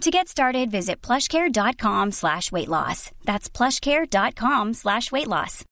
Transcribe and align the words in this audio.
To 0.00 0.10
get 0.10 0.28
started, 0.28 0.70
visit 0.70 1.00
plushcare.com 1.00 2.12
slash 2.12 2.52
weight 2.52 2.68
loss. 2.68 3.10
That's 3.24 3.48
plushcare.com 3.48 4.74
slash 4.74 5.10
weight 5.10 5.28
loss. 5.28 5.64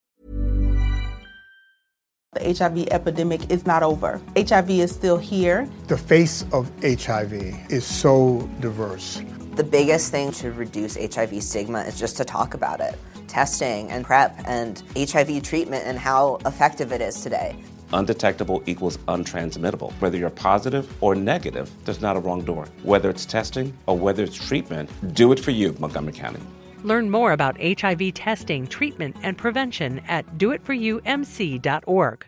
The 2.35 2.55
HIV 2.55 2.89
epidemic 2.89 3.51
is 3.51 3.67
not 3.67 3.83
over. 3.83 4.19
HIV 4.35 4.71
is 4.71 4.91
still 4.91 5.19
here. 5.19 5.69
The 5.89 5.99
face 5.99 6.47
of 6.51 6.71
HIV 6.83 7.33
is 7.71 7.85
so 7.85 8.49
diverse. 8.61 9.21
The 9.57 9.65
biggest 9.65 10.11
thing 10.11 10.33
to 10.33 10.51
reduce 10.51 10.97
HIV 10.97 11.43
stigma 11.43 11.81
is 11.83 11.99
just 11.99 12.17
to 12.17 12.25
talk 12.25 12.55
about 12.55 12.81
it. 12.81 12.97
Testing 13.29 13.91
and 13.91 14.03
PrEP 14.03 14.35
and 14.47 14.83
HIV 14.97 15.43
treatment 15.43 15.85
and 15.87 15.99
how 15.99 16.39
effective 16.47 16.91
it 16.91 17.03
is 17.03 17.21
today. 17.21 17.55
Undetectable 17.93 18.63
equals 18.67 18.97
untransmittable. 19.09 19.93
Whether 20.01 20.19
you're 20.19 20.31
positive 20.31 20.91
or 21.03 21.15
negative, 21.15 21.71
there's 21.85 22.01
not 22.01 22.17
a 22.17 22.21
wrong 22.21 22.43
door. 22.43 22.67
Whether 22.83 23.11
it's 23.11 23.27
testing 23.27 23.77
or 23.87 23.99
whether 23.99 24.23
it's 24.23 24.37
treatment, 24.37 24.91
do 25.15 25.33
it 25.33 25.41
for 25.41 25.51
you, 25.51 25.75
Montgomery 25.79 26.13
County. 26.13 26.41
Learn 26.85 27.11
more 27.11 27.33
about 27.33 27.61
HIV 27.61 28.15
testing, 28.15 28.67
treatment, 28.67 29.17
and 29.23 29.39
prevention 29.39 30.01
at 30.09 30.27
doitforyoumc.org. 30.39 32.27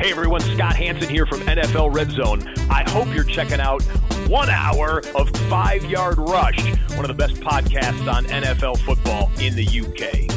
Hey 0.00 0.12
everyone, 0.12 0.40
Scott 0.40 0.76
Hanson 0.76 1.08
here 1.08 1.26
from 1.26 1.40
NFL 1.40 1.92
Red 1.92 2.10
Zone. 2.12 2.46
I 2.70 2.88
hope 2.90 3.12
you're 3.12 3.24
checking 3.24 3.60
out 3.60 3.82
one 4.28 4.50
hour 4.50 5.02
of 5.14 5.30
Five 5.48 5.84
Yard 5.84 6.18
Rush, 6.18 6.58
one 6.96 7.08
of 7.08 7.08
the 7.08 7.14
best 7.14 7.36
podcasts 7.36 8.12
on 8.12 8.24
NFL 8.24 8.78
football 8.78 9.30
in 9.40 9.54
the 9.54 9.64
UK. 9.64 10.32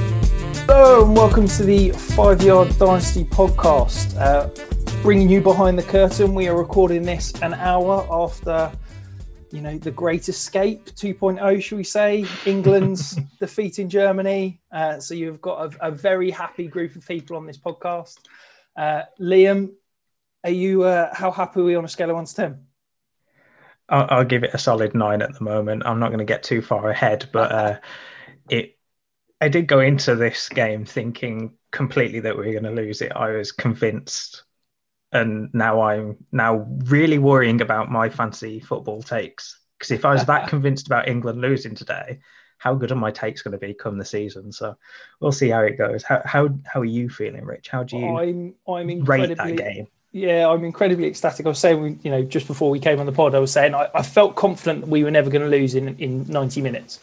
Hello 0.68 1.06
and 1.06 1.18
welcome 1.18 1.48
to 1.48 1.64
the 1.64 1.90
Five 1.90 2.44
Yard 2.44 2.78
Dynasty 2.78 3.24
podcast. 3.24 4.16
Uh, 4.16 4.50
bringing 5.02 5.28
you 5.28 5.42
behind 5.42 5.80
the 5.80 5.84
curtain, 5.84 6.36
we 6.36 6.48
are 6.48 6.56
recording 6.56 7.02
this 7.02 7.34
an 7.42 7.56
hour 7.56 8.08
after, 8.12 8.72
you 9.50 9.62
know, 9.62 9.80
the 9.80 9.90
Great 9.90 10.30
Escape 10.30 10.86
2.0, 10.92 11.64
should 11.64 11.78
we 11.78 11.84
say? 11.84 12.26
England's 12.46 13.18
defeat 13.40 13.80
in 13.80 13.90
Germany. 13.90 14.62
Uh, 14.72 15.00
so 15.00 15.16
you've 15.16 15.42
got 15.42 15.74
a, 15.74 15.88
a, 15.88 15.92
very 15.92 16.30
happy 16.30 16.68
group 16.68 16.96
of 16.96 17.08
people 17.08 17.38
on 17.38 17.48
this 17.48 17.58
podcast. 17.58 18.20
Uh, 18.76 19.02
Liam, 19.20 19.72
are 20.44 20.52
you? 20.52 20.84
Uh, 20.84 21.10
how 21.16 21.32
happy 21.32 21.62
are 21.62 21.64
we 21.64 21.74
on 21.74 21.86
a 21.86 21.88
scale 21.90 22.12
of 22.12 22.16
one 22.18 22.26
to 22.26 22.36
ten? 22.36 22.69
I'll, 23.90 24.08
I'll, 24.10 24.26
give 24.26 24.44
it 24.44 24.54
a 24.54 24.58
solid 24.58 24.94
nine 24.94 25.22
at 25.22 25.34
the 25.34 25.44
moment. 25.44 25.84
I'm 25.86 26.00
not 26.00 26.10
going 26.10 26.20
to 26.20 26.26
get 26.26 26.44
too 26.44 26.62
far 26.62 26.90
ahead, 26.90 27.30
but 27.32 27.52
uh, 27.52 27.80
it. 28.50 28.78
I 29.42 29.48
did 29.48 29.68
go 29.68 29.80
into 29.80 30.16
this 30.16 30.50
game 30.50 30.86
thinking 30.86 31.54
completely 31.72 32.20
that 32.22 32.38
we 32.38 32.46
were 32.46 32.60
going 32.60 32.76
to 32.76 32.82
lose 32.82 33.02
it. 33.02 33.14
I 33.16 33.32
was 33.32 33.52
convinced, 33.52 34.44
and 35.12 35.50
now 35.54 35.82
I'm 35.82 36.18
now 36.32 36.68
really 36.86 37.20
worrying 37.20 37.62
about 37.62 37.90
my 37.90 38.10
fantasy 38.10 38.60
football 38.60 39.02
takes. 39.02 39.60
Because 39.78 39.92
if 39.92 40.06
I 40.06 40.14
was 40.14 40.26
that 40.26 40.48
convinced 40.50 40.88
about 40.88 41.08
England 41.08 41.42
losing 41.42 41.74
today, 41.76 42.20
how 42.58 42.76
good 42.76 42.92
are 42.92 42.96
my 42.96 43.12
takes 43.12 43.42
going 43.42 43.54
to 43.54 43.58
be 43.58 43.74
come 43.74 43.98
the 43.98 44.06
season? 44.06 44.52
So 44.52 44.76
we'll 45.20 45.32
see 45.32 45.50
how 45.50 45.62
it 45.62 45.78
goes. 45.78 46.04
How 46.04 46.22
how 46.26 46.50
how 46.66 46.82
are 46.82 46.86
you 46.86 47.10
feeling, 47.10 47.46
Rich? 47.46 47.70
How 47.70 47.84
do 47.84 47.98
you 47.98 48.18
I'm 48.18 48.56
I'm 48.68 48.90
incredibly, 48.90 49.30
rate 49.30 49.38
that 49.38 49.56
game? 49.56 49.88
Yeah, 50.12 50.50
I'm 50.50 50.64
incredibly 50.64 51.08
ecstatic. 51.08 51.46
I 51.46 51.50
was 51.50 51.60
saying, 51.60 52.00
you 52.04 52.10
know, 52.10 52.24
just 52.24 52.48
before 52.48 52.72
we 52.72 52.80
came 52.80 53.00
on 53.00 53.06
the 53.06 53.12
pod, 53.12 53.36
I 53.36 53.40
was 53.40 53.52
saying 53.52 53.76
I, 53.76 53.90
I 53.94 54.02
felt 54.02 54.36
confident 54.36 54.82
that 54.82 54.90
we 54.90 55.04
were 55.04 55.12
never 55.12 55.30
going 55.30 55.44
to 55.44 55.48
lose 55.48 55.76
in 55.76 55.96
in 55.98 56.26
90 56.28 56.62
minutes. 56.62 57.00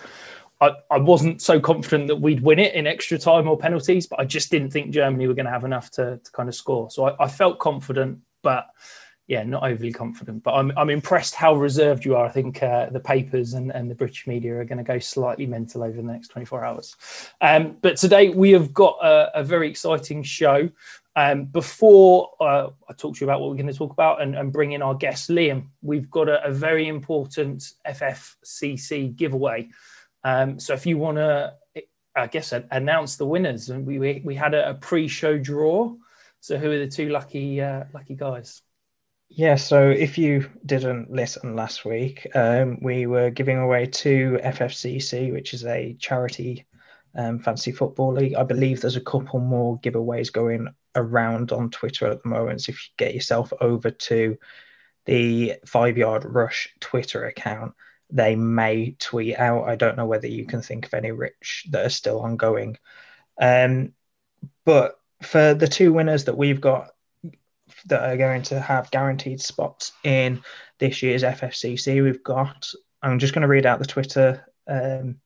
I, 0.60 0.70
I 0.90 0.98
wasn't 0.98 1.42
so 1.42 1.60
confident 1.60 2.08
that 2.08 2.16
we'd 2.16 2.40
win 2.40 2.58
it 2.58 2.74
in 2.74 2.86
extra 2.86 3.18
time 3.18 3.46
or 3.46 3.58
penalties, 3.58 4.06
but 4.06 4.18
I 4.18 4.24
just 4.24 4.50
didn't 4.50 4.70
think 4.70 4.90
Germany 4.90 5.26
were 5.26 5.34
going 5.34 5.46
to 5.46 5.52
have 5.52 5.64
enough 5.64 5.90
to, 5.92 6.18
to 6.18 6.32
kind 6.32 6.48
of 6.48 6.54
score. 6.54 6.90
So 6.90 7.08
I, 7.08 7.24
I 7.24 7.28
felt 7.28 7.58
confident, 7.58 8.18
but 8.42 8.66
yeah, 9.28 9.42
not 9.42 9.64
overly 9.64 9.92
confident, 9.92 10.42
but 10.42 10.54
I'm 10.54 10.72
I'm 10.76 10.90
impressed 10.90 11.34
how 11.34 11.54
reserved 11.54 12.04
you 12.04 12.16
are. 12.16 12.24
I 12.26 12.28
think 12.28 12.62
uh, 12.62 12.90
the 12.90 13.00
papers 13.00 13.54
and, 13.54 13.72
and 13.72 13.90
the 13.90 13.94
British 13.94 14.26
media 14.26 14.54
are 14.56 14.64
going 14.64 14.78
to 14.78 14.84
go 14.84 14.98
slightly 14.98 15.46
mental 15.46 15.82
over 15.82 15.96
the 15.96 16.02
next 16.02 16.28
24 16.28 16.64
hours. 16.64 16.96
Um, 17.40 17.76
but 17.82 17.96
today 17.96 18.30
we 18.30 18.52
have 18.52 18.72
got 18.72 18.98
a, 19.02 19.40
a 19.40 19.44
very 19.44 19.68
exciting 19.68 20.22
show. 20.22 20.70
Um, 21.16 21.46
before 21.46 22.30
uh, 22.40 22.68
I 22.88 22.92
talk 22.92 23.16
to 23.16 23.20
you 23.20 23.26
about 23.26 23.40
what 23.40 23.48
we're 23.48 23.56
going 23.56 23.68
to 23.68 23.72
talk 23.72 23.92
about 23.92 24.20
and, 24.20 24.36
and 24.36 24.52
bring 24.52 24.72
in 24.72 24.82
our 24.82 24.94
guest 24.94 25.30
Liam, 25.30 25.68
we've 25.80 26.10
got 26.10 26.28
a, 26.28 26.44
a 26.44 26.52
very 26.52 26.88
important 26.88 27.72
FFCC 27.88 29.16
giveaway. 29.16 29.70
Um, 30.24 30.60
so 30.60 30.74
if 30.74 30.84
you 30.84 30.98
want 30.98 31.16
to, 31.16 31.54
I 32.14 32.26
guess, 32.26 32.52
announce 32.52 33.16
the 33.16 33.24
winners, 33.24 33.70
and 33.70 33.86
we 33.86 33.98
we, 33.98 34.22
we 34.24 34.34
had 34.34 34.52
a, 34.52 34.70
a 34.70 34.74
pre-show 34.74 35.38
draw. 35.38 35.94
So 36.40 36.58
who 36.58 36.70
are 36.70 36.78
the 36.78 36.86
two 36.86 37.08
lucky 37.08 37.62
uh, 37.62 37.84
lucky 37.94 38.14
guys? 38.14 38.60
Yeah, 39.28 39.56
so 39.56 39.88
if 39.88 40.18
you 40.18 40.48
didn't 40.66 41.10
listen 41.10 41.56
last 41.56 41.84
week, 41.84 42.28
um, 42.34 42.78
we 42.80 43.06
were 43.06 43.30
giving 43.30 43.58
away 43.58 43.86
two 43.86 44.38
FFCC, 44.44 45.32
which 45.32 45.54
is 45.54 45.64
a 45.64 45.96
charity 45.98 46.66
um, 47.16 47.38
fantasy 47.38 47.72
football 47.72 48.12
league. 48.12 48.34
I 48.34 48.44
believe 48.44 48.80
there's 48.80 48.96
a 48.96 49.00
couple 49.00 49.40
more 49.40 49.80
giveaways 49.80 50.32
going 50.32 50.68
around 50.96 51.52
on 51.52 51.70
Twitter 51.70 52.06
at 52.06 52.22
the 52.22 52.28
moment. 52.28 52.62
So 52.62 52.70
if 52.70 52.88
you 52.88 52.92
get 52.96 53.14
yourself 53.14 53.52
over 53.60 53.90
to 53.90 54.36
the 55.04 55.54
Five 55.64 55.96
Yard 55.96 56.24
Rush 56.24 56.74
Twitter 56.80 57.26
account, 57.26 57.74
they 58.10 58.34
may 58.34 58.96
tweet 58.98 59.38
out. 59.38 59.68
I 59.68 59.76
don't 59.76 59.96
know 59.96 60.06
whether 60.06 60.26
you 60.26 60.46
can 60.46 60.62
think 60.62 60.86
of 60.86 60.94
any 60.94 61.12
rich 61.12 61.66
that 61.70 61.86
are 61.86 61.90
still 61.90 62.20
ongoing. 62.20 62.78
Um, 63.40 63.92
but 64.64 64.98
for 65.22 65.54
the 65.54 65.68
two 65.68 65.92
winners 65.92 66.24
that 66.24 66.36
we've 66.36 66.60
got 66.60 66.90
that 67.86 68.02
are 68.02 68.16
going 68.16 68.42
to 68.42 68.60
have 68.60 68.90
guaranteed 68.90 69.40
spots 69.40 69.92
in 70.04 70.42
this 70.78 71.02
year's 71.02 71.22
FFCC. 71.22 72.02
We've 72.02 72.22
got, 72.22 72.68
I'm 73.02 73.18
just 73.18 73.34
going 73.34 73.42
to 73.42 73.48
read 73.48 73.66
out 73.66 73.78
the 73.78 73.86
Twitter 73.86 74.44
um, 74.66 75.16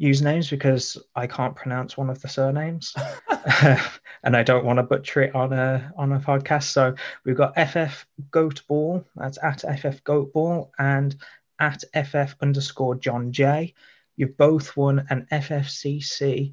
usernames 0.00 0.50
because 0.50 0.96
I 1.14 1.26
can't 1.26 1.56
pronounce 1.56 1.96
one 1.96 2.10
of 2.10 2.20
the 2.20 2.28
surnames, 2.28 2.94
and 4.22 4.36
I 4.36 4.42
don't 4.42 4.64
want 4.64 4.78
to 4.78 4.82
butcher 4.82 5.22
it 5.22 5.34
on 5.34 5.52
a 5.52 5.92
on 5.96 6.12
a 6.12 6.20
podcast. 6.20 6.64
So 6.64 6.94
we've 7.24 7.36
got 7.36 7.54
FF 7.54 8.06
Goatball, 8.30 9.04
that's 9.16 9.38
at 9.42 9.60
FF 9.60 10.02
Goatball, 10.04 10.70
and 10.78 11.16
at 11.58 11.84
FF 11.94 12.34
underscore 12.40 12.96
John 12.96 13.32
J. 13.32 13.74
You've 14.16 14.36
both 14.36 14.76
won 14.76 15.06
an 15.10 15.26
FFCC 15.32 16.52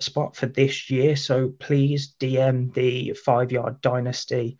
spot 0.00 0.36
for 0.36 0.46
this 0.46 0.90
year. 0.90 1.16
So 1.16 1.50
please 1.50 2.14
DM 2.18 2.72
the 2.74 3.12
Five 3.12 3.52
Yard 3.52 3.80
Dynasty 3.80 4.58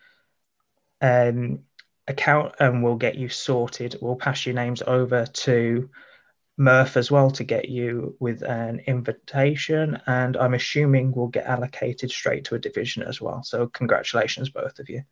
um, 1.00 1.60
account 2.08 2.54
and 2.58 2.82
we'll 2.82 2.96
get 2.96 3.16
you 3.16 3.28
sorted. 3.28 3.96
We'll 4.00 4.16
pass 4.16 4.46
your 4.46 4.54
names 4.54 4.82
over 4.86 5.26
to 5.26 5.90
Murph 6.56 6.96
as 6.96 7.10
well 7.10 7.30
to 7.32 7.44
get 7.44 7.68
you 7.68 8.16
with 8.18 8.42
an 8.42 8.80
invitation. 8.86 10.00
And 10.06 10.36
I'm 10.36 10.54
assuming 10.54 11.12
we'll 11.12 11.28
get 11.28 11.46
allocated 11.46 12.10
straight 12.10 12.44
to 12.46 12.54
a 12.54 12.58
division 12.58 13.02
as 13.02 13.20
well. 13.20 13.42
So 13.42 13.66
congratulations, 13.68 14.48
both 14.48 14.78
of 14.78 14.88
you. 14.88 15.02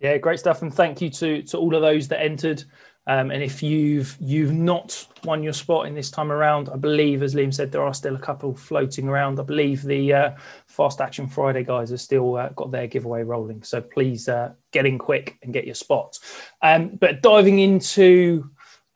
Yeah, 0.00 0.16
great 0.16 0.38
stuff, 0.38 0.62
and 0.62 0.72
thank 0.72 1.02
you 1.02 1.10
to 1.10 1.42
to 1.42 1.58
all 1.58 1.74
of 1.74 1.82
those 1.82 2.08
that 2.08 2.22
entered. 2.22 2.64
Um, 3.06 3.30
and 3.30 3.42
if 3.42 3.62
you've 3.62 4.16
you've 4.18 4.52
not 4.52 5.06
won 5.24 5.42
your 5.42 5.52
spot 5.52 5.86
in 5.86 5.94
this 5.94 6.10
time 6.10 6.32
around, 6.32 6.70
I 6.70 6.76
believe, 6.76 7.22
as 7.22 7.34
Liam 7.34 7.52
said, 7.52 7.70
there 7.70 7.82
are 7.82 7.92
still 7.92 8.16
a 8.16 8.18
couple 8.18 8.54
floating 8.54 9.08
around. 9.08 9.38
I 9.38 9.42
believe 9.42 9.82
the 9.82 10.12
uh, 10.12 10.30
Fast 10.66 11.02
Action 11.02 11.26
Friday 11.26 11.64
guys 11.64 11.90
have 11.90 12.00
still 12.00 12.36
uh, 12.36 12.48
got 12.50 12.70
their 12.70 12.86
giveaway 12.86 13.22
rolling. 13.22 13.62
So 13.62 13.82
please 13.82 14.26
uh, 14.26 14.52
get 14.70 14.86
in 14.86 14.96
quick 14.96 15.36
and 15.42 15.52
get 15.52 15.66
your 15.66 15.74
spot. 15.74 16.18
Um, 16.62 16.96
but 16.96 17.20
diving 17.20 17.58
into 17.58 18.48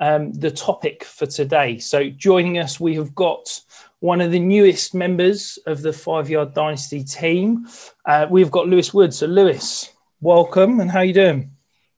um, 0.05 0.33
the 0.35 0.51
topic 0.51 1.03
for 1.03 1.25
today. 1.25 1.79
So 1.79 2.11
joining 2.11 2.59
us, 2.59 2.79
we 2.79 2.95
have 2.97 3.15
got 3.15 3.61
one 4.01 4.21
of 4.21 4.33
the 4.33 4.39
newest 4.39 4.95
members 4.95 5.59
of 5.67 5.81
the 5.81 5.95
Five 5.95 6.29
Yard 6.29 6.53
Dynasty 6.53 7.03
team. 7.03 7.67
Uh, 8.05 8.27
we've 8.29 8.51
got 8.51 8.69
Lewis 8.69 8.93
Wood. 8.93 9.15
So 9.15 9.27
Lewis, 9.27 9.91
welcome, 10.21 10.81
and 10.81 10.91
how 10.91 10.99
are 10.99 11.06
you 11.06 11.15
doing? 11.15 11.51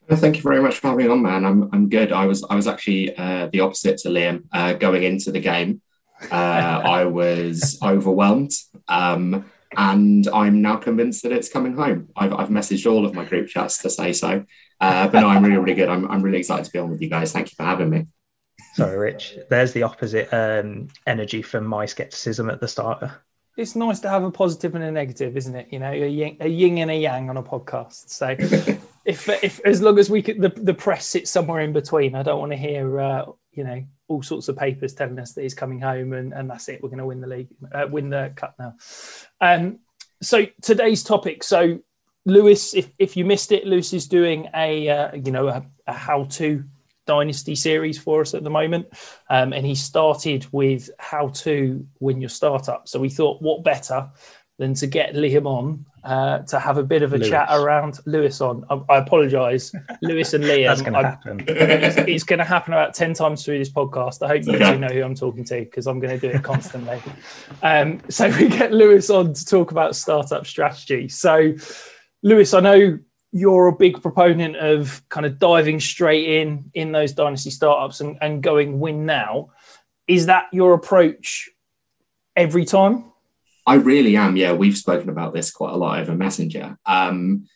Thank 0.09 0.37
you 0.37 0.43
very 0.43 0.63
much 0.63 0.79
for 0.79 0.91
having 0.91 1.07
me 1.07 1.11
on, 1.11 1.21
man. 1.21 1.45
I'm 1.45 1.69
I'm 1.73 1.89
good. 1.89 2.13
I 2.13 2.27
was 2.27 2.45
I 2.45 2.55
was 2.55 2.69
actually 2.69 3.17
uh, 3.17 3.49
the 3.49 3.59
opposite 3.59 3.99
to 3.99 4.09
Liam 4.09 4.45
uh, 4.53 4.75
going 4.75 5.03
into 5.03 5.33
the 5.33 5.41
game. 5.41 5.83
Uh, 6.31 6.35
I 7.01 7.07
was 7.07 7.77
overwhelmed, 7.83 8.53
um, 8.87 9.51
and 9.77 10.27
I'm 10.29 10.63
now 10.63 10.77
convinced 10.77 11.23
that 11.23 11.33
it's 11.33 11.49
coming 11.49 11.75
home. 11.75 12.09
I've, 12.17 12.33
I've 12.33 12.49
messaged 12.49 12.91
all 12.91 13.05
of 13.05 13.15
my 13.15 13.25
group 13.25 13.49
chats 13.49 13.83
to 13.83 13.91
say 13.91 14.13
so. 14.13 14.45
Uh, 14.81 15.09
but 15.09 15.21
no, 15.21 15.29
I'm 15.29 15.45
really 15.45 15.59
really 15.59 15.75
good. 15.75 15.89
I'm 15.89 16.11
I'm 16.11 16.23
really 16.23 16.39
excited 16.39 16.65
to 16.67 16.73
be 16.73 16.79
on 16.79 16.91
with 16.91 17.01
you 17.01 17.09
guys. 17.09 17.33
Thank 17.33 17.51
you 17.51 17.57
for 17.57 17.65
having 17.65 17.91
me. 17.91 18.07
Sorry, 18.75 18.97
Rich. 18.97 19.39
There's 19.49 19.73
the 19.73 19.85
opposite 19.85 20.33
um, 20.33 20.89
energy 21.07 21.41
from 21.41 21.67
my 21.67 21.87
skepticism 21.87 22.51
at 22.51 22.61
the 22.61 22.69
start 22.69 23.11
it's 23.57 23.75
nice 23.75 24.01
to 24.01 24.09
have 24.09 24.23
a 24.23 24.31
positive 24.31 24.75
and 24.75 24.85
a 24.85 24.93
negative, 24.93 25.37
isn't 25.37 25.55
it? 25.55 25.69
You 25.71 25.79
know, 25.79 25.91
a 25.91 26.07
yin, 26.09 26.37
a 26.41 26.49
yin 26.49 26.79
and 26.79 26.91
a 26.91 26.95
yang 26.95 27.31
on 27.31 27.37
a 27.39 27.43
podcast. 27.43 28.11
So, 28.11 28.37
if 29.07 29.29
if 29.29 29.61
as 29.65 29.81
long 29.81 29.99
as 29.99 30.11
we 30.11 30.21
could, 30.21 30.41
the, 30.41 30.49
the 30.49 30.75
press 30.75 31.07
sits 31.07 31.31
somewhere 31.31 31.61
in 31.61 31.73
between. 31.73 32.15
I 32.15 32.23
don't 32.23 32.41
want 32.41 32.53
to 32.53 32.59
hear, 32.59 33.01
uh, 33.01 33.27
you 33.53 33.65
know, 33.65 33.85
all 34.09 34.23
sorts 34.23 34.49
of 34.49 34.57
papers 34.57 34.95
telling 34.95 35.19
us 35.19 35.33
that 35.33 35.43
he's 35.43 35.55
coming 35.55 35.81
home 35.81 36.13
and, 36.13 36.33
and 36.33 36.51
that's 36.51 36.69
it. 36.69 36.83
We're 36.83 36.89
going 36.89 36.99
to 36.99 37.07
win 37.07 37.21
the 37.21 37.27
league, 37.27 37.49
uh, 37.73 37.87
win 37.91 38.11
the 38.11 38.33
cup 38.37 38.55
now. 38.59 38.75
Um, 39.41 39.79
so 40.23 40.47
today's 40.61 41.03
topic. 41.03 41.43
So 41.45 41.81
Lewis, 42.25 42.75
if 42.75 42.91
if 42.99 43.17
you 43.17 43.25
missed 43.25 43.53
it, 43.53 43.67
Lewis 43.67 43.93
is 43.93 44.09
doing 44.09 44.49
a 44.55 44.89
uh, 44.89 45.15
you 45.15 45.31
know 45.31 45.49
a, 45.49 45.65
a 45.87 45.93
how 45.93 46.25
to 46.25 46.65
Dynasty 47.07 47.55
series 47.55 47.99
for 47.99 48.21
us 48.21 48.35
at 48.35 48.43
the 48.43 48.51
moment. 48.51 48.89
Um, 49.31 49.53
and 49.53 49.65
he 49.65 49.77
started 49.77 50.45
with 50.51 50.91
how 50.99 51.29
to 51.29 51.87
win 52.01 52.21
your 52.21 52.29
startup. 52.29 52.89
So 52.89 52.99
we 52.99 53.09
thought, 53.09 53.41
what 53.41 53.63
better 53.63 54.11
than 54.59 54.75
to 54.75 54.87
get 54.87 55.15
Liam 55.15 55.47
on 55.47 55.85
uh, 56.03 56.39
to 56.39 56.59
have 56.59 56.79
a 56.79 56.83
bit 56.83 57.03
of 57.03 57.13
a 57.13 57.19
Lewis. 57.19 57.29
chat 57.29 57.49
around 57.51 57.99
Lewis 58.07 58.41
on. 58.41 58.65
I, 58.71 58.81
I 58.95 58.99
apologise, 58.99 59.73
Lewis 60.03 60.33
and 60.35 60.45
Liam. 60.45 60.69
That's 60.69 60.81
going 60.81 60.95
to 60.95 61.03
happen. 61.03 61.45
It's, 61.47 61.97
it's 61.97 62.25
going 62.25 62.39
to 62.39 62.45
happen 62.45 62.73
about 62.73 62.95
10 62.95 63.13
times 63.15 63.45
through 63.45 63.59
this 63.59 63.71
podcast. 63.71 64.23
I 64.23 64.29
hope 64.29 64.47
you 64.47 64.59
do 64.59 64.79
know 64.79 64.89
who 64.89 65.03
I'm 65.03 65.15
talking 65.15 65.45
to 65.45 65.61
because 65.61 65.87
I'm 65.87 66.01
going 66.01 66.19
to 66.19 66.31
do 66.31 66.35
it 66.35 66.43
constantly. 66.43 67.03
um, 67.63 68.01
so 68.09 68.29
we 68.31 68.49
get 68.49 68.73
Lewis 68.73 69.11
on 69.11 69.35
to 69.35 69.45
talk 69.45 69.73
about 69.73 69.97
startup 69.97 70.47
strategy. 70.47 71.09
So, 71.09 71.55
Lewis, 72.23 72.55
I 72.55 72.61
know 72.61 72.99
you're 73.33 73.67
a 73.67 73.77
big 73.77 74.01
proponent 74.01 74.57
of 74.57 75.03
kind 75.11 75.27
of 75.27 75.39
diving 75.39 75.81
straight 75.81 76.41
in 76.41 76.71
in 76.73 76.93
those 76.93 77.13
dynasty 77.13 77.51
startups 77.51 78.01
and, 78.01 78.17
and 78.23 78.43
going 78.43 78.81
win 78.81 79.05
now. 79.05 79.51
Is 80.09 80.27
that 80.27 80.47
your 80.53 80.73
approach 80.73 81.51
every 82.37 82.65
time? 82.65 83.13
I 83.67 83.75
really 83.75 84.17
am. 84.17 84.37
Yeah, 84.37 84.53
we've 84.53 84.77
spoken 84.77 85.09
about 85.09 85.35
this 85.35 85.51
quite 85.51 85.73
a 85.73 85.77
lot 85.77 85.99
over 85.99 86.15
Messenger. 86.15 86.79
Um, 86.87 87.47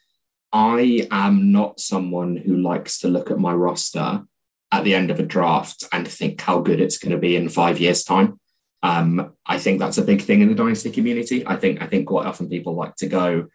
I 0.52 1.06
am 1.10 1.52
not 1.52 1.78
someone 1.78 2.36
who 2.36 2.56
likes 2.56 2.98
to 3.00 3.08
look 3.08 3.30
at 3.30 3.38
my 3.38 3.54
roster 3.54 4.24
at 4.72 4.84
the 4.84 4.94
end 4.94 5.10
of 5.10 5.20
a 5.20 5.24
draft 5.24 5.84
and 5.92 6.06
think 6.06 6.40
how 6.40 6.60
good 6.60 6.80
it's 6.80 6.98
going 6.98 7.12
to 7.12 7.18
be 7.18 7.36
in 7.36 7.48
five 7.48 7.78
years' 7.78 8.02
time. 8.02 8.40
Um, 8.82 9.34
I 9.46 9.58
think 9.58 9.78
that's 9.78 9.98
a 9.98 10.04
big 10.04 10.22
thing 10.22 10.40
in 10.40 10.48
the 10.48 10.54
dynasty 10.54 10.90
community. 10.90 11.46
I 11.46 11.56
think 11.56 11.82
I 11.82 11.86
think 11.86 12.08
quite 12.08 12.26
often 12.26 12.48
people 12.48 12.74
like 12.74 12.96
to 12.96 13.06
go, 13.06 13.46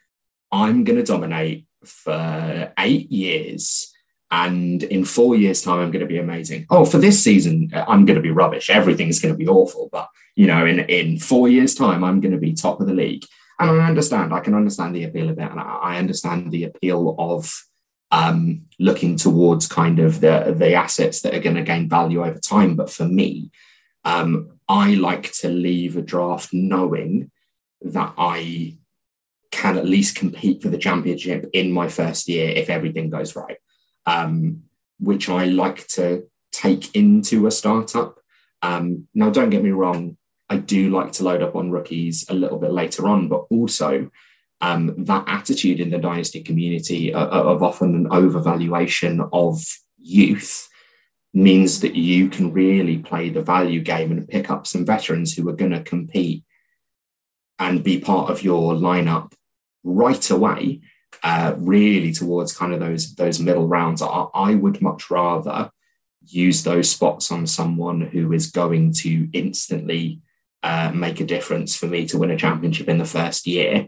I'm 0.52 0.84
going 0.84 0.98
to 0.98 1.04
dominate 1.04 1.66
for 1.84 2.74
eight 2.78 3.12
years. 3.12 3.92
And 4.32 4.84
in 4.84 5.06
four 5.06 5.36
years' 5.36 5.62
time, 5.62 5.80
I'm 5.80 5.92
going 5.92 6.02
to 6.02 6.08
be 6.08 6.18
amazing. 6.18 6.66
Oh, 6.70 6.84
for 6.84 6.98
this 6.98 7.24
season, 7.24 7.72
I'm 7.74 8.06
going 8.06 8.16
to 8.16 8.22
be 8.22 8.32
rubbish. 8.32 8.70
Everything's 8.70 9.20
going 9.20 9.34
to 9.34 9.38
be 9.38 9.48
awful. 9.48 9.90
But, 9.92 10.10
you 10.36 10.48
know, 10.48 10.66
in, 10.66 10.80
in 10.80 11.20
four 11.20 11.48
years' 11.48 11.76
time, 11.76 12.04
I'm 12.04 12.22
going 12.22 12.32
to 12.34 12.40
be 12.40 12.54
top 12.54 12.82
of 12.82 12.88
the 12.88 12.94
league. 12.94 13.24
And 13.60 13.70
I 13.70 13.88
understand, 13.88 14.34
I 14.34 14.42
can 14.42 14.56
understand 14.56 14.96
the 14.96 15.04
appeal 15.04 15.30
of 15.30 15.38
it. 15.38 15.52
And 15.52 15.60
I 15.60 15.98
understand 15.98 16.52
the 16.52 16.66
appeal 16.66 17.16
of 17.18 17.54
um, 18.12 18.64
looking 18.80 19.16
towards 19.16 19.68
kind 19.68 20.00
of 20.00 20.22
the, 20.22 20.54
the 20.58 20.74
assets 20.74 21.22
that 21.22 21.34
are 21.34 21.40
going 21.40 21.56
to 21.56 21.64
gain 21.64 21.88
value 21.88 22.26
over 22.26 22.40
time. 22.40 22.76
But 22.76 22.90
for 22.90 23.06
me, 23.06 23.52
um, 24.04 24.60
I 24.68 24.96
like 24.96 25.32
to 25.34 25.50
leave 25.50 25.98
a 25.98 26.02
draft 26.02 26.50
knowing 26.52 27.32
that 27.82 28.14
I 28.18 28.78
can 29.52 29.78
at 29.78 29.86
least 29.86 30.16
compete 30.16 30.62
for 30.62 30.70
the 30.70 30.78
championship 30.78 31.50
in 31.54 31.72
my 31.72 31.88
first 31.88 32.28
year 32.28 32.50
if 32.50 32.70
everything 32.70 33.10
goes 33.10 33.36
right, 33.36 33.58
um, 34.06 34.64
which 35.00 35.30
I 35.30 35.46
like 35.46 35.88
to 35.90 36.28
take 36.52 36.96
into 36.96 37.48
a 37.48 37.52
startup. 37.52 38.20
Um, 38.62 39.08
now, 39.14 39.30
don't 39.30 39.50
get 39.50 39.64
me 39.64 39.72
wrong, 39.72 40.18
I 40.50 40.58
do 40.58 40.90
like 40.90 41.12
to 41.14 41.24
load 41.24 41.42
up 41.42 41.56
on 41.56 41.72
rookies 41.72 42.26
a 42.30 42.34
little 42.34 42.60
bit 42.60 42.72
later 42.72 43.08
on, 43.08 43.28
but 43.28 43.46
also 43.50 44.10
um, 44.62 44.94
that 45.06 45.26
attitude 45.28 45.80
in 45.80 45.90
the 45.90 45.98
dynasty 45.98 46.42
community 46.42 47.14
of, 47.14 47.30
of 47.30 47.64
often 47.64 47.96
an 47.96 48.10
overvaluation 48.10 49.28
of 49.34 49.62
youth 49.98 50.70
means 51.34 51.82
that 51.82 51.96
you 51.96 52.30
can 52.30 52.54
really 52.54 52.98
play 53.00 53.30
the 53.30 53.42
value 53.42 53.82
game 53.82 54.12
and 54.12 54.28
pick 54.28 54.50
up 54.50 54.66
some 54.66 54.86
veterans 54.86 55.34
who 55.34 55.48
are 55.50 55.56
going 55.56 55.72
to 55.72 55.84
compete 55.84 56.44
and 57.60 57.84
be 57.84 58.00
part 58.00 58.30
of 58.30 58.44
your 58.44 58.74
lineup 58.74 59.34
right 59.84 60.30
away, 60.30 60.82
uh, 61.26 61.56
really 61.58 62.14
towards 62.14 62.56
kind 62.56 62.72
of 62.72 62.80
those 62.80 63.16
those 63.16 63.40
middle 63.40 63.68
rounds. 63.68 64.02
I, 64.02 64.26
I 64.36 64.54
would 64.54 64.80
much 64.80 65.10
rather 65.10 65.72
use 66.28 66.64
those 66.64 66.88
spots 66.88 67.32
on 67.32 67.48
someone 67.48 68.02
who 68.02 68.32
is 68.32 68.52
going 68.52 68.94
to 68.94 69.28
instantly 69.34 70.22
uh, 70.62 70.92
make 70.94 71.20
a 71.20 71.26
difference 71.26 71.76
for 71.76 71.88
me 71.88 72.06
to 72.08 72.20
win 72.20 72.30
a 72.30 72.38
championship 72.38 72.88
in 72.88 73.00
the 73.00 73.06
first 73.06 73.48
year, 73.48 73.88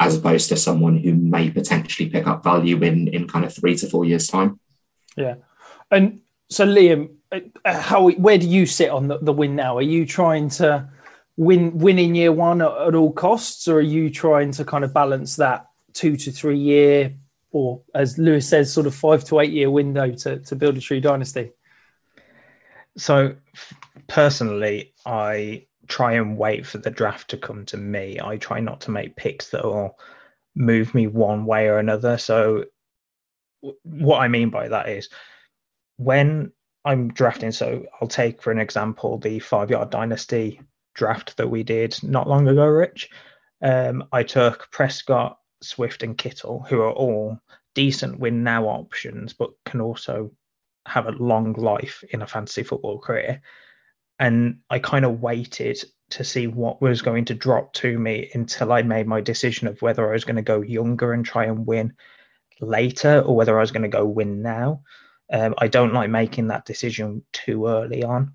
as 0.00 0.16
opposed 0.16 0.48
to 0.48 0.56
someone 0.56 0.96
who 0.96 1.14
may 1.14 1.50
potentially 1.50 2.10
pick 2.10 2.26
up 2.26 2.42
value 2.42 2.82
in 2.82 3.06
in 3.08 3.28
kind 3.28 3.44
of 3.44 3.54
three 3.54 3.76
to 3.76 3.88
four 3.88 4.04
years 4.04 4.26
time. 4.26 4.58
Yeah, 5.16 5.36
and 5.92 6.20
so 6.50 6.66
Liam, 6.66 7.10
uh, 7.30 7.80
how 7.80 8.10
where 8.10 8.38
do 8.38 8.48
you 8.48 8.66
sit 8.66 8.90
on 8.90 9.06
the, 9.06 9.18
the 9.18 9.32
win 9.32 9.54
now? 9.54 9.78
Are 9.78 9.82
you 9.82 10.04
trying 10.04 10.48
to 10.58 10.90
win 11.36 11.78
win 11.78 12.00
in 12.00 12.16
year 12.16 12.32
one 12.32 12.60
at, 12.60 12.72
at 12.88 12.96
all 12.96 13.12
costs, 13.12 13.68
or 13.68 13.76
are 13.76 13.80
you 13.80 14.10
trying 14.10 14.50
to 14.52 14.64
kind 14.64 14.82
of 14.82 14.92
balance 14.92 15.36
that 15.36 15.66
two 15.92 16.16
to 16.16 16.32
three 16.32 16.58
year, 16.58 17.14
or 17.50 17.82
as 17.94 18.18
Lewis 18.18 18.48
says, 18.48 18.72
sort 18.72 18.86
of 18.86 18.94
five 18.94 19.24
to 19.24 19.40
eight 19.40 19.52
year 19.52 19.70
window 19.70 20.12
to, 20.12 20.38
to 20.38 20.56
build 20.56 20.76
a 20.76 20.80
true 20.80 21.00
dynasty? 21.00 21.52
So, 22.96 23.36
personally, 24.08 24.94
I 25.06 25.66
try 25.88 26.12
and 26.12 26.36
wait 26.36 26.66
for 26.66 26.78
the 26.78 26.90
draft 26.90 27.30
to 27.30 27.36
come 27.36 27.64
to 27.66 27.76
me. 27.76 28.18
I 28.22 28.36
try 28.36 28.60
not 28.60 28.82
to 28.82 28.90
make 28.90 29.16
picks 29.16 29.50
that 29.50 29.64
will 29.64 29.98
move 30.54 30.94
me 30.94 31.06
one 31.06 31.46
way 31.46 31.68
or 31.68 31.78
another. 31.78 32.18
So, 32.18 32.64
what 33.82 34.18
I 34.18 34.28
mean 34.28 34.50
by 34.50 34.68
that 34.68 34.88
is 34.88 35.08
when 35.96 36.52
I'm 36.84 37.12
drafting, 37.12 37.52
so 37.52 37.84
I'll 38.00 38.08
take 38.08 38.42
for 38.42 38.50
an 38.50 38.58
example 38.58 39.18
the 39.18 39.38
five 39.38 39.70
yard 39.70 39.90
dynasty 39.90 40.60
draft 40.94 41.36
that 41.36 41.48
we 41.48 41.62
did 41.62 41.96
not 42.02 42.28
long 42.28 42.48
ago, 42.48 42.66
Rich. 42.66 43.10
Um, 43.62 44.04
I 44.12 44.24
took 44.24 44.68
Prescott, 44.72 45.38
Swift, 45.64 46.02
and 46.02 46.16
Kittle, 46.16 46.64
who 46.68 46.80
are 46.80 46.92
all 46.92 47.38
decent 47.74 48.18
win 48.18 48.42
now 48.42 48.66
options, 48.66 49.32
but 49.32 49.50
can 49.64 49.80
also 49.80 50.30
have 50.86 51.06
a 51.06 51.12
long 51.12 51.52
life 51.54 52.02
in 52.10 52.22
a 52.22 52.26
fantasy 52.26 52.62
football 52.62 52.98
career. 52.98 53.40
And 54.18 54.58
I 54.70 54.78
kind 54.78 55.04
of 55.04 55.20
waited 55.20 55.82
to 56.10 56.24
see 56.24 56.46
what 56.46 56.82
was 56.82 57.02
going 57.02 57.24
to 57.26 57.34
drop 57.34 57.72
to 57.72 57.98
me 57.98 58.30
until 58.34 58.72
I 58.72 58.82
made 58.82 59.06
my 59.06 59.20
decision 59.20 59.66
of 59.68 59.80
whether 59.80 60.08
I 60.08 60.12
was 60.12 60.24
going 60.24 60.36
to 60.36 60.42
go 60.42 60.60
younger 60.60 61.12
and 61.12 61.24
try 61.24 61.46
and 61.46 61.66
win 61.66 61.94
later 62.60 63.20
or 63.20 63.34
whether 63.34 63.56
I 63.56 63.62
was 63.62 63.72
going 63.72 63.82
to 63.82 63.88
go 63.88 64.04
win 64.04 64.42
now. 64.42 64.82
Um, 65.32 65.54
I 65.58 65.68
don't 65.68 65.94
like 65.94 66.10
making 66.10 66.48
that 66.48 66.66
decision 66.66 67.24
too 67.32 67.66
early 67.66 68.04
on. 68.04 68.34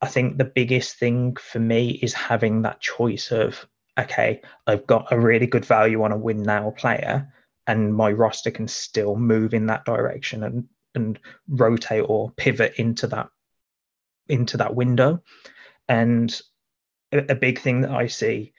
I 0.00 0.06
think 0.06 0.38
the 0.38 0.44
biggest 0.44 0.96
thing 0.96 1.36
for 1.36 1.58
me 1.58 1.90
is 1.90 2.12
having 2.14 2.62
that 2.62 2.80
choice 2.80 3.32
of, 3.32 3.66
okay, 3.98 4.40
I've 4.66 4.86
got 4.86 5.12
a 5.12 5.18
really 5.18 5.46
good 5.46 5.64
value 5.64 6.02
on 6.02 6.12
a 6.12 6.18
win 6.18 6.42
now 6.42 6.70
player, 6.70 7.32
and 7.66 7.94
my 7.94 8.12
roster 8.12 8.50
can 8.50 8.68
still 8.68 9.16
move 9.16 9.54
in 9.54 9.66
that 9.66 9.84
direction 9.84 10.44
and 10.44 10.68
and 10.94 11.18
rotate 11.48 12.04
or 12.08 12.30
pivot 12.32 12.74
into 12.76 13.06
that 13.08 13.28
into 14.28 14.56
that 14.58 14.74
window. 14.74 15.22
And 15.88 16.40
a, 17.12 17.32
a 17.32 17.34
big 17.34 17.60
thing 17.60 17.82
that 17.82 17.90
I 17.90 18.06
see 18.06 18.52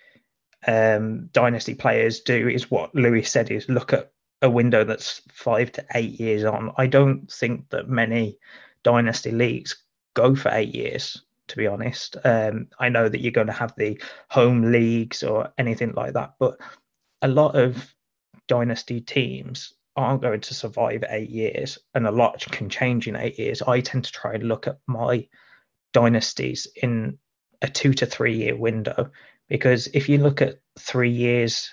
um, 0.67 1.27
dynasty 1.27 1.75
players 1.75 2.21
do 2.21 2.47
is 2.47 2.71
what 2.71 2.93
Lewis 2.93 3.31
said 3.31 3.51
is 3.51 3.69
look 3.69 3.93
at 3.93 4.11
a 4.41 4.49
window 4.49 4.83
that's 4.83 5.21
five 5.31 5.71
to 5.73 5.85
eight 5.95 6.19
years 6.19 6.43
on. 6.43 6.73
I 6.77 6.87
don't 6.87 7.31
think 7.31 7.69
that 7.69 7.89
many 7.89 8.37
dynasty 8.83 9.31
leagues 9.31 9.83
go 10.13 10.35
for 10.35 10.49
eight 10.51 10.73
years. 10.73 11.21
To 11.49 11.57
be 11.57 11.67
honest, 11.67 12.15
um, 12.23 12.67
I 12.79 12.89
know 12.89 13.09
that 13.09 13.21
you're 13.21 13.31
going 13.31 13.47
to 13.47 13.53
have 13.53 13.73
the 13.75 14.01
home 14.29 14.71
leagues 14.71 15.23
or 15.23 15.51
anything 15.57 15.93
like 15.93 16.13
that, 16.13 16.33
but 16.39 16.57
a 17.21 17.27
lot 17.27 17.55
of 17.55 17.93
dynasty 18.47 19.01
teams 19.01 19.73
aren't 19.95 20.21
going 20.21 20.41
to 20.41 20.53
survive 20.53 21.03
eight 21.09 21.29
years, 21.29 21.77
and 21.93 22.07
a 22.07 22.11
lot 22.11 22.45
can 22.51 22.69
change 22.69 23.07
in 23.07 23.15
eight 23.15 23.37
years. 23.37 23.61
I 23.61 23.81
tend 23.81 24.05
to 24.05 24.11
try 24.11 24.35
and 24.35 24.43
look 24.43 24.67
at 24.67 24.77
my 24.87 25.27
dynasties 25.91 26.67
in 26.81 27.17
a 27.61 27.67
two 27.67 27.93
to 27.93 28.05
three 28.05 28.35
year 28.35 28.55
window 28.55 29.11
because 29.47 29.87
if 29.87 30.07
you 30.07 30.19
look 30.19 30.41
at 30.41 30.59
three 30.77 31.09
years 31.09 31.69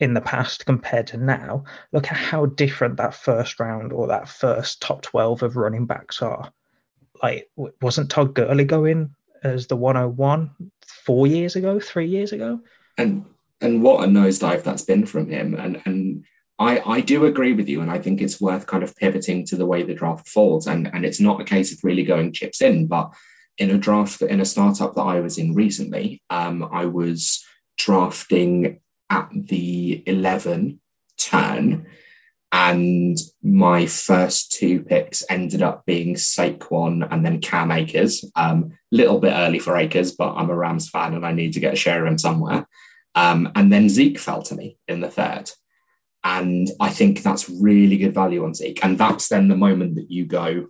in 0.00 0.14
the 0.14 0.20
past 0.20 0.66
compared 0.66 1.06
to 1.08 1.16
now, 1.16 1.64
look 1.92 2.10
at 2.10 2.16
how 2.16 2.46
different 2.46 2.96
that 2.96 3.14
first 3.14 3.60
round 3.60 3.92
or 3.92 4.08
that 4.08 4.28
first 4.28 4.82
top 4.82 5.02
12 5.02 5.42
of 5.42 5.56
running 5.56 5.86
backs 5.86 6.20
are. 6.22 6.52
Like, 7.22 7.48
wasn't 7.80 8.10
Todd 8.10 8.34
Gurley 8.34 8.64
going 8.64 9.14
as 9.44 9.66
the 9.66 9.76
101 9.76 10.50
four 11.06 11.26
years 11.26 11.56
ago, 11.56 11.78
three 11.78 12.08
years 12.08 12.32
ago? 12.32 12.60
And 12.98 13.24
and 13.60 13.82
what 13.82 14.02
a 14.02 14.08
nosedive 14.08 14.64
that's 14.64 14.82
been 14.82 15.06
from 15.06 15.30
him. 15.30 15.54
And 15.54 15.80
and 15.84 16.24
I, 16.58 16.80
I 16.86 17.00
do 17.00 17.26
agree 17.26 17.52
with 17.52 17.68
you, 17.68 17.80
and 17.80 17.90
I 17.90 17.98
think 17.98 18.20
it's 18.20 18.40
worth 18.40 18.66
kind 18.66 18.82
of 18.82 18.96
pivoting 18.96 19.46
to 19.46 19.56
the 19.56 19.66
way 19.66 19.82
the 19.82 19.94
draft 19.94 20.28
falls. 20.28 20.66
And, 20.66 20.88
and 20.92 21.04
it's 21.04 21.20
not 21.20 21.40
a 21.40 21.44
case 21.44 21.72
of 21.72 21.82
really 21.82 22.04
going 22.04 22.32
chips 22.32 22.60
in, 22.60 22.86
but 22.86 23.12
in 23.58 23.70
a 23.70 23.78
draft 23.78 24.22
in 24.22 24.40
a 24.40 24.44
startup 24.44 24.94
that 24.94 25.02
I 25.02 25.20
was 25.20 25.38
in 25.38 25.54
recently, 25.54 26.22
um, 26.30 26.68
I 26.72 26.86
was 26.86 27.44
drafting 27.78 28.80
at 29.10 29.28
the 29.32 30.02
11 30.06 30.80
turn, 31.18 31.86
and 32.52 33.18
my 33.42 33.86
first 33.86 34.52
two 34.52 34.82
picks 34.82 35.24
ended 35.30 35.62
up 35.62 35.86
being 35.86 36.16
Saquon 36.16 37.08
and 37.10 37.24
then 37.24 37.40
Cam 37.40 37.70
Akers. 37.70 38.24
A 38.36 38.50
um, 38.50 38.72
little 38.90 39.18
bit 39.18 39.32
early 39.32 39.58
for 39.58 39.74
Akers, 39.74 40.12
but 40.12 40.34
I'm 40.34 40.50
a 40.50 40.54
Rams 40.54 40.90
fan 40.90 41.14
and 41.14 41.24
I 41.24 41.32
need 41.32 41.54
to 41.54 41.60
get 41.60 41.72
a 41.72 41.76
share 41.76 42.04
of 42.04 42.12
him 42.12 42.18
somewhere. 42.18 42.68
Um, 43.14 43.50
and 43.54 43.72
then 43.72 43.88
Zeke 43.88 44.18
fell 44.18 44.42
to 44.42 44.54
me 44.54 44.76
in 44.86 45.00
the 45.00 45.10
third. 45.10 45.50
And 46.24 46.68
I 46.78 46.90
think 46.90 47.22
that's 47.22 47.48
really 47.48 47.96
good 47.96 48.14
value 48.14 48.44
on 48.44 48.54
Zeke. 48.54 48.84
And 48.84 48.98
that's 48.98 49.28
then 49.28 49.48
the 49.48 49.56
moment 49.56 49.94
that 49.94 50.10
you 50.10 50.26
go, 50.26 50.68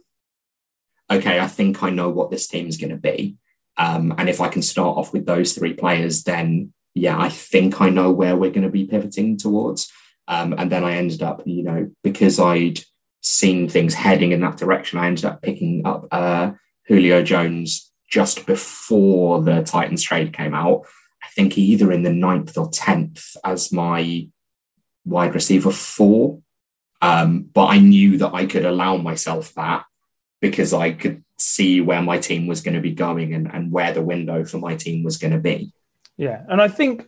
okay, 1.11 1.41
I 1.41 1.49
think 1.49 1.83
I 1.83 1.91
know 1.91 2.11
what 2.11 2.31
this 2.31 2.47
team 2.47 2.69
is 2.69 2.77
going 2.77 2.91
to 2.91 2.97
be. 2.97 3.37
Um, 3.77 4.15
and 4.19 4.29
if 4.29 4.41
I 4.41 4.49
can 4.49 4.63
start 4.63 4.97
off 4.97 5.13
with 5.13 5.27
those 5.27 5.53
three 5.53 5.75
players, 5.75 6.23
then 6.23 6.73
yeah, 6.95 7.19
I 7.19 7.29
think 7.29 7.81
I 7.81 7.89
know 7.89 8.13
where 8.13 8.37
we're 8.37 8.51
going 8.51 8.63
to 8.63 8.71
be 8.71 8.85
pivoting 8.85 9.37
towards. 9.37 9.91
Um, 10.33 10.55
and 10.57 10.73
then 10.73 10.83
I 10.83 10.97
ended 10.97 11.23
up, 11.23 11.43
you 11.45 11.63
know, 11.63 11.91
because 12.03 12.41
I'd 12.41 12.81
seen 13.21 13.69
things 13.69 13.93
heading 13.93 14.33
in 14.33 14.41
that 14.41 14.57
direction, 14.57 14.99
I 14.99 15.07
ended 15.07 15.27
up 15.27 15.43
picking 15.43 15.83
up 15.85 16.09
uh, 16.11 16.53
Julio 16.89 17.23
Jones 17.23 17.93
just 18.11 18.47
before 18.47 19.43
the 19.43 19.63
Titans 19.63 20.03
trade 20.03 20.33
came 20.33 20.55
out. 20.55 20.87
I 21.23 21.29
think 21.35 21.59
either 21.59 21.93
in 21.93 22.03
the 22.03 22.13
ninth 22.13 22.57
or 22.57 22.71
tenth 22.71 23.37
as 23.45 23.73
my 23.73 24.29
wide 25.05 25.35
receiver 25.35 25.71
four. 25.71 26.41
Um, 27.03 27.43
but 27.53 27.67
I 27.67 27.79
knew 27.79 28.17
that 28.19 28.33
I 28.33 28.47
could 28.47 28.65
allow 28.65 28.97
myself 28.97 29.53
that 29.55 29.85
because 30.41 30.73
I 30.73 30.93
could 30.93 31.25
see 31.39 31.81
where 31.83 32.01
my 32.01 32.19
team 32.19 32.47
was 32.47 32.63
going 32.63 32.75
to 32.75 32.81
be 32.81 32.93
going 32.93 33.35
and, 33.35 33.53
and 33.53 33.71
where 33.71 33.93
the 33.93 34.03
window 34.03 34.45
for 34.45 34.59
my 34.59 34.77
team 34.77 35.05
was 35.05 35.19
going 35.19 35.33
to 35.33 35.41
be. 35.41 35.73
Yeah. 36.17 36.43
And 36.49 36.63
I 36.63 36.69
think 36.69 37.07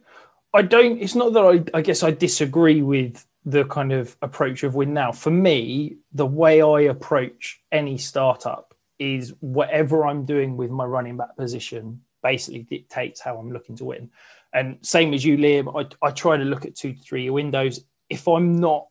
I 0.55 0.63
don't, 0.63 1.03
it's 1.03 1.17
not 1.17 1.33
that 1.33 1.45
I, 1.75 1.79
I 1.79 1.83
guess 1.83 2.05
I 2.05 2.13
disagree 2.13 2.81
with 2.81 3.27
the 3.45 3.65
kind 3.65 3.93
of 3.93 4.17
approach 4.23 4.63
of 4.63 4.77
win 4.77 4.95
now. 4.95 5.11
For 5.11 5.31
me, 5.31 5.97
the 6.13 6.27
way 6.27 6.63
I 6.63 6.83
approach 6.83 7.61
any 7.73 7.99
startup 7.99 8.73
is 9.01 9.35
whatever 9.41 10.07
I'm 10.07 10.25
doing 10.25 10.57
with 10.57 10.71
my 10.71 10.85
running 10.85 11.17
back 11.17 11.37
position 11.37 12.01
basically 12.23 12.63
dictates 12.63 13.21
how 13.21 13.37
I'm 13.37 13.53
looking 13.53 13.77
to 13.77 13.85
win. 13.85 14.11
And 14.53 14.79
same 14.83 15.13
as 15.13 15.25
you, 15.25 15.37
Liam, 15.37 15.75
I, 15.77 16.07
I 16.07 16.13
try 16.13 16.37
to 16.37 16.45
look 16.45 16.65
at 16.65 16.77
two 16.77 16.93
to 16.93 17.01
three 17.01 17.29
windows. 17.31 17.85
If 18.09 18.29
I'm 18.29 18.61
not, 18.61 18.87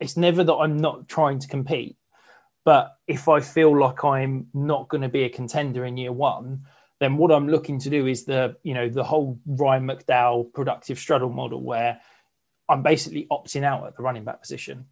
it's 0.00 0.16
never 0.16 0.42
that 0.42 0.54
I'm 0.54 0.78
not 0.78 1.06
trying 1.06 1.38
to 1.40 1.48
compete. 1.48 1.96
But 2.64 2.96
if 3.06 3.28
I 3.28 3.40
feel 3.40 3.78
like 3.78 4.04
I'm 4.04 4.46
not 4.54 4.88
going 4.88 5.02
to 5.02 5.08
be 5.08 5.24
a 5.24 5.28
contender 5.28 5.84
in 5.84 5.98
year 5.98 6.12
one, 6.12 6.64
then 7.00 7.16
what 7.16 7.30
I'm 7.30 7.48
looking 7.48 7.78
to 7.80 7.90
do 7.90 8.06
is 8.06 8.24
the, 8.24 8.56
you 8.62 8.74
know, 8.74 8.88
the 8.88 9.04
whole 9.04 9.38
Ryan 9.46 9.86
McDowell 9.86 10.52
productive 10.52 10.98
struggle 10.98 11.30
model 11.30 11.62
where 11.62 12.00
I'm 12.68 12.82
basically 12.82 13.26
opting 13.30 13.62
out 13.62 13.86
at 13.86 13.96
the 13.96 14.02
running 14.02 14.24
back 14.24 14.42
position. 14.42 14.86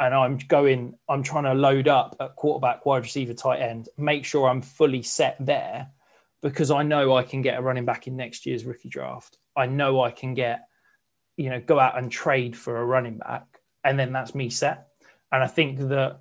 And 0.00 0.14
I'm 0.14 0.38
going, 0.38 0.94
I'm 1.08 1.24
trying 1.24 1.44
to 1.44 1.54
load 1.54 1.88
up 1.88 2.16
at 2.20 2.36
quarterback, 2.36 2.86
wide 2.86 3.02
receiver, 3.02 3.34
tight 3.34 3.60
end, 3.60 3.88
make 3.96 4.24
sure 4.24 4.48
I'm 4.48 4.62
fully 4.62 5.02
set 5.02 5.36
there 5.40 5.88
because 6.40 6.70
I 6.70 6.84
know 6.84 7.16
I 7.16 7.24
can 7.24 7.42
get 7.42 7.58
a 7.58 7.62
running 7.62 7.84
back 7.84 8.06
in 8.06 8.16
next 8.16 8.46
year's 8.46 8.64
rookie 8.64 8.88
draft. 8.88 9.38
I 9.56 9.66
know 9.66 10.00
I 10.00 10.12
can 10.12 10.34
get, 10.34 10.68
you 11.36 11.50
know, 11.50 11.60
go 11.60 11.80
out 11.80 11.98
and 11.98 12.12
trade 12.12 12.56
for 12.56 12.76
a 12.78 12.84
running 12.84 13.18
back, 13.18 13.42
and 13.82 13.98
then 13.98 14.12
that's 14.12 14.36
me 14.36 14.50
set. 14.50 14.86
And 15.32 15.42
I 15.42 15.48
think 15.48 15.80
that 15.88 16.20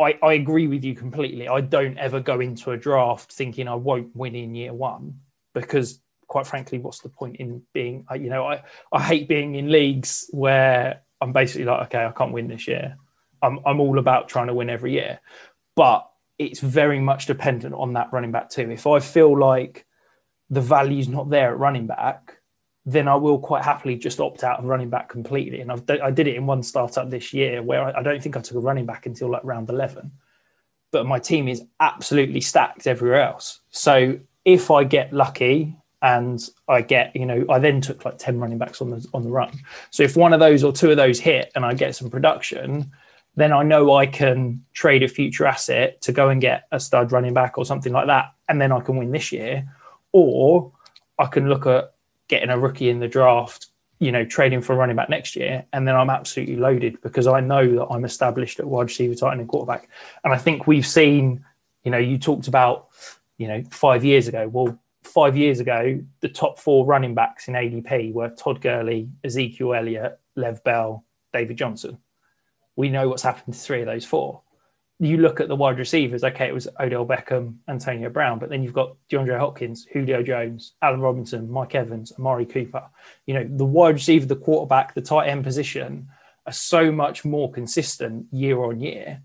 I, 0.00 0.18
I 0.22 0.32
agree 0.34 0.66
with 0.66 0.84
you 0.84 0.94
completely. 0.94 1.48
I 1.48 1.60
don't 1.60 1.98
ever 1.98 2.20
go 2.20 2.40
into 2.40 2.72
a 2.72 2.76
draft 2.76 3.32
thinking 3.32 3.68
I 3.68 3.74
won't 3.74 4.14
win 4.16 4.34
in 4.34 4.54
year 4.54 4.72
one 4.72 5.20
because, 5.54 6.00
quite 6.26 6.46
frankly, 6.46 6.78
what's 6.78 7.00
the 7.00 7.08
point 7.08 7.36
in 7.36 7.62
being, 7.72 8.04
you 8.14 8.30
know, 8.30 8.46
I, 8.46 8.62
I 8.92 9.02
hate 9.02 9.28
being 9.28 9.54
in 9.54 9.70
leagues 9.70 10.28
where 10.30 11.02
I'm 11.20 11.32
basically 11.32 11.66
like, 11.66 11.86
okay, 11.86 12.04
I 12.04 12.10
can't 12.10 12.32
win 12.32 12.48
this 12.48 12.66
year. 12.66 12.96
I'm, 13.42 13.60
I'm 13.66 13.80
all 13.80 13.98
about 13.98 14.28
trying 14.28 14.46
to 14.46 14.54
win 14.54 14.70
every 14.70 14.92
year. 14.92 15.20
But 15.76 16.08
it's 16.38 16.60
very 16.60 16.98
much 16.98 17.26
dependent 17.26 17.74
on 17.74 17.92
that 17.92 18.12
running 18.12 18.32
back 18.32 18.50
too. 18.50 18.70
If 18.70 18.86
I 18.86 18.98
feel 18.98 19.38
like 19.38 19.86
the 20.50 20.60
value's 20.60 21.08
not 21.08 21.30
there 21.30 21.52
at 21.52 21.58
running 21.58 21.86
back, 21.86 22.38
then 22.84 23.06
I 23.06 23.14
will 23.14 23.38
quite 23.38 23.64
happily 23.64 23.96
just 23.96 24.20
opt 24.20 24.42
out 24.42 24.58
of 24.58 24.64
running 24.64 24.90
back 24.90 25.08
completely. 25.08 25.60
And 25.60 25.70
I've, 25.70 25.88
I 26.02 26.10
did 26.10 26.26
it 26.26 26.34
in 26.34 26.46
one 26.46 26.62
startup 26.62 27.10
this 27.10 27.32
year 27.32 27.62
where 27.62 27.84
I, 27.84 28.00
I 28.00 28.02
don't 28.02 28.22
think 28.22 28.36
I 28.36 28.40
took 28.40 28.56
a 28.56 28.60
running 28.60 28.86
back 28.86 29.06
until 29.06 29.30
like 29.30 29.44
round 29.44 29.70
11, 29.70 30.10
but 30.90 31.06
my 31.06 31.18
team 31.18 31.46
is 31.46 31.62
absolutely 31.80 32.40
stacked 32.40 32.86
everywhere 32.86 33.22
else. 33.22 33.60
So 33.70 34.18
if 34.44 34.70
I 34.70 34.82
get 34.82 35.12
lucky 35.12 35.76
and 36.02 36.40
I 36.68 36.82
get, 36.82 37.14
you 37.14 37.24
know, 37.24 37.44
I 37.48 37.60
then 37.60 37.80
took 37.80 38.04
like 38.04 38.18
10 38.18 38.40
running 38.40 38.58
backs 38.58 38.82
on 38.82 38.90
the, 38.90 39.06
on 39.14 39.22
the 39.22 39.30
run. 39.30 39.52
So 39.90 40.02
if 40.02 40.16
one 40.16 40.32
of 40.32 40.40
those 40.40 40.64
or 40.64 40.72
two 40.72 40.90
of 40.90 40.96
those 40.96 41.20
hit 41.20 41.52
and 41.54 41.64
I 41.64 41.74
get 41.74 41.94
some 41.94 42.10
production, 42.10 42.90
then 43.36 43.52
I 43.52 43.62
know 43.62 43.94
I 43.94 44.06
can 44.06 44.64
trade 44.74 45.04
a 45.04 45.08
future 45.08 45.46
asset 45.46 46.00
to 46.02 46.12
go 46.12 46.28
and 46.28 46.40
get 46.40 46.64
a 46.72 46.80
stud 46.80 47.12
running 47.12 47.32
back 47.32 47.56
or 47.56 47.64
something 47.64 47.92
like 47.92 48.08
that. 48.08 48.32
And 48.48 48.60
then 48.60 48.72
I 48.72 48.80
can 48.80 48.96
win 48.96 49.12
this 49.12 49.30
year. 49.30 49.66
Or 50.10 50.72
I 51.18 51.26
can 51.26 51.48
look 51.48 51.66
at 51.66 51.91
getting 52.32 52.50
a 52.50 52.58
rookie 52.58 52.88
in 52.88 52.98
the 52.98 53.08
draft, 53.08 53.68
you 54.00 54.10
know, 54.10 54.24
trading 54.24 54.60
for 54.60 54.72
a 54.72 54.76
running 54.76 54.96
back 54.96 55.08
next 55.08 55.36
year. 55.36 55.64
And 55.72 55.86
then 55.86 55.94
I'm 55.94 56.10
absolutely 56.10 56.56
loaded 56.56 57.00
because 57.02 57.26
I 57.26 57.40
know 57.40 57.76
that 57.76 57.86
I'm 57.86 58.04
established 58.04 58.58
at 58.58 58.66
wide 58.66 58.84
receiver, 58.84 59.14
tight 59.14 59.32
end, 59.32 59.40
and 59.40 59.48
quarterback. 59.48 59.88
And 60.24 60.32
I 60.32 60.38
think 60.38 60.66
we've 60.66 60.86
seen, 60.86 61.44
you 61.84 61.90
know, 61.90 61.98
you 61.98 62.18
talked 62.18 62.48
about, 62.48 62.88
you 63.38 63.46
know, 63.46 63.62
five 63.70 64.04
years 64.04 64.26
ago. 64.26 64.48
Well, 64.48 64.78
five 65.04 65.36
years 65.36 65.60
ago, 65.60 66.00
the 66.20 66.28
top 66.28 66.58
four 66.58 66.86
running 66.86 67.14
backs 67.14 67.46
in 67.46 67.54
ADP 67.54 68.12
were 68.12 68.30
Todd 68.30 68.60
Gurley, 68.60 69.10
Ezekiel 69.22 69.74
Elliott, 69.74 70.18
Lev 70.34 70.64
Bell, 70.64 71.04
David 71.32 71.56
Johnson 71.56 71.98
we 72.76 72.88
know 72.88 73.08
what's 73.08 73.22
happened 73.22 73.54
to 73.54 73.60
three 73.60 73.80
of 73.80 73.86
those 73.86 74.04
four. 74.04 74.42
You 75.02 75.16
look 75.16 75.40
at 75.40 75.48
the 75.48 75.56
wide 75.56 75.78
receivers, 75.78 76.22
okay, 76.22 76.46
it 76.46 76.54
was 76.54 76.68
Odell 76.78 77.04
Beckham, 77.04 77.56
Antonio 77.68 78.08
Brown, 78.08 78.38
but 78.38 78.50
then 78.50 78.62
you've 78.62 78.72
got 78.72 78.96
DeAndre 79.10 79.36
Hopkins, 79.36 79.84
Julio 79.92 80.22
Jones, 80.22 80.74
Allen 80.80 81.00
Robinson, 81.00 81.50
Mike 81.50 81.74
Evans, 81.74 82.12
Amari 82.18 82.46
Cooper. 82.46 82.84
You 83.26 83.34
know, 83.34 83.48
the 83.50 83.64
wide 83.64 83.94
receiver, 83.94 84.26
the 84.26 84.36
quarterback, 84.36 84.94
the 84.94 85.02
tight 85.02 85.28
end 85.28 85.42
position 85.42 86.08
are 86.46 86.52
so 86.52 86.92
much 86.92 87.24
more 87.24 87.50
consistent 87.50 88.26
year 88.30 88.62
on 88.62 88.78
year. 88.78 89.20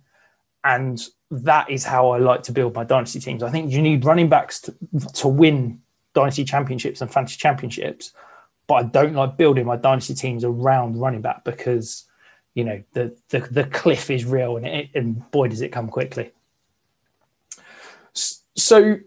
And 0.64 1.00
that 1.30 1.70
is 1.70 1.84
how 1.84 2.10
I 2.10 2.18
like 2.18 2.42
to 2.44 2.52
build 2.52 2.74
my 2.74 2.84
dynasty 2.84 3.20
teams. 3.20 3.44
I 3.44 3.52
think 3.52 3.72
you 3.72 3.82
need 3.82 4.04
running 4.04 4.30
backs 4.30 4.60
to, 4.62 4.76
to 5.14 5.28
win 5.28 5.82
dynasty 6.16 6.44
championships 6.44 7.02
and 7.02 7.12
fantasy 7.12 7.38
championships, 7.38 8.14
but 8.68 8.76
I 8.76 8.84
don't 8.84 9.14
like 9.14 9.38
building 9.38 9.68
my 9.68 9.76
dynasty 9.76 10.16
teams 10.16 10.44
around 10.44 11.00
running 11.00 11.22
back 11.22 11.44
because 11.44 12.07
you 12.58 12.64
know 12.64 12.84
the 12.94 13.16
the, 13.30 13.40
the 13.52 13.64
cliff 13.66 14.10
is 14.10 14.26
real 14.26 14.58
and 14.58 14.66
it, 14.66 14.90
and 14.96 15.30
boy 15.32 15.48
does 15.48 15.62
it 15.62 15.70
come 15.72 15.88
quickly 15.88 16.32
so 18.58 18.98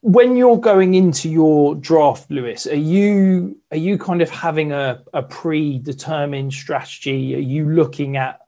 when 0.00 0.36
you're 0.36 0.58
going 0.58 0.94
into 0.94 1.30
your 1.30 1.76
draft, 1.76 2.28
Lewis, 2.28 2.66
are 2.66 2.74
you 2.74 3.56
are 3.70 3.76
you 3.76 3.96
kind 3.96 4.20
of 4.20 4.30
having 4.30 4.72
a, 4.72 5.02
a 5.14 5.22
predetermined 5.22 6.52
strategy? 6.52 7.36
Are 7.36 7.38
you 7.38 7.70
looking 7.70 8.16
at, 8.16 8.40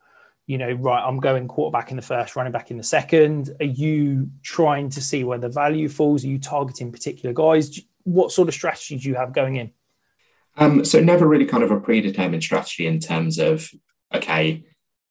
you 0.49 0.59
know, 0.59 0.73
right, 0.73 1.01
I'm 1.01 1.21
going 1.21 1.47
quarterback 1.47 1.93
in 1.93 1.97
the 1.97 2.03
first, 2.03 2.35
running 2.35 2.53
back 2.53 2.73
in 2.73 2.77
the 2.77 2.83
second? 2.83 3.55
Are 3.61 3.67
you 3.67 4.29
trying 4.43 4.91
to 4.91 5.01
see 5.01 5.23
where 5.23 5.39
the 5.39 5.49
value 5.49 5.89
falls? 5.89 6.25
Are 6.25 6.29
you 6.29 6.41
targeting 6.41 6.91
particular 6.91 7.33
guys? 7.33 7.81
What 8.03 8.33
sort 8.33 8.49
of 8.49 8.55
strategy 8.55 8.99
do 8.99 9.09
you 9.09 9.15
have 9.15 9.33
going 9.33 9.55
in? 9.55 9.71
Um, 10.57 10.85
so 10.85 11.01
never 11.01 11.27
really 11.27 11.47
kind 11.47 11.63
of 11.63 11.71
a 11.71 11.81
predetermined 11.81 12.43
strategy 12.43 12.87
in 12.87 12.99
terms 12.99 13.39
of 13.39 13.71
okay, 14.15 14.65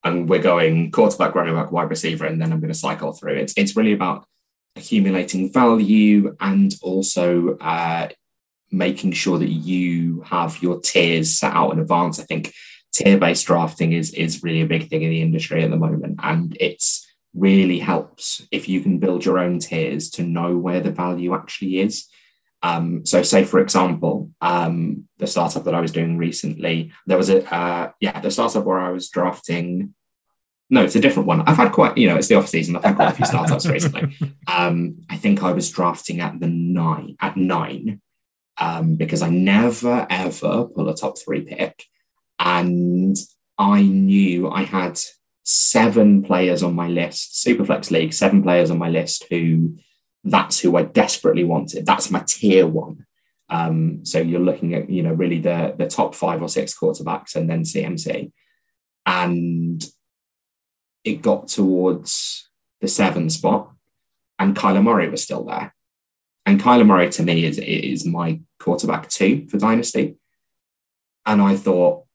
and 0.04 0.30
we're 0.30 0.42
going 0.42 0.92
quarterback, 0.92 1.36
running 1.36 1.56
back, 1.56 1.72
wide 1.72 1.90
receiver, 1.90 2.26
and 2.26 2.42
then 2.42 2.52
I'm 2.52 2.60
going 2.60 2.74
to 2.74 2.78
cycle 2.78 3.14
through. 3.14 3.36
It's 3.36 3.54
it's 3.58 3.76
really 3.76 3.94
about 3.94 4.26
accumulating 4.76 5.52
value 5.52 6.36
and 6.40 6.74
also 6.82 7.58
uh, 7.58 8.10
making 8.72 9.12
sure 9.12 9.38
that 9.38 9.50
you 9.50 10.22
have 10.22 10.62
your 10.62 10.82
tiers 10.82 11.38
set 11.38 11.54
out 11.54 11.72
in 11.72 11.80
advance. 11.80 12.20
I 12.20 12.24
think 12.24 12.54
tier-based 12.94 13.46
drafting 13.46 13.94
is 13.94 14.14
is 14.14 14.44
really 14.44 14.62
a 14.62 14.68
big 14.68 14.90
thing 14.90 15.04
in 15.04 15.10
the 15.10 15.22
industry 15.22 15.64
at 15.64 15.70
the 15.70 15.78
moment, 15.78 16.20
and 16.22 16.58
it's 16.60 17.08
really 17.34 17.80
helps 17.80 18.46
if 18.52 18.70
you 18.70 18.80
can 18.82 19.00
build 19.00 19.26
your 19.26 19.40
own 19.40 19.58
tiers 19.60 20.10
to 20.12 20.24
know 20.24 20.58
where 20.58 20.82
the 20.82 20.92
value 20.92 21.34
actually 21.34 21.80
is. 21.80 22.08
Um, 22.64 23.06
so, 23.06 23.22
say 23.22 23.44
for 23.44 23.60
example, 23.60 24.32
um, 24.42 25.08
the 25.18 25.28
startup 25.28 25.66
that 25.66 25.76
I 25.76 25.82
was 25.82 25.92
doing 25.92 26.18
recently, 26.18 26.92
there 27.06 27.18
was 27.18 27.30
a 27.30 27.54
uh, 27.54 27.92
yeah, 28.00 28.20
the 28.20 28.32
startup 28.32 28.64
where 28.64 28.80
I 28.80 28.90
was 28.90 29.10
drafting 29.10 29.94
no, 30.74 30.84
it's 30.84 30.96
a 30.96 31.00
different 31.00 31.28
one. 31.28 31.42
I've 31.42 31.58
had 31.58 31.72
quite, 31.72 31.98
you 32.00 32.08
know, 32.08 32.16
it's 32.16 32.30
the 32.30 32.36
off 32.36 32.48
season. 32.48 32.76
I've 32.76 32.84
had 32.84 32.96
quite 32.96 33.12
a 33.12 33.16
few 33.16 33.26
startups 33.26 33.68
recently. 33.68 34.18
Um, 34.48 35.04
I 35.10 35.18
think 35.18 35.42
I 35.42 35.52
was 35.52 35.72
drafting 35.72 36.20
at 36.20 36.40
the 36.40 36.48
nine, 36.48 37.16
at 37.22 37.38
nine, 37.38 38.02
um, 38.60 38.96
because 38.96 39.22
I 39.22 39.30
never 39.30 40.06
ever 40.10 40.66
pull 40.66 40.90
a 40.90 40.96
top 40.96 41.18
three 41.18 41.42
pick. 41.42 41.86
And 42.40 43.16
I 43.58 43.84
knew 43.84 44.50
I 44.50 44.64
had 44.64 45.00
seven 45.44 46.24
players 46.24 46.62
on 46.62 46.76
my 46.76 46.88
list, 46.88 47.46
Superflex 47.46 47.90
League, 47.90 48.14
seven 48.14 48.44
players 48.44 48.70
on 48.70 48.78
my 48.78 48.90
list 48.90 49.26
who 49.30 49.78
that's 50.24 50.60
who 50.60 50.78
I 50.78 50.84
desperately 50.84 51.44
wanted. 51.44 51.86
That's 51.86 52.10
my 52.10 52.24
tier 52.26 52.66
one. 52.66 53.06
Um, 53.50 54.06
so 54.06 54.20
you're 54.20 54.40
looking 54.40 54.74
at, 54.74 54.90
you 54.90 55.04
know, 55.04 55.14
really 55.14 55.40
the 55.40 55.76
the 55.78 55.88
top 55.88 56.16
five 56.16 56.42
or 56.42 56.50
six 56.50 56.78
quarterbacks 56.78 57.36
and 57.36 57.50
then 57.50 57.64
CMC. 57.64 58.32
And 59.06 59.84
it 61.04 61.22
got 61.22 61.50
towards 61.50 62.50
the 62.80 62.88
seven 62.88 63.30
spot, 63.30 63.72
and 64.40 64.56
Kyler 64.56 64.84
Murray 64.84 65.10
was 65.10 65.24
still 65.24 65.44
there. 65.44 65.76
And 66.46 66.62
Kyler 66.62 66.86
Murray 66.86 67.10
to 67.12 67.24
me 67.24 67.46
is 67.46 67.60
is 67.60 68.06
my 68.06 68.40
quarterback 68.60 69.10
two 69.10 69.48
for 69.50 69.58
Dynasty. 69.58 70.16
And 71.26 71.42
I 71.42 71.56
thought, 71.56 72.06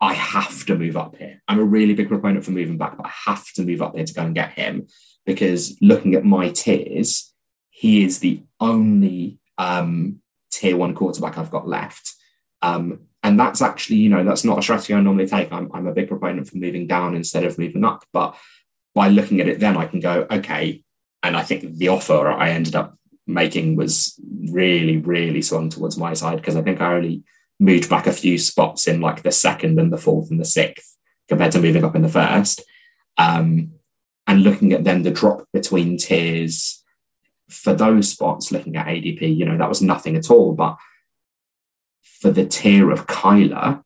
I 0.00 0.14
have 0.14 0.66
to 0.66 0.76
move 0.76 0.96
up 0.96 1.16
here. 1.16 1.40
I'm 1.46 1.60
a 1.60 1.64
really 1.64 1.94
big 1.94 2.08
proponent 2.08 2.44
for 2.44 2.50
moving 2.50 2.76
back, 2.76 2.96
but 2.96 3.06
I 3.06 3.12
have 3.26 3.50
to 3.54 3.62
move 3.62 3.80
up 3.80 3.94
here 3.94 4.04
to 4.04 4.14
go 4.14 4.22
and 4.22 4.34
get 4.34 4.52
him 4.52 4.88
because 5.24 5.78
looking 5.80 6.14
at 6.14 6.24
my 6.24 6.50
tiers, 6.50 7.31
he 7.74 8.04
is 8.04 8.20
the 8.20 8.42
only 8.60 9.38
um, 9.56 10.20
tier 10.52 10.76
one 10.76 10.94
quarterback 10.94 11.38
I've 11.38 11.50
got 11.50 11.66
left. 11.66 12.14
Um, 12.60 13.06
and 13.22 13.40
that's 13.40 13.62
actually, 13.62 13.96
you 13.96 14.10
know, 14.10 14.22
that's 14.22 14.44
not 14.44 14.58
a 14.58 14.62
strategy 14.62 14.92
I 14.94 15.00
normally 15.00 15.26
take. 15.26 15.50
I'm, 15.50 15.70
I'm 15.72 15.86
a 15.86 15.92
big 15.92 16.08
proponent 16.08 16.48
for 16.48 16.58
moving 16.58 16.86
down 16.86 17.16
instead 17.16 17.44
of 17.44 17.58
moving 17.58 17.82
up. 17.84 18.04
But 18.12 18.36
by 18.94 19.08
looking 19.08 19.40
at 19.40 19.48
it, 19.48 19.58
then 19.58 19.76
I 19.76 19.86
can 19.86 20.00
go, 20.00 20.26
okay. 20.30 20.84
And 21.22 21.34
I 21.34 21.42
think 21.42 21.78
the 21.78 21.88
offer 21.88 22.30
I 22.30 22.50
ended 22.50 22.76
up 22.76 22.96
making 23.26 23.76
was 23.76 24.20
really, 24.50 24.98
really 24.98 25.40
swung 25.40 25.70
towards 25.70 25.96
my 25.96 26.12
side 26.12 26.36
because 26.36 26.56
I 26.56 26.62
think 26.62 26.80
I 26.80 26.94
only 26.94 27.22
moved 27.58 27.88
back 27.88 28.06
a 28.06 28.12
few 28.12 28.36
spots 28.36 28.86
in 28.86 29.00
like 29.00 29.22
the 29.22 29.32
second 29.32 29.78
and 29.80 29.90
the 29.90 29.98
fourth 29.98 30.30
and 30.30 30.38
the 30.38 30.44
sixth 30.44 30.98
compared 31.26 31.52
to 31.52 31.60
moving 31.60 31.84
up 31.84 31.96
in 31.96 32.02
the 32.02 32.08
first. 32.08 32.62
Um, 33.16 33.72
and 34.26 34.42
looking 34.42 34.72
at 34.72 34.84
then 34.84 35.02
the 35.02 35.10
drop 35.10 35.46
between 35.52 35.96
tiers 35.96 36.81
for 37.52 37.74
those 37.74 38.08
spots, 38.08 38.50
looking 38.50 38.76
at 38.76 38.86
ADP, 38.86 39.36
you 39.36 39.44
know, 39.44 39.58
that 39.58 39.68
was 39.68 39.82
nothing 39.82 40.16
at 40.16 40.30
all. 40.30 40.54
But 40.54 40.76
for 42.02 42.30
the 42.30 42.46
tier 42.46 42.90
of 42.90 43.06
Kyler 43.06 43.82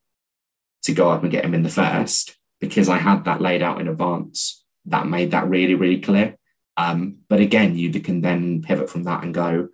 to 0.83 0.93
go 0.93 1.11
up 1.11 1.23
and 1.23 1.33
get 1.33 1.45
him 1.45 1.55
in 1.55 1.63
the 1.63 1.69
first 1.69 2.37
because 2.61 2.89
I 2.89 2.99
had 2.99 3.25
that 3.25 3.41
laid 3.41 3.63
out 3.63 3.81
in 3.81 3.89
advance. 3.89 4.65
That 4.87 5.07
made 5.07 5.33
that 5.33 5.49
really, 5.49 5.75
really 5.75 6.01
clear. 6.01 6.37
Um, 6.77 7.19
but 7.29 7.41
again, 7.41 7.77
you 7.77 7.91
can 8.01 8.21
then 8.21 8.63
pivot 8.63 8.89
from 8.89 9.05
that 9.05 9.25
and 9.25 9.35
go, 9.35 9.69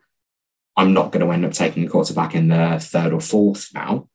I'm 0.77 0.95
not 0.95 1.13
going 1.13 1.25
to 1.25 1.33
end 1.33 1.45
up 1.45 1.53
taking 1.53 1.85
a 1.85 1.89
quarterback 1.89 2.35
in 2.35 2.49
the 2.49 2.79
third 2.81 3.13
or 3.13 3.21
fourth 3.21 3.69
now. 3.75 4.09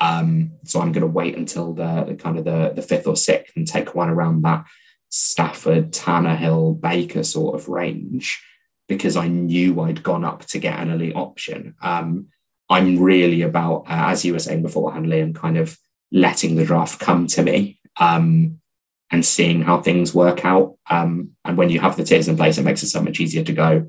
Um, 0.00 0.52
so 0.64 0.80
I'm 0.80 0.92
going 0.92 1.02
to 1.02 1.06
wait 1.06 1.36
until 1.36 1.74
the, 1.74 2.04
the, 2.04 2.14
kind 2.14 2.38
of 2.38 2.44
the, 2.44 2.72
the 2.74 2.82
fifth 2.82 3.06
or 3.06 3.16
sixth 3.16 3.56
and 3.56 3.66
take 3.66 3.94
one 3.94 4.08
around 4.08 4.42
that 4.42 4.64
Stafford, 5.10 5.92
Tannehill, 5.92 6.80
Baker 6.80 7.24
sort 7.24 7.56
of 7.56 7.68
range 7.68 8.42
because 8.88 9.16
I 9.16 9.28
knew 9.28 9.80
I'd 9.80 10.02
gone 10.02 10.24
up 10.24 10.44
to 10.46 10.58
get 10.58 10.78
an 10.78 10.90
elite 10.90 11.14
option. 11.14 11.74
Um, 11.82 12.28
I'm 12.70 12.98
really 12.98 13.42
about, 13.42 13.84
uh, 13.86 14.10
as 14.10 14.24
you 14.24 14.32
were 14.32 14.38
saying 14.38 14.62
beforehand, 14.62 15.06
Liam, 15.06 15.34
kind 15.34 15.56
of 15.56 15.78
letting 16.10 16.56
the 16.56 16.64
draft 16.64 16.98
come 16.98 17.26
to 17.28 17.42
me 17.42 17.78
um, 17.98 18.60
and 19.10 19.24
seeing 19.24 19.62
how 19.62 19.80
things 19.80 20.14
work 20.14 20.44
out. 20.44 20.76
Um, 20.88 21.30
and 21.44 21.56
when 21.56 21.70
you 21.70 21.80
have 21.80 21.96
the 21.96 22.04
tiers 22.04 22.28
in 22.28 22.36
place, 22.36 22.58
it 22.58 22.64
makes 22.64 22.82
it 22.82 22.88
so 22.88 23.02
much 23.02 23.20
easier 23.20 23.44
to 23.44 23.52
go, 23.52 23.88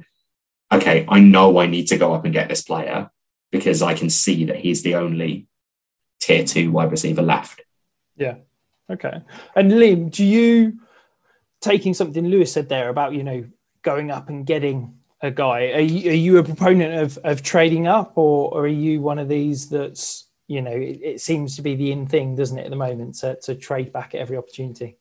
okay, 0.71 1.05
I 1.09 1.19
know 1.19 1.57
I 1.59 1.65
need 1.65 1.87
to 1.87 1.97
go 1.97 2.13
up 2.13 2.25
and 2.25 2.33
get 2.33 2.49
this 2.49 2.61
player 2.61 3.09
because 3.51 3.81
I 3.81 3.93
can 3.93 4.09
see 4.09 4.45
that 4.45 4.57
he's 4.57 4.83
the 4.83 4.95
only 4.95 5.47
tier 6.21 6.43
two 6.43 6.71
wide 6.71 6.91
receiver 6.91 7.21
left. 7.21 7.61
Yeah. 8.15 8.35
Okay. 8.89 9.21
And 9.55 9.71
Liam, 9.71 10.11
do 10.11 10.25
you 10.25 10.79
taking 11.61 11.93
something 11.93 12.25
Lewis 12.25 12.53
said 12.53 12.69
there 12.69 12.89
about, 12.89 13.13
you 13.13 13.23
know, 13.23 13.45
going 13.83 14.11
up 14.11 14.29
and 14.29 14.45
getting 14.45 14.93
a 15.21 15.31
guy. 15.31 15.71
Are 15.71 15.79
you, 15.79 16.11
are 16.11 16.15
you 16.15 16.37
a 16.37 16.43
proponent 16.43 16.93
of, 17.01 17.17
of 17.23 17.43
trading 17.43 17.87
up, 17.87 18.13
or, 18.17 18.53
or 18.53 18.61
are 18.61 18.67
you 18.67 19.01
one 19.01 19.19
of 19.19 19.27
these 19.27 19.69
that's 19.69 20.27
you 20.47 20.61
know 20.61 20.71
it, 20.71 20.99
it, 21.03 21.21
seems 21.21 21.55
to 21.55 21.61
be 21.61 21.75
the 21.75 21.91
in 21.91 22.07
thing, 22.07 22.35
doesn't 22.35 22.57
it, 22.57 22.65
at 22.65 22.69
the 22.69 22.75
moment, 22.75 23.15
to, 23.15 23.37
to 23.43 23.55
trade 23.55 23.91
back 23.91 24.15
at 24.15 24.21
every 24.21 24.37
opportunity? 24.37 24.97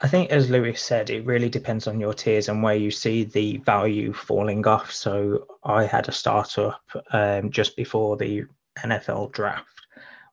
I 0.00 0.08
think, 0.08 0.30
as 0.30 0.50
Lewis 0.50 0.82
said, 0.82 1.10
it 1.10 1.24
really 1.24 1.48
depends 1.48 1.86
on 1.86 2.00
your 2.00 2.14
tiers 2.14 2.48
and 2.48 2.62
where 2.62 2.74
you 2.74 2.90
see 2.90 3.24
the 3.24 3.58
value 3.58 4.12
falling 4.12 4.66
off. 4.66 4.90
So 4.92 5.46
I 5.62 5.84
had 5.84 6.08
a 6.08 6.12
startup 6.12 6.82
um, 7.12 7.50
just 7.50 7.76
before 7.76 8.16
the 8.16 8.44
NFL 8.78 9.32
draft 9.32 9.68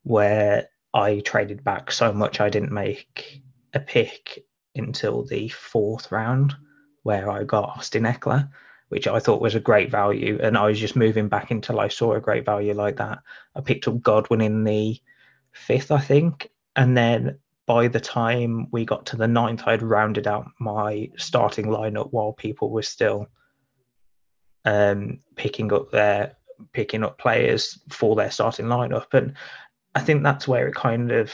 where 0.03 0.67
I 0.93 1.19
traded 1.19 1.63
back 1.63 1.91
so 1.91 2.11
much 2.11 2.41
I 2.41 2.49
didn't 2.49 2.71
make 2.71 3.41
a 3.73 3.79
pick 3.79 4.43
until 4.75 5.23
the 5.23 5.49
fourth 5.49 6.11
round, 6.11 6.55
where 7.03 7.29
I 7.29 7.43
got 7.43 7.69
Austin 7.77 8.03
Ekeler 8.03 8.49
which 8.91 9.07
I 9.07 9.19
thought 9.19 9.41
was 9.41 9.55
a 9.55 9.61
great 9.61 9.89
value. 9.89 10.37
And 10.43 10.57
I 10.57 10.65
was 10.65 10.77
just 10.77 10.97
moving 10.97 11.29
back 11.29 11.49
until 11.49 11.79
I 11.79 11.87
saw 11.87 12.11
a 12.11 12.19
great 12.19 12.43
value 12.43 12.73
like 12.73 12.97
that. 12.97 13.19
I 13.55 13.61
picked 13.61 13.87
up 13.87 14.01
Godwin 14.01 14.41
in 14.41 14.65
the 14.65 14.99
fifth, 15.53 15.91
I 15.91 15.99
think. 16.01 16.49
And 16.75 16.97
then 16.97 17.39
by 17.65 17.87
the 17.87 18.01
time 18.01 18.67
we 18.71 18.83
got 18.83 19.05
to 19.05 19.15
the 19.15 19.29
ninth, 19.29 19.63
I'd 19.65 19.81
rounded 19.81 20.27
out 20.27 20.51
my 20.59 21.09
starting 21.15 21.67
lineup 21.67 22.09
while 22.11 22.33
people 22.33 22.69
were 22.69 22.81
still 22.81 23.29
um, 24.65 25.19
picking 25.37 25.71
up 25.71 25.89
their 25.91 26.35
picking 26.73 27.05
up 27.05 27.17
players 27.17 27.79
for 27.87 28.17
their 28.17 28.29
starting 28.29 28.65
lineup. 28.65 29.13
And 29.13 29.35
I 29.95 30.01
think 30.01 30.21
that's 30.21 30.49
where 30.49 30.67
it 30.67 30.75
kind 30.75 31.13
of 31.13 31.31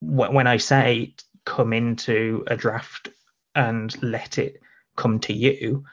when 0.00 0.46
I 0.46 0.58
say 0.58 1.16
come 1.44 1.72
into 1.72 2.44
a 2.46 2.56
draft 2.56 3.08
and 3.56 4.00
let 4.02 4.38
it 4.38 4.60
come 4.94 5.18
to 5.20 5.32
you, 5.32 5.84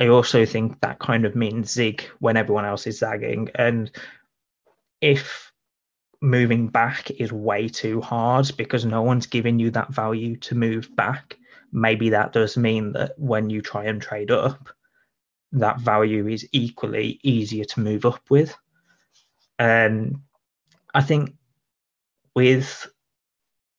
I 0.00 0.08
also 0.08 0.46
think 0.46 0.80
that 0.80 0.98
kind 0.98 1.24
of 1.26 1.36
means 1.36 1.72
zig 1.72 2.02
when 2.20 2.36
everyone 2.36 2.64
else 2.64 2.86
is 2.86 2.98
zagging. 2.98 3.50
And 3.54 3.90
if 5.00 5.52
moving 6.22 6.68
back 6.68 7.10
is 7.10 7.32
way 7.32 7.68
too 7.68 8.00
hard 8.00 8.50
because 8.56 8.84
no 8.84 9.02
one's 9.02 9.26
giving 9.26 9.58
you 9.58 9.70
that 9.72 9.92
value 9.92 10.36
to 10.36 10.54
move 10.54 10.94
back, 10.96 11.36
maybe 11.72 12.10
that 12.10 12.32
does 12.32 12.56
mean 12.56 12.92
that 12.92 13.12
when 13.18 13.50
you 13.50 13.60
try 13.60 13.84
and 13.84 14.00
trade 14.00 14.30
up, 14.30 14.68
that 15.52 15.80
value 15.80 16.26
is 16.28 16.46
equally 16.52 17.18
easier 17.22 17.64
to 17.64 17.80
move 17.80 18.04
up 18.04 18.22
with. 18.30 18.56
And 19.58 20.14
um, 20.14 20.22
I 20.94 21.02
think 21.02 21.34
with 22.34 22.86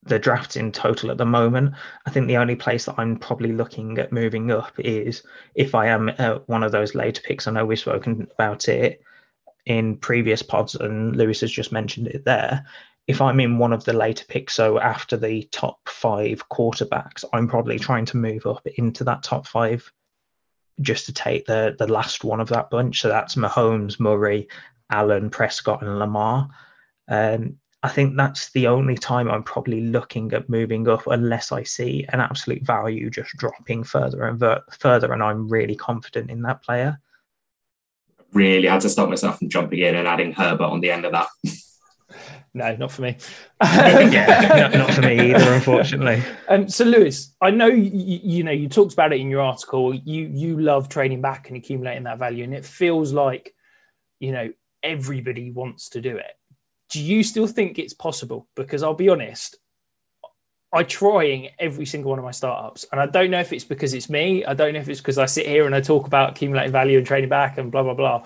the 0.08 0.20
drafts 0.20 0.56
in 0.56 0.72
total 0.72 1.12
at 1.12 1.17
the 1.17 1.26
moment. 1.26 1.74
I 2.06 2.10
think 2.10 2.28
the 2.28 2.38
only 2.38 2.56
place 2.56 2.86
that 2.86 2.96
I'm 2.98 3.17
probably 3.17 3.54
looking 3.54 3.98
at 3.98 4.12
moving 4.12 4.52
up 4.52 4.72
is 4.80 5.24
if 5.56 5.76
I 5.76 5.88
am 5.88 6.12
uh, 6.17 6.39
one 6.46 6.63
of 6.63 6.72
those 6.72 6.96
later 6.96 7.22
picks. 7.24 7.48
I 7.48 7.52
know 7.52 7.65
we've 7.65 7.80
spoken 7.80 8.28
about 8.34 8.67
it 8.67 9.02
in 9.65 9.98
previous 9.98 10.41
pods, 10.41 10.76
and 10.76 11.15
Lewis 11.15 11.41
has 11.41 11.52
just 11.52 11.72
mentioned 11.72 12.08
it 12.08 12.26
there. 12.26 12.65
If 13.08 13.22
I'm 13.22 13.39
in 13.39 13.58
one 13.58 13.74
of 13.74 13.86
the 13.86 13.93
later 13.93 14.26
picks, 14.28 14.54
so 14.54 14.80
after 14.80 15.17
the 15.17 15.43
top 15.52 15.80
five 15.88 16.48
quarterbacks, 16.50 17.24
I'm 17.34 17.48
probably 17.48 17.80
trying 17.80 18.06
to 18.06 18.17
move 18.17 18.46
up 18.46 18.65
into 18.78 19.04
that 19.06 19.24
top 19.24 19.48
five 19.48 19.91
just 20.82 21.08
to 21.08 21.13
take 21.13 21.46
the 21.46 21.76
the 21.78 21.88
last 21.88 22.24
one 22.24 22.39
of 22.39 22.50
that 22.50 22.70
bunch. 22.70 23.02
So 23.02 23.10
that's 23.10 23.36
Mahomes, 23.36 24.00
Murray, 24.00 24.48
Allen, 24.89 25.30
Prescott, 25.30 25.82
and 25.82 26.00
Lamar. 26.00 26.50
Um, 27.08 27.58
I 27.84 27.90
think 27.90 28.18
that's 28.18 28.50
the 28.52 28.68
only 28.68 28.96
time 28.96 29.30
I'm 29.30 29.44
probably 29.44 29.82
looking 29.82 30.34
at 30.34 30.50
moving 30.50 30.88
up 30.88 31.06
unless 31.08 31.52
I 31.52 31.62
see 31.63 32.06
an 32.10 32.20
absolute 32.20 32.63
value 32.63 33.10
just 33.10 33.38
dropping 33.38 33.84
further 33.84 34.26
and 34.26 34.40
ver- 34.40 34.63
further, 34.80 35.13
and 35.13 35.22
I'm 35.22 35.48
really 35.48 35.76
confident 35.76 36.32
in 36.32 36.42
that 36.42 36.63
player. 36.63 37.00
Really, 38.34 38.68
I 38.68 38.74
had 38.74 38.82
to 38.82 38.90
stop 38.90 39.10
myself 39.10 39.38
from 39.38 39.50
jumping 39.50 39.80
in 39.80 39.96
and 39.96 40.08
adding 40.08 40.34
Herbert 40.34 40.66
on 40.66 40.82
the 40.82 40.90
end 40.90 41.06
of 41.06 41.12
that. 41.12 41.28
no, 42.54 42.76
not 42.78 42.92
for 42.92 43.04
me. 43.04 43.16
yeah, 43.62 44.70
not, 44.72 44.74
not, 44.88 44.92
for 44.94 45.02
me 45.02 45.34
either, 45.34 45.54
unfortunately. 45.54 46.24
Um, 46.48 46.68
so, 46.68 46.84
Lewis, 46.84 47.36
I 47.42 47.52
know 47.52 47.68
you, 47.68 48.20
you 48.24 48.44
know 48.44 48.52
you 48.52 48.70
talked 48.70 48.94
about 48.94 49.13
it 49.13 49.22
in 49.22 49.30
your 49.30 49.42
article. 49.42 49.94
You 49.94 50.28
you 50.34 50.60
love 50.60 50.90
trading 50.90 51.22
back 51.22 51.50
and 51.50 51.58
accumulating 51.58 52.04
that 52.04 52.18
value, 52.18 52.44
and 52.44 52.56
it 52.56 52.66
feels 52.66 53.13
like 53.13 53.54
you 54.20 54.32
know 54.32 54.52
everybody 54.82 55.52
wants 55.52 55.90
to 55.90 56.02
do 56.02 56.18
it 56.18 56.37
do 56.89 57.02
you 57.02 57.23
still 57.23 57.47
think 57.47 57.80
it's 57.80 57.93
possible? 57.93 58.47
Because 58.56 58.84
I'll 58.84 58.93
be 58.93 59.10
honest, 59.10 59.58
I 60.73 60.84
trying 60.84 61.50
every 61.60 61.86
single 61.86 62.10
one 62.10 62.19
of 62.19 62.26
my 62.26 62.32
startups, 62.32 62.86
and 62.91 63.00
I 63.00 63.06
don't 63.06 63.32
know 63.32 63.39
if 63.39 63.54
it's 63.54 63.63
because 63.63 63.93
it's 63.93 64.10
me. 64.10 64.45
I 64.45 64.54
don't 64.54 64.73
know 64.73 64.80
if 64.80 64.89
it's 64.89 65.00
because 65.00 65.17
I 65.17 65.26
sit 65.26 65.47
here 65.47 65.65
and 65.65 65.73
I 65.73 65.82
talk 65.82 66.08
about 66.08 66.32
accumulating 66.32 66.71
value 66.71 66.97
and 66.97 67.08
trading 67.08 67.30
back 67.30 67.58
and 67.58 67.71
blah 67.71 67.84
blah 67.84 67.93
blah. 67.93 68.23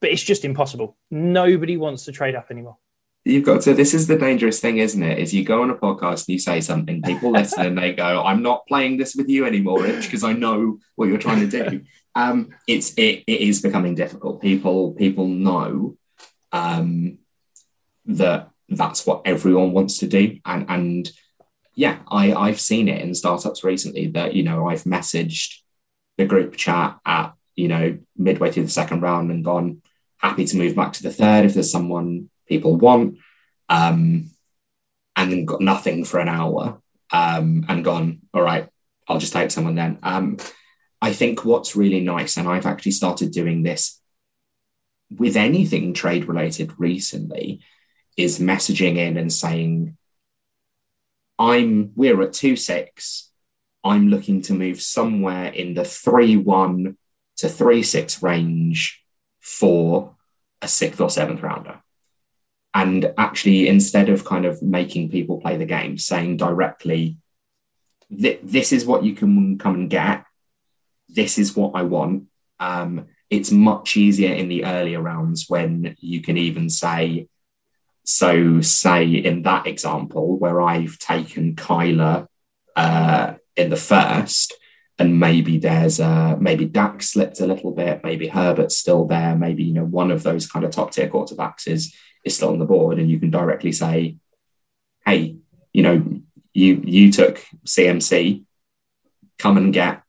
But 0.00 0.10
it's 0.10 0.22
just 0.22 0.44
impossible. 0.44 0.96
Nobody 1.10 1.76
wants 1.76 2.04
to 2.04 2.12
trade 2.12 2.34
up 2.34 2.50
anymore. 2.50 2.76
You've 3.24 3.44
got 3.44 3.62
to. 3.62 3.74
This 3.74 3.94
is 3.94 4.06
the 4.06 4.18
dangerous 4.18 4.60
thing, 4.60 4.78
isn't 4.78 5.02
it? 5.02 5.18
Is 5.18 5.34
you 5.34 5.44
go 5.44 5.62
on 5.62 5.70
a 5.70 5.74
podcast 5.74 6.26
and 6.26 6.34
you 6.34 6.38
say 6.38 6.60
something, 6.60 7.02
people 7.02 7.32
listen 7.32 7.66
and 7.66 7.78
they 7.78 7.92
go, 7.92 8.22
"I'm 8.22 8.42
not 8.42 8.66
playing 8.66 8.98
this 8.98 9.16
with 9.16 9.28
you 9.28 9.46
anymore, 9.46 9.82
Rich, 9.82 10.04
because 10.04 10.22
I 10.22 10.32
know 10.32 10.78
what 10.94 11.08
you're 11.08 11.18
trying 11.18 11.48
to 11.48 11.70
do." 11.70 11.82
Um, 12.14 12.50
it's 12.66 12.94
it, 12.94 13.24
it 13.26 13.40
is 13.40 13.62
becoming 13.62 13.94
difficult. 13.94 14.40
People 14.40 14.92
people 14.92 15.26
know 15.26 15.96
um, 16.52 17.18
that 18.06 18.50
that's 18.68 19.06
what 19.06 19.22
everyone 19.24 19.72
wants 19.72 19.98
to 19.98 20.06
do. 20.06 20.38
And 20.44 20.66
and 20.68 21.10
yeah, 21.74 21.98
I, 22.08 22.32
I've 22.32 22.60
seen 22.60 22.88
it 22.88 23.02
in 23.02 23.14
startups 23.14 23.62
recently 23.62 24.08
that, 24.08 24.34
you 24.34 24.42
know, 24.42 24.66
I've 24.66 24.84
messaged 24.84 25.56
the 26.16 26.24
group 26.24 26.56
chat 26.56 26.98
at, 27.04 27.34
you 27.54 27.68
know, 27.68 27.98
midway 28.16 28.50
through 28.50 28.62
the 28.62 28.70
second 28.70 29.02
round 29.02 29.30
and 29.30 29.44
gone, 29.44 29.82
happy 30.16 30.46
to 30.46 30.56
move 30.56 30.74
back 30.74 30.94
to 30.94 31.02
the 31.02 31.12
third 31.12 31.44
if 31.44 31.52
there's 31.52 31.70
someone 31.70 32.30
people 32.48 32.76
want. 32.76 33.18
Um, 33.68 34.30
and 35.16 35.32
then 35.32 35.44
got 35.44 35.60
nothing 35.60 36.04
for 36.04 36.20
an 36.20 36.28
hour 36.28 36.80
um, 37.12 37.64
and 37.68 37.84
gone, 37.84 38.20
all 38.34 38.42
right, 38.42 38.68
I'll 39.08 39.18
just 39.18 39.32
take 39.32 39.50
someone 39.50 39.74
then. 39.74 39.98
Um, 40.02 40.36
I 41.00 41.12
think 41.12 41.44
what's 41.44 41.76
really 41.76 42.00
nice, 42.00 42.36
and 42.36 42.48
I've 42.48 42.66
actually 42.66 42.92
started 42.92 43.32
doing 43.32 43.62
this 43.62 44.00
with 45.10 45.36
anything 45.36 45.94
trade 45.94 46.26
related 46.26 46.72
recently, 46.78 47.60
is 48.16 48.38
messaging 48.38 48.96
in 48.96 49.16
and 49.16 49.32
saying, 49.32 49.96
I'm 51.38 51.92
we're 51.94 52.22
at 52.22 52.32
two 52.32 52.56
six. 52.56 53.30
I'm 53.84 54.08
looking 54.08 54.42
to 54.42 54.54
move 54.54 54.80
somewhere 54.80 55.46
in 55.46 55.74
the 55.74 55.84
three 55.84 56.36
one 56.36 56.96
to 57.36 57.48
three 57.48 57.82
six 57.82 58.22
range 58.22 59.02
for 59.40 60.16
a 60.62 60.68
sixth 60.68 61.00
or 61.00 61.10
seventh 61.10 61.42
rounder. 61.42 61.82
And 62.74 63.14
actually, 63.16 63.68
instead 63.68 64.08
of 64.08 64.24
kind 64.24 64.44
of 64.44 64.62
making 64.62 65.10
people 65.10 65.40
play 65.40 65.56
the 65.56 65.64
game, 65.64 65.96
saying 65.98 66.36
directly, 66.36 67.16
this 68.10 68.72
is 68.72 68.84
what 68.84 69.02
you 69.02 69.14
can 69.14 69.58
come 69.58 69.74
and 69.74 69.90
get. 69.90 70.24
This 71.08 71.38
is 71.38 71.56
what 71.56 71.72
I 71.74 71.82
want. 71.82 72.24
Um, 72.60 73.06
it's 73.30 73.50
much 73.50 73.96
easier 73.96 74.34
in 74.34 74.48
the 74.48 74.64
earlier 74.64 75.00
rounds 75.00 75.46
when 75.48 75.96
you 76.00 76.20
can 76.20 76.36
even 76.36 76.68
say, 76.68 77.28
so, 78.08 78.60
say 78.60 79.04
in 79.04 79.42
that 79.42 79.66
example 79.66 80.38
where 80.38 80.62
I've 80.62 80.96
taken 81.00 81.56
Kyler 81.56 82.28
uh, 82.76 83.34
in 83.56 83.68
the 83.68 83.76
first, 83.76 84.54
and 84.96 85.18
maybe 85.18 85.58
there's 85.58 85.98
a 85.98 86.36
maybe 86.40 86.66
Dak 86.66 87.02
slipped 87.02 87.40
a 87.40 87.46
little 87.46 87.72
bit, 87.72 88.04
maybe 88.04 88.28
Herbert's 88.28 88.76
still 88.76 89.06
there, 89.06 89.34
maybe 89.34 89.64
you 89.64 89.74
know 89.74 89.84
one 89.84 90.12
of 90.12 90.22
those 90.22 90.46
kind 90.48 90.64
of 90.64 90.70
top 90.70 90.92
tier 90.92 91.08
quarterbacks 91.08 91.66
is 91.66 91.92
is 92.24 92.36
still 92.36 92.50
on 92.50 92.60
the 92.60 92.64
board, 92.64 93.00
and 93.00 93.10
you 93.10 93.18
can 93.18 93.30
directly 93.30 93.72
say, 93.72 94.18
"Hey, 95.04 95.38
you 95.72 95.82
know, 95.82 96.20
you 96.54 96.80
you 96.84 97.10
took 97.10 97.44
CMC, 97.66 98.44
come 99.36 99.56
and 99.56 99.72
get 99.72 100.02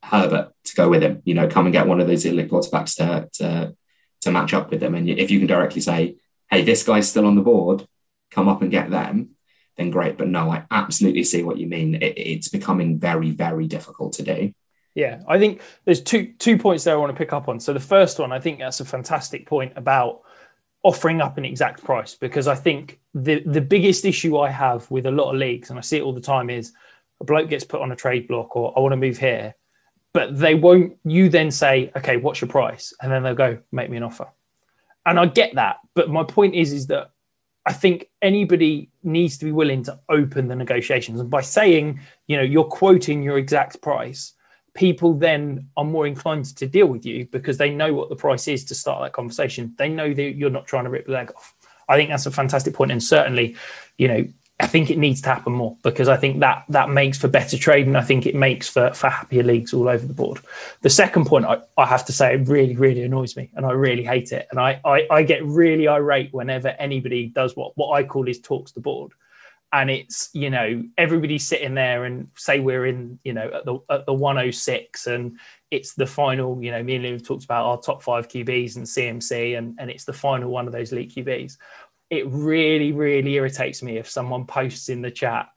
Herbert 0.00 0.52
to 0.66 0.76
go 0.76 0.88
with 0.88 1.02
him. 1.02 1.22
You 1.24 1.34
know, 1.34 1.48
come 1.48 1.66
and 1.66 1.72
get 1.72 1.88
one 1.88 2.00
of 2.00 2.06
those 2.06 2.24
elite 2.24 2.50
quarterbacks 2.50 2.94
to 2.98 3.28
to 3.42 3.74
to 4.20 4.30
match 4.30 4.54
up 4.54 4.70
with 4.70 4.78
them. 4.78 4.94
And 4.94 5.08
if 5.08 5.32
you 5.32 5.40
can 5.40 5.48
directly 5.48 5.80
say, 5.80 6.18
hey, 6.54 6.62
this 6.62 6.84
guy's 6.84 7.08
still 7.08 7.26
on 7.26 7.34
the 7.34 7.42
board, 7.42 7.86
come 8.30 8.48
up 8.48 8.62
and 8.62 8.70
get 8.70 8.90
them, 8.90 9.30
then 9.76 9.90
great. 9.90 10.16
But 10.16 10.28
no, 10.28 10.50
I 10.50 10.64
absolutely 10.70 11.24
see 11.24 11.42
what 11.42 11.58
you 11.58 11.66
mean. 11.66 11.96
It, 11.96 12.14
it's 12.16 12.48
becoming 12.48 12.98
very, 12.98 13.30
very 13.30 13.66
difficult 13.66 14.14
to 14.14 14.22
do. 14.22 14.52
Yeah, 14.94 15.22
I 15.26 15.40
think 15.40 15.60
there's 15.84 16.00
two 16.00 16.34
two 16.38 16.56
points 16.56 16.84
there 16.84 16.94
I 16.94 16.98
want 16.98 17.10
to 17.10 17.18
pick 17.18 17.32
up 17.32 17.48
on. 17.48 17.58
So 17.58 17.72
the 17.72 17.80
first 17.80 18.20
one, 18.20 18.30
I 18.30 18.38
think 18.38 18.60
that's 18.60 18.78
a 18.78 18.84
fantastic 18.84 19.44
point 19.46 19.72
about 19.74 20.22
offering 20.84 21.20
up 21.20 21.36
an 21.38 21.44
exact 21.44 21.82
price 21.82 22.14
because 22.14 22.46
I 22.46 22.54
think 22.54 23.00
the 23.12 23.42
the 23.44 23.60
biggest 23.60 24.04
issue 24.04 24.38
I 24.38 24.50
have 24.50 24.88
with 24.92 25.06
a 25.06 25.10
lot 25.10 25.32
of 25.32 25.36
leagues, 25.36 25.70
and 25.70 25.78
I 25.80 25.82
see 25.82 25.96
it 25.96 26.02
all 26.02 26.12
the 26.12 26.20
time, 26.20 26.48
is 26.48 26.72
a 27.20 27.24
bloke 27.24 27.48
gets 27.48 27.64
put 27.64 27.80
on 27.80 27.90
a 27.90 27.96
trade 27.96 28.28
block 28.28 28.54
or 28.54 28.72
I 28.76 28.80
want 28.80 28.92
to 28.92 28.96
move 28.96 29.18
here, 29.18 29.56
but 30.12 30.38
they 30.38 30.54
won't. 30.54 30.96
You 31.04 31.28
then 31.28 31.50
say, 31.50 31.90
okay, 31.96 32.16
what's 32.16 32.40
your 32.40 32.48
price? 32.48 32.92
And 33.02 33.10
then 33.10 33.24
they'll 33.24 33.34
go, 33.34 33.58
make 33.72 33.90
me 33.90 33.96
an 33.96 34.04
offer 34.04 34.28
and 35.06 35.18
I 35.18 35.26
get 35.26 35.54
that, 35.54 35.78
but 35.94 36.10
my 36.10 36.24
point 36.24 36.54
is, 36.54 36.72
is 36.72 36.86
that 36.88 37.10
I 37.66 37.72
think 37.72 38.08
anybody 38.20 38.90
needs 39.02 39.38
to 39.38 39.44
be 39.44 39.52
willing 39.52 39.82
to 39.84 39.98
open 40.08 40.48
the 40.48 40.56
negotiations, 40.56 41.20
and 41.20 41.30
by 41.30 41.40
saying, 41.40 42.00
you 42.26 42.36
know, 42.36 42.42
you're 42.42 42.64
quoting 42.64 43.22
your 43.22 43.38
exact 43.38 43.80
price, 43.80 44.32
people 44.74 45.14
then 45.14 45.68
are 45.76 45.84
more 45.84 46.06
inclined 46.06 46.44
to 46.56 46.66
deal 46.66 46.86
with 46.86 47.06
you 47.06 47.26
because 47.26 47.58
they 47.58 47.70
know 47.70 47.94
what 47.94 48.08
the 48.08 48.16
price 48.16 48.48
is 48.48 48.64
to 48.64 48.74
start 48.74 49.02
that 49.02 49.12
conversation. 49.12 49.72
They 49.78 49.88
know 49.88 50.12
that 50.12 50.36
you're 50.36 50.50
not 50.50 50.66
trying 50.66 50.84
to 50.84 50.90
rip 50.90 51.06
the 51.06 51.12
leg 51.12 51.30
off. 51.36 51.54
I 51.88 51.96
think 51.96 52.10
that's 52.10 52.26
a 52.26 52.30
fantastic 52.30 52.74
point, 52.74 52.92
and 52.92 53.02
certainly, 53.02 53.56
you 53.98 54.08
know, 54.08 54.26
I 54.64 54.66
think 54.66 54.90
it 54.90 54.96
needs 54.96 55.20
to 55.20 55.28
happen 55.28 55.52
more 55.52 55.76
because 55.82 56.08
I 56.08 56.16
think 56.16 56.40
that 56.40 56.64
that 56.70 56.88
makes 56.88 57.18
for 57.18 57.28
better 57.28 57.58
trading. 57.58 57.96
I 57.96 58.00
think 58.00 58.24
it 58.24 58.34
makes 58.34 58.66
for, 58.66 58.94
for 58.94 59.10
happier 59.10 59.42
leagues 59.42 59.74
all 59.74 59.90
over 59.90 60.06
the 60.06 60.14
board. 60.14 60.40
The 60.80 60.88
second 60.88 61.26
point 61.26 61.44
I, 61.44 61.58
I 61.76 61.84
have 61.84 62.06
to 62.06 62.12
say 62.14 62.36
really, 62.36 62.74
really 62.74 63.02
annoys 63.02 63.36
me 63.36 63.50
and 63.54 63.66
I 63.66 63.72
really 63.72 64.04
hate 64.04 64.32
it. 64.32 64.48
And 64.50 64.58
I, 64.58 64.80
I, 64.82 65.06
I 65.10 65.22
get 65.22 65.44
really 65.44 65.86
irate 65.86 66.32
whenever 66.32 66.68
anybody 66.78 67.26
does 67.26 67.54
what, 67.54 67.76
what 67.76 67.90
I 67.90 68.04
call 68.04 68.26
is 68.26 68.40
talks 68.40 68.72
the 68.72 68.80
board. 68.80 69.12
And 69.70 69.90
it's, 69.90 70.30
you 70.32 70.48
know, 70.48 70.82
everybody's 70.96 71.46
sitting 71.46 71.74
there 71.74 72.04
and 72.04 72.28
say 72.34 72.60
we're 72.60 72.86
in, 72.86 73.18
you 73.22 73.34
know, 73.34 73.50
at 73.52 73.66
the 73.66 73.78
at 73.90 74.06
the 74.06 74.14
106 74.14 75.06
and 75.08 75.38
it's 75.70 75.92
the 75.92 76.06
final, 76.06 76.62
you 76.62 76.70
know, 76.70 76.82
me 76.82 76.94
and 76.94 77.04
Liam 77.04 77.12
have 77.12 77.22
talked 77.22 77.44
about 77.44 77.66
our 77.66 77.78
top 77.80 78.02
five 78.02 78.28
QBs 78.28 78.76
and 78.76 78.86
CMC 78.86 79.58
and, 79.58 79.76
and 79.78 79.90
it's 79.90 80.04
the 80.04 80.12
final 80.14 80.50
one 80.50 80.66
of 80.66 80.72
those 80.72 80.92
elite 80.92 81.14
QBs 81.14 81.58
it 82.10 82.26
really, 82.28 82.92
really 82.92 83.34
irritates 83.34 83.82
me 83.82 83.96
if 83.98 84.08
someone 84.08 84.46
posts 84.46 84.88
in 84.88 85.02
the 85.02 85.10
chat, 85.10 85.48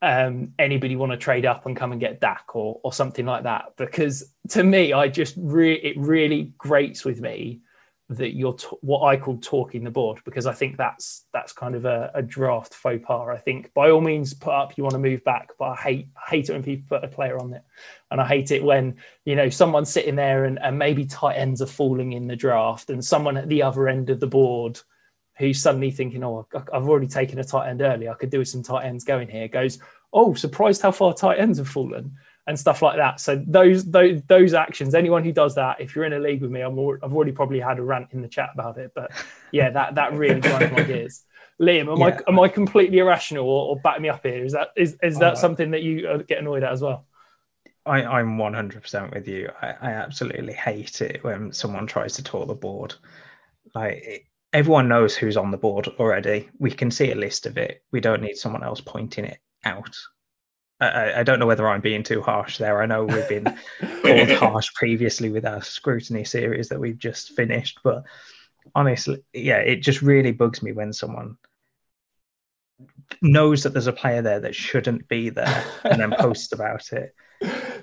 um, 0.00 0.52
anybody 0.58 0.96
want 0.96 1.12
to 1.12 1.18
trade 1.18 1.46
up 1.46 1.66
and 1.66 1.76
come 1.76 1.92
and 1.92 2.00
get 2.00 2.20
Dak 2.20 2.56
or 2.56 2.80
or 2.82 2.92
something 2.92 3.24
like 3.24 3.44
that. 3.44 3.74
Because 3.76 4.32
to 4.50 4.64
me, 4.64 4.92
I 4.92 5.08
just 5.08 5.34
re- 5.38 5.74
it 5.74 5.96
really 5.96 6.52
grates 6.58 7.04
with 7.04 7.20
me 7.20 7.60
that 8.08 8.34
you're 8.34 8.54
t- 8.54 8.66
what 8.80 9.02
I 9.06 9.16
call 9.16 9.38
talking 9.38 9.84
the 9.84 9.90
board 9.90 10.20
because 10.24 10.46
I 10.46 10.52
think 10.52 10.76
that's 10.76 11.26
that's 11.32 11.52
kind 11.52 11.74
of 11.74 11.84
a, 11.84 12.10
a, 12.14 12.22
draft 12.22 12.74
faux 12.74 13.02
pas. 13.04 13.28
I 13.30 13.38
think 13.38 13.72
by 13.74 13.90
all 13.90 14.00
means 14.00 14.34
put 14.34 14.52
up 14.52 14.76
you 14.76 14.82
want 14.82 14.94
to 14.94 14.98
move 14.98 15.24
back, 15.24 15.50
but 15.58 15.66
I 15.66 15.76
hate 15.76 16.08
I 16.16 16.30
hate 16.30 16.48
it 16.48 16.52
when 16.52 16.62
people 16.62 16.98
put 16.98 17.04
a 17.04 17.08
player 17.08 17.38
on 17.38 17.54
it, 17.54 17.62
and 18.10 18.20
I 18.20 18.26
hate 18.26 18.50
it 18.50 18.62
when 18.62 18.96
you 19.24 19.36
know 19.36 19.48
someone's 19.48 19.90
sitting 19.90 20.16
there 20.16 20.44
and, 20.44 20.58
and 20.60 20.78
maybe 20.78 21.06
tight 21.06 21.36
ends 21.36 21.62
are 21.62 21.66
falling 21.66 22.12
in 22.12 22.26
the 22.26 22.36
draft, 22.36 22.90
and 22.90 23.04
someone 23.04 23.36
at 23.36 23.48
the 23.48 23.62
other 23.62 23.88
end 23.88 24.10
of 24.10 24.20
the 24.20 24.26
board 24.26 24.80
who's 25.38 25.60
suddenly 25.60 25.90
thinking, 25.90 26.22
oh, 26.24 26.46
I've 26.72 26.88
already 26.88 27.08
taken 27.08 27.38
a 27.38 27.44
tight 27.44 27.68
end 27.68 27.82
early. 27.82 28.08
I 28.08 28.14
could 28.14 28.30
do 28.30 28.38
with 28.38 28.48
some 28.48 28.62
tight 28.62 28.84
ends 28.84 29.04
going 29.04 29.28
here. 29.28 29.48
Goes, 29.48 29.78
oh, 30.12 30.34
surprised 30.34 30.82
how 30.82 30.92
far 30.92 31.14
tight 31.14 31.38
ends 31.38 31.58
have 31.58 31.68
fallen 31.68 32.16
and 32.46 32.58
stuff 32.58 32.82
like 32.82 32.96
that. 32.96 33.20
So 33.20 33.42
those 33.46 33.84
those 33.84 34.22
those 34.22 34.54
actions, 34.54 34.94
anyone 34.94 35.24
who 35.24 35.32
does 35.32 35.54
that, 35.54 35.80
if 35.80 35.94
you're 35.94 36.04
in 36.04 36.12
a 36.12 36.18
league 36.18 36.42
with 36.42 36.50
me, 36.50 36.60
I'm, 36.60 36.78
I've 37.02 37.14
already 37.14 37.32
probably 37.32 37.60
had 37.60 37.78
a 37.78 37.82
rant 37.82 38.08
in 38.12 38.22
the 38.22 38.28
chat 38.28 38.50
about 38.54 38.78
it. 38.78 38.92
But 38.94 39.12
yeah, 39.52 39.70
that 39.70 39.94
that 39.94 40.12
really 40.12 40.40
grinds 40.40 40.72
my 40.72 40.82
gears. 40.82 41.24
Liam, 41.60 41.92
am 41.92 41.98
yeah. 41.98 42.18
I 42.26 42.30
am 42.30 42.40
I 42.40 42.48
completely 42.48 42.98
irrational 42.98 43.48
or, 43.48 43.70
or 43.70 43.76
back 43.80 44.00
me 44.00 44.08
up 44.08 44.24
here? 44.24 44.44
Is 44.44 44.52
that 44.52 44.68
is 44.76 44.96
is 45.02 45.18
that 45.18 45.34
uh, 45.34 45.36
something 45.36 45.70
that 45.70 45.82
you 45.82 46.08
uh, 46.08 46.16
get 46.18 46.38
annoyed 46.38 46.64
at 46.64 46.72
as 46.72 46.82
well? 46.82 47.06
I, 47.84 48.04
I'm 48.04 48.38
100% 48.38 49.12
with 49.12 49.26
you. 49.26 49.50
I, 49.60 49.74
I 49.80 49.90
absolutely 49.90 50.52
hate 50.52 51.00
it 51.00 51.24
when 51.24 51.52
someone 51.52 51.88
tries 51.88 52.14
to 52.14 52.22
talk 52.22 52.46
the 52.46 52.54
board. 52.54 52.94
Like 53.74 54.28
everyone 54.52 54.88
knows 54.88 55.16
who's 55.16 55.36
on 55.36 55.50
the 55.50 55.56
board 55.56 55.88
already. 55.98 56.48
We 56.58 56.70
can 56.70 56.90
see 56.90 57.10
a 57.10 57.16
list 57.16 57.46
of 57.46 57.56
it. 57.56 57.82
We 57.90 58.00
don't 58.00 58.22
need 58.22 58.36
someone 58.36 58.62
else 58.62 58.80
pointing 58.80 59.24
it 59.24 59.38
out. 59.64 59.96
I, 60.80 61.20
I, 61.20 61.22
don't 61.22 61.38
know 61.38 61.46
whether 61.46 61.68
I'm 61.68 61.80
being 61.80 62.02
too 62.02 62.20
harsh 62.20 62.58
there. 62.58 62.82
I 62.82 62.86
know 62.86 63.04
we've 63.04 63.28
been 63.28 63.44
called 63.80 64.30
harsh 64.30 64.74
previously 64.74 65.30
with 65.30 65.46
our 65.46 65.62
scrutiny 65.62 66.24
series 66.24 66.68
that 66.68 66.80
we've 66.80 66.98
just 66.98 67.36
finished, 67.36 67.78
but 67.84 68.02
honestly, 68.74 69.22
yeah, 69.32 69.58
it 69.58 69.76
just 69.76 70.02
really 70.02 70.32
bugs 70.32 70.62
me 70.62 70.72
when 70.72 70.92
someone 70.92 71.36
knows 73.20 73.62
that 73.62 73.72
there's 73.72 73.86
a 73.86 73.92
player 73.92 74.22
there 74.22 74.40
that 74.40 74.56
shouldn't 74.56 75.06
be 75.08 75.30
there 75.30 75.64
and 75.84 76.00
then 76.00 76.14
posts 76.18 76.52
about 76.52 76.92
it. 76.92 77.14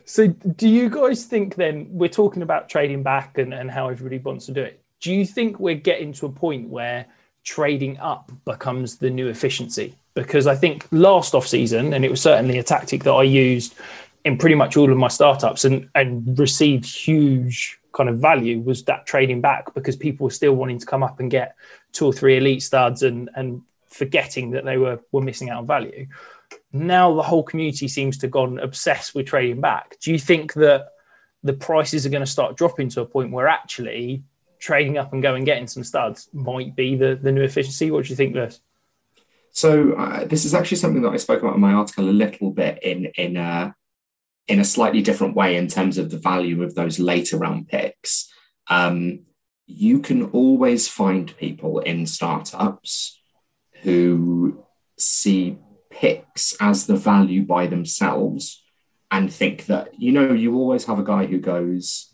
So, 0.06 0.28
do 0.28 0.68
you 0.68 0.90
guys 0.90 1.26
think 1.26 1.56
then 1.56 1.88
we're 1.90 2.10
talking 2.10 2.42
about 2.42 2.70
trading 2.70 3.04
back 3.04 3.38
and, 3.38 3.54
and 3.54 3.70
how 3.70 3.90
everybody 3.90 4.18
wants 4.18 4.48
to 4.48 4.54
do 4.54 4.64
it? 4.64 4.84
Do 5.02 5.14
you 5.14 5.26
think 5.26 5.60
we're 5.60 5.76
getting 5.76 6.14
to 6.14 6.26
a 6.26 6.32
point 6.32 6.70
where 6.70 7.06
trading 7.44 7.98
up 8.00 8.32
becomes 8.46 8.98
the 8.98 9.10
new 9.10 9.28
efficiency? 9.28 9.96
Because 10.14 10.48
I 10.48 10.56
think 10.56 10.88
last 10.92 11.34
off 11.34 11.48
season, 11.48 11.94
and 11.94 12.04
it 12.04 12.12
was 12.12 12.22
certainly 12.22 12.58
a 12.58 12.64
tactic 12.64 13.04
that 13.04 13.12
I 13.12 13.24
used 13.24 13.76
in 14.26 14.38
pretty 14.38 14.56
much 14.56 14.76
all 14.76 14.92
of 14.92 14.98
my 14.98 15.08
startups 15.08 15.64
and, 15.66 15.90
and 15.96 16.38
received 16.38 16.86
huge 16.86 17.80
kind 17.94 18.10
of 18.10 18.20
value 18.20 18.60
was 18.60 18.84
that 18.84 19.06
trading 19.06 19.42
back 19.42 19.74
because 19.74 19.96
people 19.96 20.26
were 20.26 20.32
still 20.32 20.54
wanting 20.54 20.80
to 20.80 20.86
come 20.86 21.04
up 21.04 21.20
and 21.20 21.32
get 21.32 21.56
two 21.92 22.06
or 22.06 22.14
three 22.14 22.38
elite 22.38 22.62
studs 22.62 23.02
and 23.02 23.30
and 23.36 23.62
forgetting 23.88 24.52
that 24.52 24.66
they 24.66 24.78
were 24.78 25.00
were 25.12 25.22
missing 25.22 25.50
out 25.50 25.60
on 25.60 25.68
value. 25.68 26.06
Now 26.72 27.16
the 27.16 27.24
whole 27.24 27.44
community 27.44 27.88
seems 27.88 28.18
to 28.18 28.28
have 28.28 28.32
gone 28.32 28.60
obsessed 28.60 29.16
with 29.16 29.26
trading 29.26 29.62
back. 29.62 29.98
Do 30.00 30.12
you 30.12 30.20
think 30.20 30.54
that 30.54 30.90
the 31.44 31.54
prices 31.54 32.06
are 32.06 32.10
going 32.10 32.24
to 32.24 32.32
start 32.32 32.58
dropping 32.58 32.90
to 32.90 33.02
a 33.02 33.06
point 33.06 33.32
where 33.32 33.48
actually 33.48 34.24
trading 34.60 34.98
up 34.98 35.14
and 35.14 35.22
going 35.22 35.44
getting 35.44 35.68
some 35.68 35.84
studs 35.84 36.30
might 36.34 36.76
be 36.76 36.96
the, 36.96 37.16
the 37.22 37.32
new 37.32 37.42
efficiency? 37.42 37.92
What 37.92 38.06
do 38.06 38.10
you 38.10 38.16
think, 38.16 38.36
Lewis? 38.36 38.60
So 39.52 39.94
uh, 39.94 40.26
this 40.26 40.46
is 40.46 40.54
actually 40.54 40.78
something 40.78 41.02
that 41.02 41.14
I 41.14 41.18
spoke 41.18 41.42
about 41.42 41.56
in 41.56 41.62
my 41.62 41.74
article 41.74 42.10
a 42.10 42.12
little 42.12 42.52
bit 42.52 42.82
in 42.84 43.06
in 43.16 43.38
uh, 43.38 43.72
in 44.48 44.60
a 44.60 44.66
slightly 44.66 45.02
different 45.02 45.36
way 45.36 45.56
in 45.56 45.68
terms 45.68 45.98
of 45.98 46.12
the 46.12 46.18
value 46.18 46.64
of 46.64 46.76
those 46.76 47.00
later 47.00 47.38
round 47.38 47.68
picks. 47.68 48.32
Um, 48.70 49.22
you 49.66 50.00
can 50.00 50.26
always 50.32 50.88
find 50.88 51.36
people 51.38 51.80
in 51.80 52.06
startups 52.08 53.22
who 53.82 54.66
see 54.98 55.58
picks 55.90 56.56
as 56.60 56.88
the 56.88 56.96
value 56.96 57.44
by 57.44 57.68
themselves 57.68 58.64
and 59.12 59.32
think 59.32 59.66
that 59.66 60.00
you 60.00 60.12
know 60.12 60.34
you 60.34 60.56
always 60.56 60.86
have 60.86 61.00
a 61.00 61.04
guy 61.04 61.26
who 61.26 61.40
goes 61.40 62.09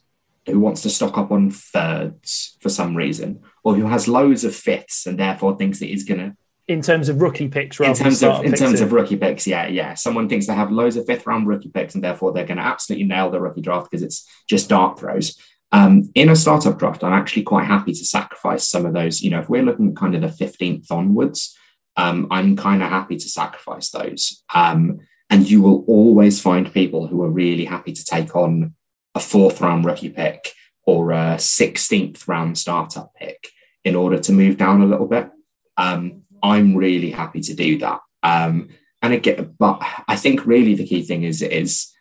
who 0.45 0.59
wants 0.59 0.81
to 0.81 0.89
stock 0.89 1.17
up 1.17 1.31
on 1.31 1.49
thirds 1.49 2.57
for 2.61 2.69
some 2.69 2.95
reason 2.95 3.41
or 3.63 3.75
who 3.75 3.87
has 3.87 4.07
loads 4.07 4.43
of 4.43 4.55
fifths 4.55 5.05
and 5.05 5.19
therefore 5.19 5.57
thinks 5.57 5.79
that 5.79 5.87
he's 5.87 6.03
going 6.03 6.19
to 6.19 6.35
in 6.67 6.81
terms 6.81 7.09
of 7.09 7.21
rookie 7.21 7.47
picks 7.47 7.79
in 7.79 7.93
terms 7.93 8.23
of 8.23 8.43
in 8.43 8.53
terms 8.53 8.81
of 8.81 8.91
rookie 8.91 9.17
picks 9.17 9.45
yeah 9.45 9.67
yeah. 9.67 9.93
Someone 9.93 10.27
thinks 10.27 10.47
they 10.47 10.55
have 10.55 10.71
loads 10.71 10.95
of 10.95 11.05
fifth 11.05 11.27
round 11.27 11.47
rookie 11.47 11.69
picks 11.69 11.93
and 11.93 12.03
therefore 12.03 12.33
they're 12.33 12.45
going 12.45 12.57
to 12.57 12.63
absolutely 12.63 13.05
nail 13.05 13.29
the 13.29 13.39
rookie 13.39 13.61
draft 13.61 13.91
because 13.91 14.03
it's 14.03 14.27
just 14.49 14.69
dart 14.69 14.99
throws. 14.99 15.39
Um, 15.71 16.09
in 16.15 16.29
a 16.29 16.35
startup 16.35 16.79
draft 16.79 17.03
i'm 17.03 17.11
actually 17.11 17.41
quite 17.41 17.65
happy 17.65 17.91
to 17.91 18.05
sacrifice 18.05 18.65
some 18.65 18.85
of 18.85 18.93
those 18.93 19.21
you 19.21 19.31
know 19.31 19.39
if 19.39 19.49
we're 19.49 19.63
looking 19.63 19.89
at 19.89 19.95
kind 19.97 20.15
of 20.15 20.21
the 20.21 20.45
15th 20.45 20.89
onwards 20.89 21.57
um, 21.97 22.27
i'm 22.31 22.55
kind 22.55 22.83
of 22.83 22.89
happy 22.89 23.17
to 23.17 23.27
sacrifice 23.27 23.89
those. 23.89 24.43
Um, 24.53 24.99
and 25.29 25.49
you 25.49 25.61
will 25.61 25.83
always 25.87 26.39
find 26.39 26.71
people 26.71 27.07
who 27.07 27.23
are 27.23 27.29
really 27.29 27.65
happy 27.65 27.93
to 27.93 28.05
take 28.05 28.35
on 28.35 28.75
a 29.15 29.19
fourth 29.19 29.61
round 29.61 29.85
rookie 29.85 30.09
pick 30.09 30.51
or 30.85 31.11
a 31.11 31.35
16th 31.37 32.27
round 32.27 32.57
startup 32.57 33.11
pick 33.15 33.47
in 33.83 33.95
order 33.95 34.19
to 34.19 34.31
move 34.31 34.57
down 34.57 34.81
a 34.81 34.85
little 34.85 35.07
bit 35.07 35.31
um, 35.77 36.23
I'm 36.41 36.75
really 36.75 37.11
happy 37.11 37.41
to 37.41 37.53
do 37.53 37.77
that. 37.79 38.01
Um, 38.23 38.69
and 39.01 39.13
again, 39.13 39.55
but 39.57 39.81
I 40.07 40.15
think 40.15 40.45
really 40.45 40.75
the 40.75 40.85
key 40.85 41.03
thing 41.03 41.23
is 41.23 41.41
is 41.41 41.91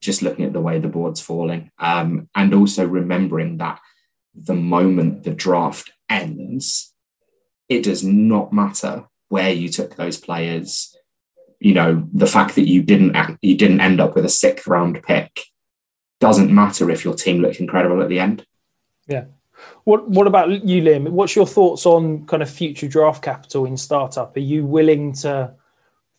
just 0.00 0.22
looking 0.22 0.44
at 0.44 0.52
the 0.52 0.60
way 0.60 0.78
the 0.78 0.88
board's 0.88 1.20
falling, 1.20 1.70
um, 1.78 2.28
and 2.34 2.54
also 2.54 2.86
remembering 2.86 3.58
that 3.58 3.80
the 4.34 4.54
moment 4.54 5.24
the 5.24 5.30
draft 5.30 5.92
ends, 6.08 6.92
it 7.68 7.82
does 7.82 8.04
not 8.04 8.52
matter 8.52 9.04
where 9.28 9.50
you 9.50 9.68
took 9.68 9.96
those 9.96 10.18
players. 10.18 10.96
You 11.60 11.74
know, 11.74 12.08
the 12.12 12.26
fact 12.26 12.54
that 12.56 12.68
you 12.68 12.82
didn't 12.82 13.16
you 13.42 13.56
didn't 13.56 13.80
end 13.80 14.00
up 14.00 14.14
with 14.14 14.24
a 14.24 14.30
sixth 14.30 14.66
round 14.66 15.02
pick 15.02 15.40
doesn't 16.24 16.54
matter 16.54 16.90
if 16.90 17.04
your 17.04 17.14
team 17.14 17.42
looked 17.42 17.60
incredible 17.60 18.02
at 18.02 18.08
the 18.08 18.18
end. 18.18 18.46
Yeah, 19.06 19.24
what 19.84 20.08
What 20.08 20.26
about 20.26 20.64
you, 20.64 20.82
Liam? 20.82 21.10
What's 21.10 21.36
your 21.36 21.46
thoughts 21.46 21.84
on 21.84 22.24
kind 22.26 22.42
of 22.42 22.48
future 22.48 22.88
draft 22.88 23.22
capital 23.22 23.66
in 23.66 23.76
startup? 23.76 24.34
Are 24.34 24.40
you 24.40 24.64
willing 24.64 25.12
to 25.16 25.54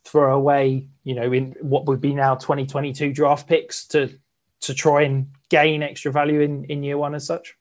throw 0.03 0.35
away, 0.35 0.87
you 1.03 1.15
know, 1.15 1.33
in 1.33 1.55
what 1.61 1.87
would 1.87 2.01
be 2.01 2.13
now 2.13 2.35
2022 2.35 3.13
draft 3.13 3.47
picks 3.47 3.87
to 3.87 4.15
to 4.61 4.73
try 4.73 5.01
and 5.01 5.27
gain 5.49 5.81
extra 5.81 6.11
value 6.11 6.41
in 6.41 6.65
in 6.65 6.83
year 6.83 6.99
one 6.99 7.15
as 7.15 7.25
such? 7.25 7.55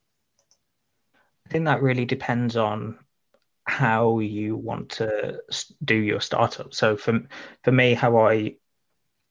I 1.46 1.50
think 1.50 1.64
that 1.64 1.82
really 1.82 2.04
depends 2.04 2.56
on 2.56 2.98
how 3.66 4.18
you 4.18 4.56
want 4.56 4.90
to 4.90 5.40
do 5.82 5.94
your 5.94 6.20
startup. 6.20 6.74
So 6.74 6.96
for 6.98 7.22
for 7.62 7.72
me, 7.72 7.94
how 7.94 8.18
I 8.18 8.56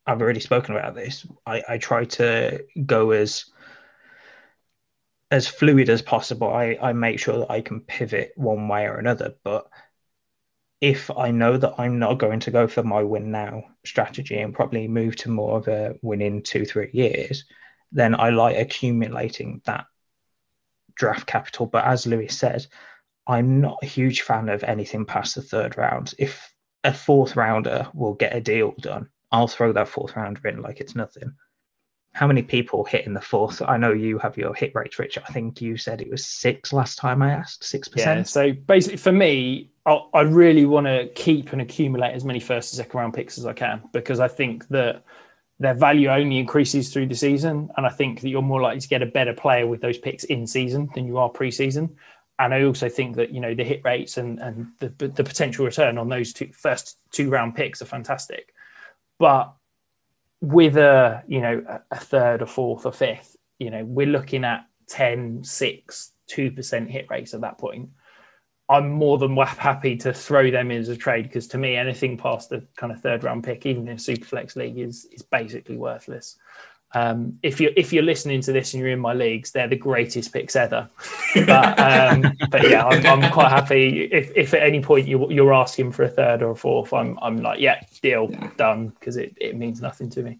I've 0.05 0.21
already 0.21 0.39
spoken 0.39 0.75
about 0.75 0.95
this. 0.95 1.25
I, 1.45 1.63
I 1.67 1.77
try 1.77 2.05
to 2.05 2.65
go 2.85 3.11
as 3.11 3.45
as 5.31 5.47
fluid 5.47 5.89
as 5.89 6.01
possible. 6.01 6.53
I, 6.53 6.77
I 6.79 6.93
make 6.93 7.19
sure 7.19 7.39
that 7.39 7.49
I 7.51 7.61
can 7.61 7.81
pivot 7.81 8.33
one 8.35 8.67
way 8.67 8.85
or 8.85 8.97
another. 8.97 9.33
But 9.43 9.67
if 10.79 11.09
I 11.09 11.31
know 11.31 11.57
that 11.57 11.75
I'm 11.79 11.97
not 11.97 12.19
going 12.19 12.41
to 12.41 12.51
go 12.51 12.67
for 12.67 12.83
my 12.83 13.01
win 13.01 13.31
now 13.31 13.63
strategy 13.83 14.37
and 14.37 14.53
probably 14.53 14.87
move 14.87 15.15
to 15.17 15.31
more 15.31 15.57
of 15.57 15.67
a 15.67 15.95
win 16.03 16.21
in 16.21 16.43
two, 16.43 16.65
three 16.65 16.91
years, 16.93 17.45
then 17.91 18.13
I 18.13 18.29
like 18.29 18.57
accumulating 18.57 19.61
that 19.65 19.85
draft 20.93 21.25
capital. 21.25 21.65
But 21.65 21.85
as 21.85 22.05
Lewis 22.05 22.37
says, 22.37 22.67
I'm 23.25 23.61
not 23.61 23.79
a 23.81 23.87
huge 23.87 24.21
fan 24.21 24.49
of 24.49 24.63
anything 24.63 25.05
past 25.05 25.35
the 25.35 25.41
third 25.41 25.77
round. 25.77 26.13
If 26.19 26.53
a 26.83 26.93
fourth 26.93 27.35
rounder 27.35 27.87
will 27.93 28.13
get 28.13 28.35
a 28.35 28.41
deal 28.41 28.75
done, 28.79 29.09
I'll 29.33 29.49
throw 29.49 29.73
that 29.73 29.89
fourth 29.89 30.15
rounder 30.15 30.47
in 30.47 30.61
like 30.61 30.79
it's 30.79 30.95
nothing 30.95 31.33
how 32.13 32.27
many 32.27 32.43
people 32.43 32.83
hit 32.83 33.07
in 33.07 33.13
the 33.13 33.21
fourth? 33.21 33.61
I 33.63 33.75
know 33.77 33.91
you 33.91 34.19
have 34.19 34.37
your 34.37 34.53
hit 34.53 34.73
rate, 34.75 34.97
Rich. 34.99 35.17
I 35.17 35.31
think 35.31 35.61
you 35.61 35.77
said 35.77 35.99
it 35.99 36.11
was 36.11 36.25
six 36.25 36.71
last 36.71 36.99
time 36.99 37.23
I 37.23 37.31
asked, 37.31 37.63
six 37.63 37.87
percent. 37.87 38.19
Yeah. 38.19 38.23
So 38.23 38.53
basically, 38.53 38.97
for 38.97 39.11
me, 39.11 39.71
I, 39.87 39.99
I 40.13 40.21
really 40.21 40.65
want 40.65 40.85
to 40.85 41.07
keep 41.15 41.53
and 41.53 41.61
accumulate 41.61 42.13
as 42.13 42.23
many 42.23 42.39
first 42.39 42.71
and 42.71 42.77
second 42.77 42.99
round 42.99 43.13
picks 43.15 43.39
as 43.39 43.47
I 43.47 43.53
can 43.53 43.81
because 43.93 44.19
I 44.19 44.27
think 44.27 44.67
that 44.67 45.03
their 45.59 45.73
value 45.73 46.09
only 46.09 46.37
increases 46.37 46.93
through 46.93 47.07
the 47.07 47.15
season, 47.15 47.69
and 47.77 47.85
I 47.85 47.89
think 47.89 48.21
that 48.21 48.29
you're 48.29 48.43
more 48.43 48.61
likely 48.61 48.81
to 48.81 48.87
get 48.87 49.01
a 49.01 49.07
better 49.07 49.33
player 49.33 49.65
with 49.65 49.81
those 49.81 49.97
picks 49.97 50.23
in 50.25 50.45
season 50.45 50.89
than 50.93 51.07
you 51.07 51.17
are 51.17 51.29
pre-season. 51.29 51.95
And 52.37 52.53
I 52.53 52.63
also 52.63 52.89
think 52.89 53.15
that 53.15 53.31
you 53.31 53.39
know 53.39 53.55
the 53.55 53.63
hit 53.63 53.81
rates 53.83 54.17
and 54.17 54.39
and 54.39 54.67
the 54.77 54.89
the 55.07 55.23
potential 55.23 55.65
return 55.65 55.97
on 55.97 56.09
those 56.09 56.31
two 56.31 56.51
first 56.53 56.99
two 57.11 57.31
round 57.31 57.55
picks 57.55 57.81
are 57.81 57.85
fantastic, 57.85 58.52
but 59.19 59.53
with 60.41 60.75
a 60.77 61.23
you 61.27 61.39
know 61.41 61.63
a 61.91 61.99
third 61.99 62.41
or 62.41 62.45
fourth 62.45 62.85
or 62.85 62.91
fifth 62.91 63.37
you 63.59 63.69
know 63.69 63.85
we're 63.85 64.05
looking 64.05 64.43
at 64.43 64.65
10 64.87 65.43
6 65.43 66.11
2% 66.29 66.89
hit 66.89 67.05
rates 67.09 67.33
at 67.33 67.41
that 67.41 67.57
point. 67.57 67.89
I'm 68.69 68.89
more 68.89 69.17
than 69.17 69.35
happy 69.35 69.97
to 69.97 70.13
throw 70.13 70.49
them 70.49 70.71
in 70.71 70.79
as 70.79 70.89
a 70.89 70.95
trade 70.95 71.23
because 71.23 71.47
to 71.49 71.57
me 71.57 71.75
anything 71.75 72.17
past 72.17 72.49
the 72.49 72.65
kind 72.77 72.93
of 72.93 73.01
third 73.01 73.23
round 73.23 73.43
pick 73.43 73.65
even 73.65 73.87
in 73.87 73.95
a 73.95 73.99
super 73.99 74.25
flex 74.25 74.55
league 74.55 74.79
is 74.79 75.05
is 75.11 75.21
basically 75.21 75.77
worthless 75.77 76.37
um, 76.95 77.39
if 77.41 77.59
you're 77.59 77.71
if 77.75 77.91
you're 77.91 78.03
listening 78.03 78.41
to 78.41 78.51
this 78.51 78.73
and 78.73 78.81
you're 78.81 78.91
in 78.91 78.99
my 78.99 79.13
leagues, 79.13 79.51
they're 79.51 79.67
the 79.67 79.75
greatest 79.75 80.31
picks 80.31 80.55
ever. 80.55 80.87
But, 81.33 81.79
um, 81.79 82.33
but 82.51 82.69
yeah, 82.69 82.85
I'm, 82.85 83.23
I'm, 83.23 83.31
quite 83.31 83.49
happy. 83.49 84.03
If, 84.03 84.31
if 84.35 84.53
at 84.53 84.61
any 84.61 84.81
point 84.81 85.07
you, 85.07 85.29
you're 85.31 85.53
asking 85.53 85.91
for 85.91 86.03
a 86.03 86.09
third 86.09 86.43
or 86.43 86.51
a 86.51 86.55
fourth, 86.55 86.93
I'm 86.93 87.17
I'm 87.21 87.37
like, 87.37 87.59
yeah, 87.59 87.81
deal 88.01 88.29
yeah. 88.29 88.51
done 88.57 88.89
because 88.89 89.17
it, 89.17 89.35
it 89.41 89.57
means 89.57 89.81
nothing 89.81 90.09
to 90.11 90.21
me. 90.21 90.39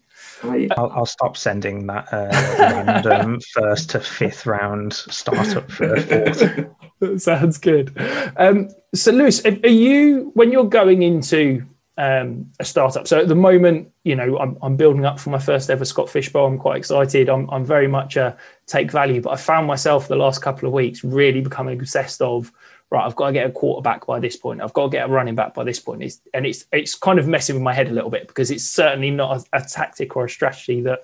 I'll, 0.76 0.92
I'll 0.92 1.06
stop 1.06 1.36
sending 1.36 1.86
that 1.88 2.12
uh, 2.12 2.28
random 2.58 3.40
first 3.52 3.90
to 3.90 4.00
fifth 4.00 4.46
round 4.46 4.92
startup 4.92 5.70
for 5.70 5.96
fourth. 6.00 6.68
that 7.00 7.20
sounds 7.20 7.58
good. 7.58 7.92
Um, 8.36 8.68
so, 8.94 9.10
Lewis, 9.10 9.44
are 9.44 9.68
you 9.68 10.30
when 10.34 10.52
you're 10.52 10.64
going 10.68 11.02
into 11.02 11.66
um, 11.96 12.50
a 12.58 12.64
startup. 12.64 13.06
So 13.06 13.20
at 13.20 13.28
the 13.28 13.34
moment, 13.34 13.90
you 14.02 14.16
know, 14.16 14.38
I'm, 14.38 14.58
I'm, 14.62 14.76
building 14.76 15.04
up 15.04 15.20
for 15.20 15.30
my 15.30 15.38
first 15.38 15.70
ever 15.70 15.84
Scott 15.84 16.10
Fish 16.10 16.32
Bowl. 16.32 16.46
I'm 16.46 16.58
quite 16.58 16.76
excited. 16.76 17.28
I'm, 17.28 17.48
I'm 17.50 17.64
very 17.64 17.86
much 17.86 18.16
a 18.16 18.36
take 18.66 18.90
value, 18.90 19.20
but 19.20 19.30
I 19.30 19.36
found 19.36 19.66
myself 19.66 20.08
the 20.08 20.16
last 20.16 20.42
couple 20.42 20.66
of 20.66 20.74
weeks 20.74 21.04
really 21.04 21.40
becoming 21.40 21.78
obsessed 21.78 22.20
of 22.20 22.50
right. 22.90 23.04
I've 23.04 23.14
got 23.14 23.28
to 23.28 23.32
get 23.32 23.46
a 23.46 23.52
quarterback 23.52 24.06
by 24.06 24.18
this 24.18 24.36
point. 24.36 24.60
I've 24.60 24.72
got 24.72 24.84
to 24.84 24.90
get 24.90 25.08
a 25.08 25.12
running 25.12 25.36
back 25.36 25.54
by 25.54 25.62
this 25.62 25.78
point. 25.78 26.02
It's, 26.02 26.20
and 26.34 26.46
it's 26.46 26.64
it's 26.72 26.96
kind 26.96 27.18
of 27.18 27.28
messing 27.28 27.54
with 27.54 27.62
my 27.62 27.72
head 27.72 27.88
a 27.88 27.92
little 27.92 28.10
bit 28.10 28.26
because 28.26 28.50
it's 28.50 28.64
certainly 28.64 29.10
not 29.10 29.46
a, 29.52 29.58
a 29.58 29.60
tactic 29.62 30.16
or 30.16 30.24
a 30.24 30.30
strategy 30.30 30.80
that 30.82 31.02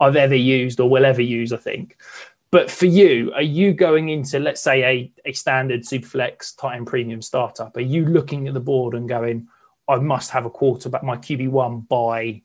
I've 0.00 0.16
ever 0.16 0.34
used 0.34 0.80
or 0.80 0.88
will 0.88 1.04
ever 1.04 1.22
use. 1.22 1.52
I 1.52 1.58
think. 1.58 1.98
But 2.50 2.70
for 2.70 2.86
you, 2.86 3.32
are 3.34 3.42
you 3.42 3.72
going 3.72 4.08
into, 4.08 4.40
let's 4.40 4.60
say, 4.60 4.82
a, 4.82 5.12
a 5.24 5.32
standard 5.32 5.82
Superflex 5.82 6.56
Tight 6.56 6.76
End 6.76 6.86
Premium 6.86 7.22
startup? 7.22 7.76
Are 7.76 7.80
you 7.80 8.04
looking 8.04 8.48
at 8.48 8.54
the 8.54 8.60
board 8.60 8.94
and 8.94 9.08
going, 9.08 9.46
I 9.90 9.98
must 9.98 10.30
have 10.30 10.46
a 10.46 10.50
quarterback, 10.50 11.02
my 11.02 11.16
QB 11.16 11.48
one 11.48 11.80
by 11.80 12.42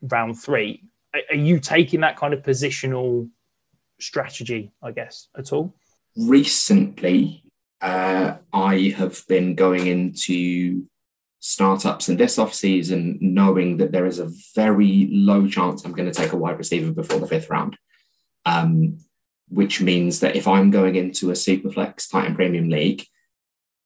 round 0.00 0.40
three. 0.40 0.84
Are 1.30 1.36
you 1.36 1.60
taking 1.60 2.00
that 2.00 2.16
kind 2.16 2.32
of 2.32 2.42
positional 2.42 3.28
strategy, 4.00 4.72
I 4.82 4.92
guess, 4.92 5.28
at 5.36 5.52
all? 5.52 5.74
Recently, 6.16 7.44
uh, 7.82 8.36
I 8.54 8.94
have 8.96 9.22
been 9.28 9.54
going 9.54 9.86
into 9.86 10.86
startups 11.40 12.08
in 12.08 12.16
this 12.16 12.38
off 12.38 12.54
season 12.54 13.18
knowing 13.20 13.76
that 13.76 13.92
there 13.92 14.06
is 14.06 14.18
a 14.18 14.30
very 14.54 15.10
low 15.12 15.46
chance 15.46 15.84
I'm 15.84 15.92
going 15.92 16.10
to 16.10 16.14
take 16.14 16.32
a 16.32 16.36
wide 16.36 16.56
receiver 16.56 16.92
before 16.92 17.20
the 17.20 17.26
fifth 17.26 17.50
round. 17.50 17.76
Um, 18.46 18.98
which 19.48 19.82
means 19.82 20.20
that 20.20 20.34
if 20.34 20.48
I'm 20.48 20.70
going 20.70 20.96
into 20.96 21.28
a 21.28 21.34
Superflex 21.34 22.10
Tight 22.10 22.24
End 22.24 22.36
Premium 22.36 22.70
League, 22.70 23.04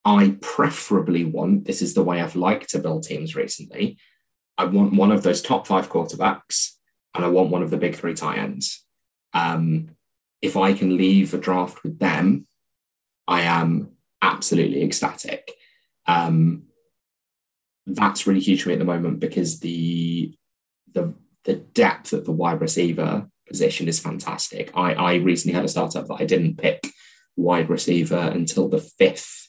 I 0.06 0.36
preferably 0.40 1.24
want 1.24 1.64
this 1.64 1.82
is 1.82 1.94
the 1.94 2.04
way 2.04 2.20
I've 2.20 2.36
liked 2.36 2.70
to 2.70 2.78
build 2.78 3.02
teams 3.02 3.34
recently. 3.34 3.98
I 4.56 4.64
want 4.64 4.94
one 4.94 5.10
of 5.10 5.24
those 5.24 5.42
top 5.42 5.66
five 5.66 5.90
quarterbacks 5.90 6.74
and 7.12 7.24
I 7.24 7.28
want 7.28 7.50
one 7.50 7.62
of 7.62 7.70
the 7.70 7.76
big 7.76 7.96
three 7.96 8.14
tight 8.14 8.38
ends. 8.38 8.84
Um, 9.34 9.96
if 10.40 10.56
I 10.56 10.74
can 10.74 10.96
leave 10.96 11.34
a 11.34 11.38
draft 11.38 11.82
with 11.82 11.98
them, 11.98 12.46
I 13.26 13.42
am 13.42 13.96
absolutely 14.22 14.84
ecstatic. 14.84 15.50
Um, 16.06 16.68
that's 17.84 18.28
really 18.28 18.40
huge 18.40 18.62
for 18.62 18.68
me 18.68 18.74
at 18.74 18.78
the 18.78 18.84
moment 18.84 19.18
because 19.18 19.58
the 19.58 20.36
the 20.92 21.14
the 21.44 21.54
depth 21.54 22.12
at 22.12 22.24
the 22.24 22.32
wide 22.32 22.60
receiver 22.60 23.28
position 23.48 23.88
is 23.88 23.98
fantastic. 23.98 24.70
I, 24.74 24.94
I 24.94 25.14
recently 25.16 25.54
had 25.54 25.64
a 25.64 25.68
startup 25.68 26.06
that 26.06 26.20
I 26.20 26.24
didn't 26.24 26.58
pick 26.58 26.86
wide 27.36 27.68
receiver 27.68 28.30
until 28.32 28.68
the 28.68 28.80
fifth, 28.80 29.45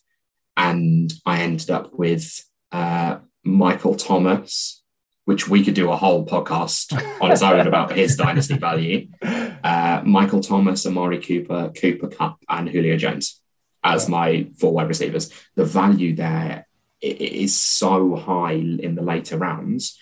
and 0.58 1.14
I 1.26 1.42
ended 1.42 1.70
up 1.70 1.94
with 1.94 2.44
uh, 2.72 3.20
Michael 3.44 3.96
Thomas, 3.96 4.84
which 5.26 5.48
we 5.48 5.64
could 5.64 5.76
do 5.76 5.92
a 5.92 5.96
whole 5.96 6.26
podcast 6.26 6.94
on 7.22 7.32
its 7.32 7.44
own 7.44 7.68
about 7.68 7.96
his 7.96 8.18
dynasty 8.18 8.58
value. 8.58 9.08
Uh, 9.22 10.02
Michael 10.04 10.42
Thomas, 10.42 10.86
Amari 10.86 11.22
Cooper, 11.22 11.72
Cooper 11.80 12.08
Kupp, 12.08 12.40
and 12.50 12.68
Julio 12.68 12.98
Jones 12.98 13.40
as 13.84 14.10
my 14.10 14.48
four 14.60 14.74
wide 14.74 14.88
receivers. 14.88 15.32
The 15.56 15.66
value 15.66 16.16
there 16.16 16.68
is 17.02 17.56
so 17.56 18.16
high 18.16 18.54
in 18.54 18.96
the 18.96 19.04
later 19.04 19.38
rounds. 19.38 19.98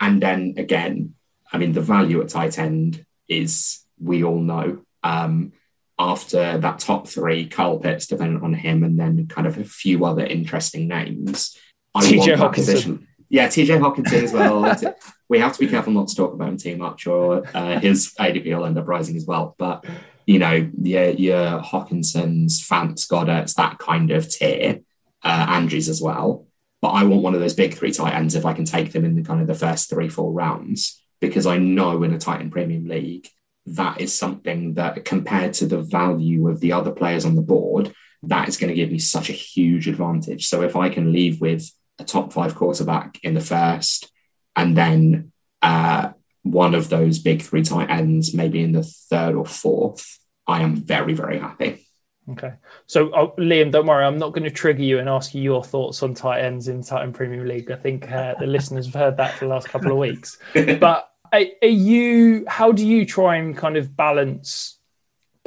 And 0.00 0.22
then 0.22 0.54
again, 0.58 1.14
I 1.50 1.58
mean, 1.58 1.72
the 1.72 1.80
value 1.80 2.20
at 2.20 2.28
tight 2.28 2.58
end 2.58 3.06
is 3.26 3.80
we 3.98 4.22
all 4.22 4.40
know. 4.40 4.82
Um, 5.02 5.52
after 5.98 6.58
that 6.58 6.78
top 6.80 7.08
three, 7.08 7.46
Kyle 7.46 7.78
Pitts, 7.78 8.06
dependent 8.06 8.42
on 8.42 8.54
him, 8.54 8.82
and 8.82 8.98
then 8.98 9.26
kind 9.28 9.46
of 9.46 9.58
a 9.58 9.64
few 9.64 10.04
other 10.04 10.24
interesting 10.24 10.88
names. 10.88 11.56
I 11.94 12.04
TJ. 12.04 12.52
Position. 12.52 13.06
Yeah, 13.28 13.48
TJ 13.48 13.78
Hockenson 13.80 14.24
as 14.24 14.32
well. 14.32 14.94
we 15.28 15.38
have 15.38 15.52
to 15.54 15.58
be 15.58 15.68
careful 15.68 15.92
not 15.92 16.08
to 16.08 16.14
talk 16.14 16.34
about 16.34 16.48
him 16.48 16.56
too 16.56 16.76
much, 16.76 17.06
or 17.06 17.44
uh, 17.54 17.78
his 17.80 18.12
ADP 18.18 18.56
will 18.56 18.66
end 18.66 18.78
up 18.78 18.88
rising 18.88 19.16
as 19.16 19.26
well. 19.26 19.54
But 19.58 19.84
you 20.26 20.38
know, 20.38 20.70
your 20.80 21.10
your 21.10 21.60
Hockensons, 21.60 22.60
Fants, 22.60 23.08
Goedert's, 23.08 23.54
that 23.54 23.78
kind 23.78 24.10
of 24.10 24.28
tier, 24.28 24.80
uh, 25.22 25.46
Andrews 25.48 25.88
as 25.88 26.02
well. 26.02 26.46
But 26.82 26.90
I 26.90 27.04
want 27.04 27.22
one 27.22 27.34
of 27.34 27.40
those 27.40 27.54
big 27.54 27.74
three 27.74 27.92
tight 27.92 28.14
ends 28.14 28.34
if 28.34 28.44
I 28.44 28.52
can 28.52 28.66
take 28.66 28.92
them 28.92 29.04
in 29.04 29.14
the 29.14 29.22
kind 29.22 29.40
of 29.40 29.46
the 29.46 29.54
first 29.54 29.88
three, 29.88 30.08
four 30.08 30.32
rounds 30.32 31.00
because 31.20 31.46
I 31.46 31.58
know 31.58 32.02
in 32.02 32.12
a 32.12 32.18
Tight 32.18 32.40
End 32.40 32.52
Premium 32.52 32.86
League, 32.86 33.28
that 33.66 34.00
is 34.00 34.16
something 34.16 34.74
that 34.74 35.04
compared 35.04 35.54
to 35.54 35.66
the 35.66 35.80
value 35.80 36.48
of 36.48 36.60
the 36.60 36.72
other 36.72 36.90
players 36.90 37.24
on 37.24 37.34
the 37.34 37.42
board, 37.42 37.94
that 38.22 38.48
is 38.48 38.56
going 38.56 38.68
to 38.68 38.74
give 38.74 38.90
me 38.90 38.98
such 38.98 39.30
a 39.30 39.34
huge 39.34 39.88
advantage. 39.88 40.46
So 40.46 40.62
if 40.62 40.76
I 40.76 40.88
can 40.88 41.12
leave 41.12 41.40
with 41.40 41.70
a 41.98 42.04
top 42.04 42.32
five 42.32 42.54
quarterback 42.54 43.18
in 43.22 43.34
the 43.34 43.40
first, 43.40 44.10
and 44.56 44.76
then 44.76 45.32
uh, 45.62 46.10
one 46.42 46.74
of 46.74 46.88
those 46.88 47.18
big 47.18 47.42
three 47.42 47.62
tight 47.62 47.90
ends, 47.90 48.34
maybe 48.34 48.62
in 48.62 48.72
the 48.72 48.82
third 48.82 49.34
or 49.34 49.46
fourth, 49.46 50.18
I 50.46 50.62
am 50.62 50.76
very, 50.76 51.14
very 51.14 51.38
happy. 51.38 51.86
Okay. 52.30 52.54
So, 52.86 53.10
uh, 53.10 53.34
Liam, 53.36 53.70
don't 53.70 53.86
worry. 53.86 54.04
I'm 54.04 54.18
not 54.18 54.32
going 54.32 54.44
to 54.44 54.50
trigger 54.50 54.82
you 54.82 54.98
and 54.98 55.08
ask 55.08 55.34
you 55.34 55.42
your 55.42 55.62
thoughts 55.62 56.02
on 56.02 56.14
tight 56.14 56.40
ends 56.40 56.68
in 56.68 56.82
Tight 56.82 57.02
End 57.02 57.14
Premium 57.14 57.46
League. 57.46 57.70
I 57.70 57.76
think 57.76 58.10
uh, 58.10 58.34
the 58.38 58.46
listeners 58.46 58.86
have 58.86 58.94
heard 58.94 59.16
that 59.18 59.34
for 59.34 59.44
the 59.44 59.50
last 59.50 59.68
couple 59.68 59.92
of 59.92 59.98
weeks. 59.98 60.38
But 60.54 61.10
are, 61.34 61.46
are 61.62 61.68
you? 61.68 62.44
How 62.48 62.72
do 62.72 62.86
you 62.86 63.04
try 63.04 63.36
and 63.36 63.56
kind 63.56 63.76
of 63.76 63.96
balance 63.96 64.78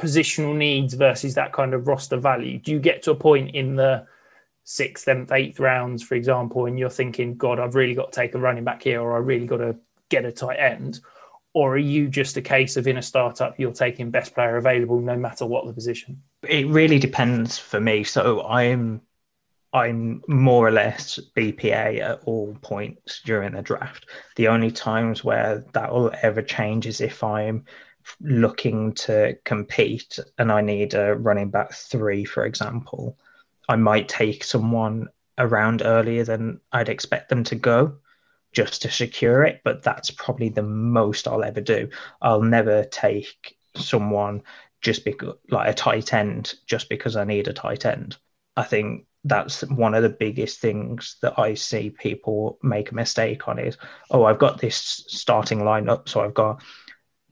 positional 0.00 0.56
needs 0.56 0.94
versus 0.94 1.34
that 1.34 1.52
kind 1.52 1.74
of 1.74 1.88
roster 1.88 2.16
value? 2.16 2.58
Do 2.58 2.72
you 2.72 2.78
get 2.78 3.02
to 3.02 3.10
a 3.10 3.14
point 3.14 3.54
in 3.54 3.76
the 3.76 4.06
sixth, 4.64 5.04
seventh, 5.04 5.32
eighth 5.32 5.58
rounds, 5.58 6.02
for 6.02 6.14
example, 6.14 6.66
and 6.66 6.78
you're 6.78 6.90
thinking, 6.90 7.36
God, 7.36 7.58
I've 7.58 7.74
really 7.74 7.94
got 7.94 8.12
to 8.12 8.20
take 8.20 8.34
a 8.34 8.38
running 8.38 8.64
back 8.64 8.82
here, 8.82 9.00
or 9.00 9.14
I 9.14 9.18
really 9.18 9.46
got 9.46 9.56
to 9.58 9.76
get 10.10 10.24
a 10.24 10.32
tight 10.32 10.58
end? 10.58 11.00
Or 11.54 11.74
are 11.74 11.78
you 11.78 12.08
just 12.08 12.36
a 12.36 12.42
case 12.42 12.76
of 12.76 12.86
in 12.86 12.98
a 12.98 13.02
startup, 13.02 13.58
you're 13.58 13.72
taking 13.72 14.10
best 14.10 14.34
player 14.34 14.58
available 14.58 15.00
no 15.00 15.16
matter 15.16 15.46
what 15.46 15.66
the 15.66 15.72
position? 15.72 16.22
It 16.46 16.66
really 16.68 16.98
depends 16.98 17.58
for 17.58 17.80
me. 17.80 18.04
So 18.04 18.46
I'm 18.46 19.00
I'm 19.72 20.22
more 20.28 20.66
or 20.66 20.70
less 20.70 21.20
BPA 21.36 22.00
at 22.00 22.20
all 22.24 22.56
points 22.62 23.20
during 23.24 23.52
the 23.52 23.62
draft. 23.62 24.06
The 24.36 24.48
only 24.48 24.70
times 24.70 25.22
where 25.22 25.64
that 25.74 25.92
will 25.92 26.10
ever 26.22 26.40
change 26.40 26.86
is 26.86 27.00
if 27.00 27.22
I'm 27.22 27.64
looking 28.20 28.94
to 28.94 29.36
compete 29.44 30.18
and 30.38 30.50
I 30.50 30.62
need 30.62 30.94
a 30.94 31.14
running 31.14 31.50
back 31.50 31.74
three, 31.74 32.24
for 32.24 32.44
example. 32.46 33.18
I 33.68 33.76
might 33.76 34.08
take 34.08 34.42
someone 34.42 35.08
around 35.36 35.82
earlier 35.84 36.24
than 36.24 36.60
I'd 36.72 36.88
expect 36.88 37.28
them 37.28 37.44
to 37.44 37.54
go 37.54 37.98
just 38.52 38.82
to 38.82 38.90
secure 38.90 39.42
it, 39.42 39.60
but 39.64 39.82
that's 39.82 40.10
probably 40.10 40.48
the 40.48 40.62
most 40.62 41.28
I'll 41.28 41.44
ever 41.44 41.60
do. 41.60 41.90
I'll 42.22 42.42
never 42.42 42.84
take 42.84 43.56
someone 43.76 44.42
just 44.80 45.04
because, 45.04 45.34
like 45.50 45.68
a 45.68 45.74
tight 45.74 46.14
end, 46.14 46.54
just 46.66 46.88
because 46.88 47.16
I 47.16 47.24
need 47.24 47.48
a 47.48 47.52
tight 47.52 47.84
end. 47.84 48.16
I 48.56 48.62
think 48.64 49.06
that's 49.28 49.62
one 49.62 49.94
of 49.94 50.02
the 50.02 50.08
biggest 50.08 50.60
things 50.60 51.16
that 51.22 51.38
I 51.38 51.54
see 51.54 51.90
people 51.90 52.58
make 52.62 52.90
a 52.90 52.94
mistake 52.94 53.46
on 53.46 53.58
is, 53.58 53.76
oh, 54.10 54.24
I've 54.24 54.38
got 54.38 54.60
this 54.60 55.04
starting 55.06 55.60
lineup. 55.60 56.08
So 56.08 56.20
I've 56.20 56.34
got 56.34 56.62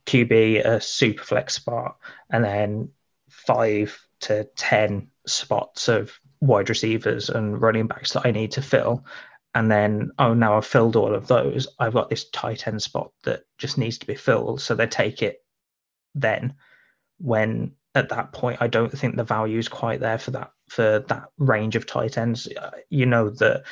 QB, 0.05 0.65
a 0.65 0.79
super 0.79 1.23
flex 1.23 1.55
spot, 1.55 1.97
and 2.29 2.43
then 2.43 2.89
five 3.29 3.99
to 4.21 4.45
10 4.55 5.07
spots 5.25 5.87
of 5.87 6.11
wide 6.39 6.69
receivers 6.69 7.29
and 7.29 7.61
running 7.61 7.87
backs 7.87 8.13
that 8.13 8.25
I 8.25 8.31
need 8.31 8.51
to 8.51 8.61
fill. 8.61 9.05
And 9.55 9.71
then, 9.71 10.11
oh, 10.19 10.35
now 10.35 10.57
I've 10.57 10.65
filled 10.67 10.95
all 10.95 11.15
of 11.15 11.27
those. 11.27 11.67
I've 11.79 11.93
got 11.93 12.09
this 12.09 12.29
tight 12.29 12.67
end 12.67 12.81
spot 12.81 13.11
that 13.23 13.43
just 13.57 13.77
needs 13.77 13.97
to 13.97 14.07
be 14.07 14.15
filled. 14.15 14.61
So 14.61 14.75
they 14.75 14.87
take 14.87 15.23
it 15.23 15.43
then 16.13 16.53
when 17.17 17.73
at 17.95 18.09
that 18.09 18.33
point, 18.33 18.61
I 18.61 18.67
don't 18.67 18.95
think 18.95 19.15
the 19.15 19.23
value 19.23 19.57
is 19.57 19.67
quite 19.67 19.99
there 19.99 20.19
for 20.19 20.31
that 20.31 20.51
for 20.67 20.99
that 21.07 21.29
range 21.37 21.75
of 21.75 21.85
tight 21.85 22.17
ends. 22.17 22.47
Uh, 22.47 22.71
you 22.89 23.05
know 23.05 23.29
that 23.29 23.63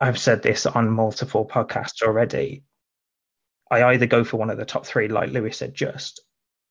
I've 0.00 0.18
said 0.18 0.42
this 0.42 0.66
on 0.66 0.90
multiple 0.90 1.46
podcasts 1.46 2.02
already. 2.02 2.64
I 3.70 3.84
either 3.84 4.06
go 4.06 4.24
for 4.24 4.36
one 4.36 4.50
of 4.50 4.58
the 4.58 4.64
top 4.64 4.84
three, 4.84 5.08
like 5.08 5.30
Lewis 5.30 5.58
said, 5.58 5.74
just, 5.74 6.20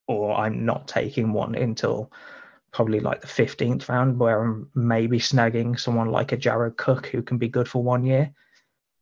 or 0.07 0.35
I'm 0.35 0.65
not 0.65 0.87
taking 0.87 1.33
one 1.33 1.55
until 1.55 2.11
probably 2.71 2.99
like 2.99 3.21
the 3.21 3.27
15th 3.27 3.89
round, 3.89 4.19
where 4.19 4.43
I'm 4.43 4.69
maybe 4.75 5.17
snagging 5.17 5.79
someone 5.79 6.09
like 6.09 6.31
a 6.31 6.37
Jared 6.37 6.77
Cook 6.77 7.07
who 7.07 7.21
can 7.21 7.37
be 7.37 7.47
good 7.47 7.67
for 7.67 7.81
one 7.81 8.05
year, 8.05 8.31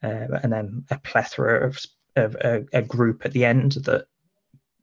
uh, 0.02 0.28
and 0.44 0.52
then 0.52 0.86
a 0.90 0.98
plethora 1.00 1.68
of, 1.68 1.80
of 2.16 2.36
a, 2.36 2.66
a 2.72 2.82
group 2.82 3.26
at 3.26 3.34
the 3.34 3.46
end 3.46 3.74
that 3.84 4.06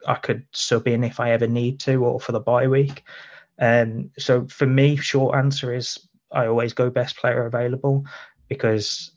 I 0.06 0.14
could 0.16 0.44
sub 0.52 0.86
in 0.86 1.04
if 1.04 1.20
I 1.20 1.30
ever 1.30 1.46
need 1.46 1.80
to, 1.80 2.04
or 2.04 2.20
for 2.20 2.32
the 2.32 2.40
bye 2.40 2.68
week. 2.68 3.02
Um, 3.58 4.10
so 4.18 4.46
for 4.46 4.66
me, 4.66 4.96
short 4.96 5.36
answer 5.36 5.74
is 5.74 5.98
I 6.32 6.46
always 6.46 6.72
go 6.72 6.90
best 6.90 7.16
player 7.16 7.46
available 7.46 8.04
because 8.48 9.12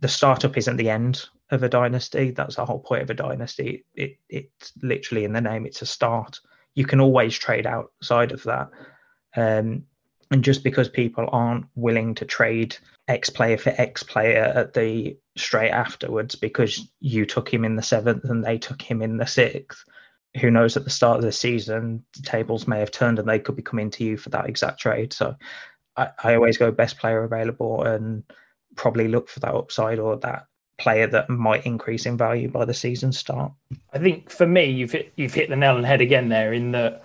the 0.00 0.08
startup 0.08 0.56
isn't 0.56 0.76
the 0.76 0.90
end 0.90 1.24
of 1.50 1.62
a 1.62 1.68
dynasty. 1.68 2.30
That's 2.30 2.56
the 2.56 2.64
whole 2.64 2.80
point 2.80 3.02
of 3.02 3.10
a 3.10 3.14
dynasty. 3.14 3.84
It, 3.94 4.18
it's 4.28 4.72
literally 4.82 5.24
in 5.24 5.32
the 5.32 5.40
name. 5.40 5.66
It's 5.66 5.82
a 5.82 5.86
start. 5.86 6.40
You 6.74 6.84
can 6.84 7.00
always 7.00 7.36
trade 7.36 7.66
outside 7.66 8.32
of 8.32 8.42
that. 8.44 8.70
Um, 9.36 9.84
and 10.30 10.44
just 10.44 10.62
because 10.62 10.88
people 10.88 11.28
aren't 11.32 11.66
willing 11.74 12.14
to 12.16 12.24
trade 12.24 12.76
X 13.08 13.30
player 13.30 13.56
for 13.56 13.72
X 13.78 14.02
player 14.02 14.52
at 14.54 14.74
the 14.74 15.16
straight 15.36 15.70
afterwards 15.70 16.34
because 16.34 16.86
you 17.00 17.24
took 17.24 17.52
him 17.52 17.64
in 17.64 17.76
the 17.76 17.82
seventh 17.82 18.24
and 18.24 18.44
they 18.44 18.58
took 18.58 18.82
him 18.82 19.00
in 19.00 19.16
the 19.16 19.26
sixth, 19.26 19.84
who 20.36 20.50
knows 20.50 20.76
at 20.76 20.84
the 20.84 20.90
start 20.90 21.16
of 21.16 21.24
the 21.24 21.32
season 21.32 22.04
the 22.16 22.22
tables 22.22 22.68
may 22.68 22.78
have 22.78 22.90
turned 22.90 23.18
and 23.18 23.28
they 23.28 23.38
could 23.38 23.56
be 23.56 23.62
coming 23.62 23.90
to 23.90 24.04
you 24.04 24.16
for 24.16 24.28
that 24.30 24.48
exact 24.48 24.78
trade. 24.78 25.12
So 25.12 25.34
I, 25.96 26.08
I, 26.22 26.34
always 26.34 26.58
go 26.58 26.70
best 26.70 26.98
player 26.98 27.24
available 27.24 27.82
and 27.82 28.22
probably 28.76 29.08
look 29.08 29.28
for 29.28 29.40
that 29.40 29.54
upside 29.54 29.98
or 29.98 30.16
that 30.18 30.46
player 30.78 31.06
that 31.08 31.28
might 31.28 31.66
increase 31.66 32.06
in 32.06 32.16
value 32.16 32.48
by 32.48 32.64
the 32.64 32.74
season 32.74 33.10
start. 33.10 33.52
I 33.92 33.98
think 33.98 34.30
for 34.30 34.46
me 34.46 34.66
you've 34.66 34.92
hit, 34.92 35.12
you've 35.16 35.34
hit 35.34 35.48
the 35.48 35.56
nail 35.56 35.74
on 35.74 35.82
the 35.82 35.88
head 35.88 36.00
again 36.00 36.28
there 36.28 36.52
in 36.52 36.72
that 36.72 37.04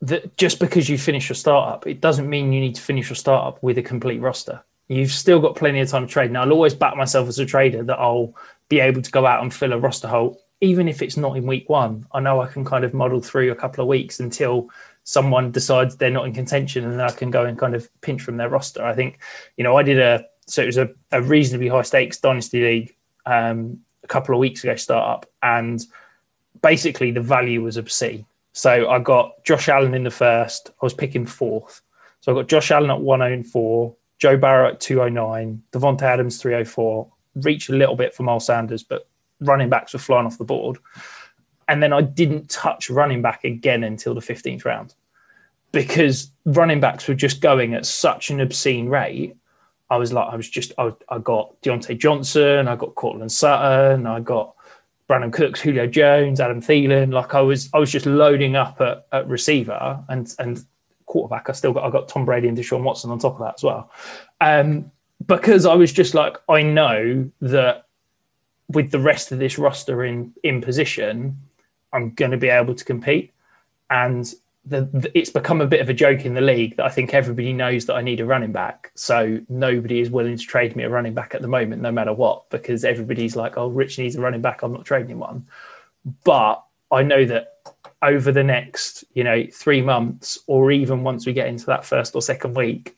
that 0.00 0.36
just 0.36 0.60
because 0.60 0.88
you 0.88 0.96
finish 0.96 1.28
your 1.28 1.34
startup 1.34 1.84
it 1.84 2.00
doesn't 2.00 2.28
mean 2.28 2.52
you 2.52 2.60
need 2.60 2.76
to 2.76 2.80
finish 2.80 3.08
your 3.08 3.16
startup 3.16 3.62
with 3.62 3.78
a 3.78 3.82
complete 3.82 4.20
roster. 4.20 4.62
You've 4.88 5.10
still 5.10 5.40
got 5.40 5.56
plenty 5.56 5.80
of 5.80 5.88
time 5.88 6.06
to 6.06 6.12
trade. 6.12 6.30
Now 6.30 6.42
i'll 6.42 6.52
always 6.52 6.74
back 6.74 6.96
myself 6.96 7.28
as 7.28 7.38
a 7.38 7.46
trader 7.46 7.82
that 7.84 7.98
i'll 7.98 8.34
be 8.68 8.80
able 8.80 9.02
to 9.02 9.10
go 9.10 9.26
out 9.26 9.42
and 9.42 9.52
fill 9.52 9.72
a 9.72 9.78
roster 9.78 10.08
hole 10.08 10.40
even 10.60 10.88
if 10.88 11.02
it's 11.02 11.16
not 11.16 11.36
in 11.36 11.46
week 11.46 11.68
one, 11.68 12.06
I 12.12 12.20
know 12.20 12.40
I 12.40 12.48
can 12.48 12.64
kind 12.64 12.84
of 12.84 12.94
model 12.94 13.20
through 13.20 13.52
a 13.52 13.56
couple 13.56 13.82
of 13.82 13.88
weeks 13.88 14.20
until 14.20 14.68
someone 15.04 15.50
decides 15.50 15.96
they're 15.96 16.10
not 16.10 16.26
in 16.26 16.34
contention 16.34 16.84
and 16.84 16.94
then 16.94 17.00
I 17.00 17.10
can 17.10 17.30
go 17.30 17.44
and 17.44 17.58
kind 17.58 17.74
of 17.74 17.88
pinch 18.00 18.22
from 18.22 18.36
their 18.36 18.48
roster. 18.48 18.84
I 18.84 18.94
think, 18.94 19.20
you 19.56 19.64
know, 19.64 19.76
I 19.76 19.82
did 19.82 19.98
a, 19.98 20.24
so 20.46 20.62
it 20.62 20.66
was 20.66 20.78
a, 20.78 20.90
a 21.12 21.22
reasonably 21.22 21.68
high 21.68 21.82
stakes 21.82 22.18
dynasty 22.18 22.62
league 22.62 22.96
um, 23.24 23.78
a 24.02 24.06
couple 24.06 24.34
of 24.34 24.40
weeks 24.40 24.64
ago 24.64 24.74
start 24.76 25.08
up 25.08 25.30
and 25.42 25.84
basically 26.60 27.10
the 27.10 27.20
value 27.20 27.62
was 27.62 27.76
obscene. 27.76 28.26
So 28.52 28.90
I 28.90 28.98
got 28.98 29.44
Josh 29.44 29.68
Allen 29.68 29.94
in 29.94 30.04
the 30.04 30.10
first, 30.10 30.70
I 30.70 30.84
was 30.84 30.94
picking 30.94 31.24
fourth. 31.24 31.80
So 32.20 32.32
I 32.32 32.34
got 32.34 32.48
Josh 32.48 32.70
Allen 32.70 32.90
at 32.90 33.00
104, 33.00 33.94
Joe 34.18 34.36
Burrow 34.36 34.70
at 34.70 34.80
209, 34.80 35.62
Davante 35.72 36.02
Adams 36.02 36.42
304, 36.42 37.08
reached 37.36 37.70
a 37.70 37.76
little 37.76 37.94
bit 37.94 38.14
for 38.14 38.24
Miles 38.24 38.46
Sanders, 38.46 38.82
but 38.82 39.07
running 39.40 39.68
backs 39.68 39.92
were 39.92 39.98
flying 39.98 40.26
off 40.26 40.38
the 40.38 40.44
board 40.44 40.78
and 41.68 41.82
then 41.82 41.92
I 41.92 42.00
didn't 42.00 42.48
touch 42.48 42.90
running 42.90 43.22
back 43.22 43.44
again 43.44 43.84
until 43.84 44.14
the 44.14 44.20
15th 44.20 44.64
round 44.64 44.94
because 45.70 46.30
running 46.46 46.80
backs 46.80 47.06
were 47.06 47.14
just 47.14 47.40
going 47.40 47.74
at 47.74 47.84
such 47.84 48.30
an 48.30 48.40
obscene 48.40 48.88
rate. 48.88 49.36
I 49.90 49.96
was 49.96 50.12
like, 50.12 50.28
I 50.30 50.36
was 50.36 50.48
just, 50.48 50.72
I, 50.78 50.92
I 51.10 51.18
got 51.18 51.60
Diontae 51.62 51.98
Johnson, 51.98 52.68
I 52.68 52.76
got 52.76 52.94
Courtland 52.94 53.30
Sutton, 53.30 54.06
I 54.06 54.20
got 54.20 54.54
Brandin 55.08 55.32
Cooks, 55.32 55.60
Julio 55.60 55.86
Jones, 55.86 56.40
Adam 56.40 56.60
Thielen. 56.60 57.12
Like 57.12 57.34
I 57.34 57.40
was, 57.40 57.68
I 57.74 57.78
was 57.78 57.90
just 57.90 58.06
loading 58.06 58.56
up 58.56 58.80
at, 58.80 59.06
at 59.12 59.28
receiver 59.28 60.02
and 60.08 60.34
and 60.38 60.64
quarterback. 61.06 61.48
I 61.48 61.52
still 61.52 61.72
got, 61.72 61.84
I 61.84 61.90
got 61.90 62.08
Tom 62.08 62.24
Brady 62.24 62.48
and 62.48 62.56
Deshaun 62.56 62.82
Watson 62.82 63.10
on 63.10 63.18
top 63.18 63.34
of 63.34 63.40
that 63.40 63.54
as 63.56 63.64
well, 63.64 63.90
um, 64.40 64.90
because 65.26 65.64
I 65.64 65.74
was 65.74 65.92
just 65.92 66.14
like, 66.14 66.36
I 66.48 66.62
know 66.62 67.30
that 67.40 67.87
with 68.68 68.90
the 68.90 69.00
rest 69.00 69.32
of 69.32 69.38
this 69.38 69.58
roster 69.58 70.04
in 70.04 70.32
in 70.42 70.60
position, 70.60 71.38
I'm 71.92 72.14
going 72.14 72.30
to 72.30 72.36
be 72.36 72.48
able 72.48 72.74
to 72.74 72.84
compete. 72.84 73.32
And 73.90 74.32
the, 74.64 74.82
the, 74.92 75.18
it's 75.18 75.30
become 75.30 75.60
a 75.62 75.66
bit 75.66 75.80
of 75.80 75.88
a 75.88 75.94
joke 75.94 76.26
in 76.26 76.34
the 76.34 76.42
league 76.42 76.76
that 76.76 76.84
I 76.84 76.90
think 76.90 77.14
everybody 77.14 77.54
knows 77.54 77.86
that 77.86 77.94
I 77.94 78.02
need 78.02 78.20
a 78.20 78.26
running 78.26 78.52
back. 78.52 78.92
So 78.94 79.40
nobody 79.48 80.00
is 80.00 80.10
willing 80.10 80.36
to 80.36 80.44
trade 80.44 80.76
me 80.76 80.84
a 80.84 80.90
running 80.90 81.14
back 81.14 81.34
at 81.34 81.40
the 81.40 81.48
moment, 81.48 81.80
no 81.80 81.90
matter 81.90 82.12
what, 82.12 82.50
because 82.50 82.84
everybody's 82.84 83.34
like, 83.34 83.56
oh, 83.56 83.68
Rich 83.68 83.98
needs 83.98 84.16
a 84.16 84.20
running 84.20 84.42
back. 84.42 84.62
I'm 84.62 84.72
not 84.72 84.84
trading 84.84 85.18
one. 85.18 85.46
But 86.24 86.62
I 86.92 87.02
know 87.02 87.24
that 87.24 87.54
over 88.02 88.30
the 88.30 88.44
next, 88.44 89.04
you 89.14 89.24
know, 89.24 89.46
three 89.50 89.80
months, 89.80 90.38
or 90.46 90.70
even 90.70 91.02
once 91.02 91.24
we 91.24 91.32
get 91.32 91.48
into 91.48 91.66
that 91.66 91.84
first 91.84 92.14
or 92.14 92.20
second 92.20 92.54
week, 92.54 92.96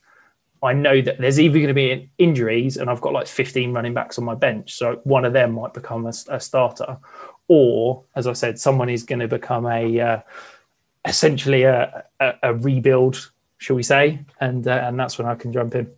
I 0.62 0.74
know 0.74 1.00
that 1.00 1.18
there's 1.18 1.40
either 1.40 1.54
going 1.54 1.68
to 1.68 1.74
be 1.74 2.10
injuries, 2.18 2.76
and 2.76 2.90
I've 2.90 3.00
got 3.00 3.12
like 3.12 3.26
15 3.26 3.72
running 3.72 3.94
backs 3.94 4.18
on 4.18 4.24
my 4.24 4.34
bench, 4.34 4.74
so 4.74 5.00
one 5.04 5.24
of 5.24 5.32
them 5.32 5.52
might 5.52 5.72
become 5.72 6.06
a, 6.06 6.12
a 6.28 6.38
starter, 6.38 6.98
or 7.48 8.04
as 8.14 8.26
I 8.26 8.32
said, 8.34 8.58
someone 8.58 8.88
is 8.88 9.02
going 9.02 9.20
to 9.20 9.28
become 9.28 9.66
a 9.66 10.00
uh, 10.00 10.20
essentially 11.04 11.64
a, 11.64 12.04
a, 12.20 12.34
a, 12.42 12.54
rebuild, 12.54 13.32
shall 13.58 13.76
we 13.76 13.82
say? 13.82 14.20
And 14.40 14.68
uh, 14.68 14.82
and 14.84 14.98
that's 14.98 15.18
when 15.18 15.26
I 15.26 15.34
can 15.34 15.52
jump 15.52 15.74
in. 15.74 15.90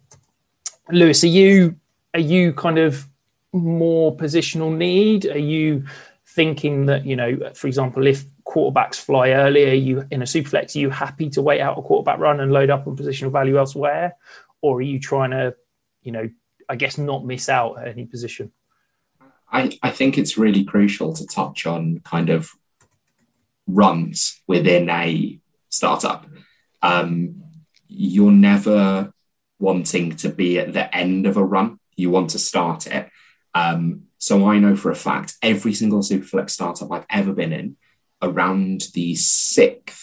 Lewis, 0.91 1.25
are 1.25 1.29
you 1.29 1.77
are 2.15 2.21
you 2.21 2.53
kind 2.53 2.79
of 2.79 3.07
more 3.53 4.17
positional 4.17 4.75
need? 4.75 5.27
Are 5.27 5.39
you 5.39 5.85
thinking 6.27 6.87
that 6.87 7.05
you 7.05 7.17
know, 7.17 7.39
for 7.55 7.67
example, 7.67 8.07
if 8.07 8.25
quarterbacks 8.45 8.97
fly 8.97 9.31
earlier, 9.31 9.75
you 9.75 10.07
in 10.11 10.23
a 10.23 10.27
superflex, 10.27 10.77
are 10.77 10.79
you 10.79 10.91
happy 10.91 11.29
to 11.31 11.43
wait 11.43 11.61
out 11.61 11.79
a 11.79 11.83
quarterback 11.83 12.19
run 12.19 12.41
and 12.41 12.53
load 12.53 12.71
up 12.71 12.87
on 12.87 12.97
positional 12.97 13.31
value 13.31 13.59
elsewhere, 13.59 14.15
or 14.63 14.79
are 14.79 14.83
you 14.83 14.99
trying 14.99 15.33
to, 15.33 15.55
you 16.03 16.13
know, 16.13 16.31
I 16.69 16.77
guess 16.77 16.97
not 16.97 17.27
miss 17.27 17.49
out 17.49 17.79
at 17.79 17.89
any 17.89 18.07
position? 18.07 18.53
I, 19.51 19.79
I 19.83 19.91
think 19.91 20.17
it's 20.17 20.39
really 20.39 20.65
crucial 20.65 21.13
to 21.13 21.27
touch 21.27 21.67
on 21.67 22.01
kind 22.05 22.31
of 22.31 22.51
runs 23.67 24.41
within 24.47 24.89
a 24.89 25.39
startup. 25.69 26.27
Um, 26.81 27.43
you're 27.89 28.33
never 28.33 29.13
wanting 29.59 30.17
to 30.17 30.29
be 30.31 30.59
at 30.59 30.73
the 30.73 30.95
end 30.95 31.27
of 31.27 31.37
a 31.37 31.45
run. 31.45 31.79
You 31.97 32.11
want 32.11 32.31
to 32.31 32.39
start 32.39 32.87
it. 32.87 33.11
Um, 33.55 34.05
so 34.19 34.47
I 34.47 34.59
know 34.59 34.77
for 34.77 34.91
a 34.91 34.97
fact 34.97 35.35
every 35.43 35.75
single 35.75 36.01
Superflex 36.01 36.51
startup 36.51 36.91
I've 36.91 37.07
ever 37.11 37.33
been 37.33 37.53
in, 37.53 37.77
around 38.23 38.85
the 38.95 39.15
sixth, 39.17 40.01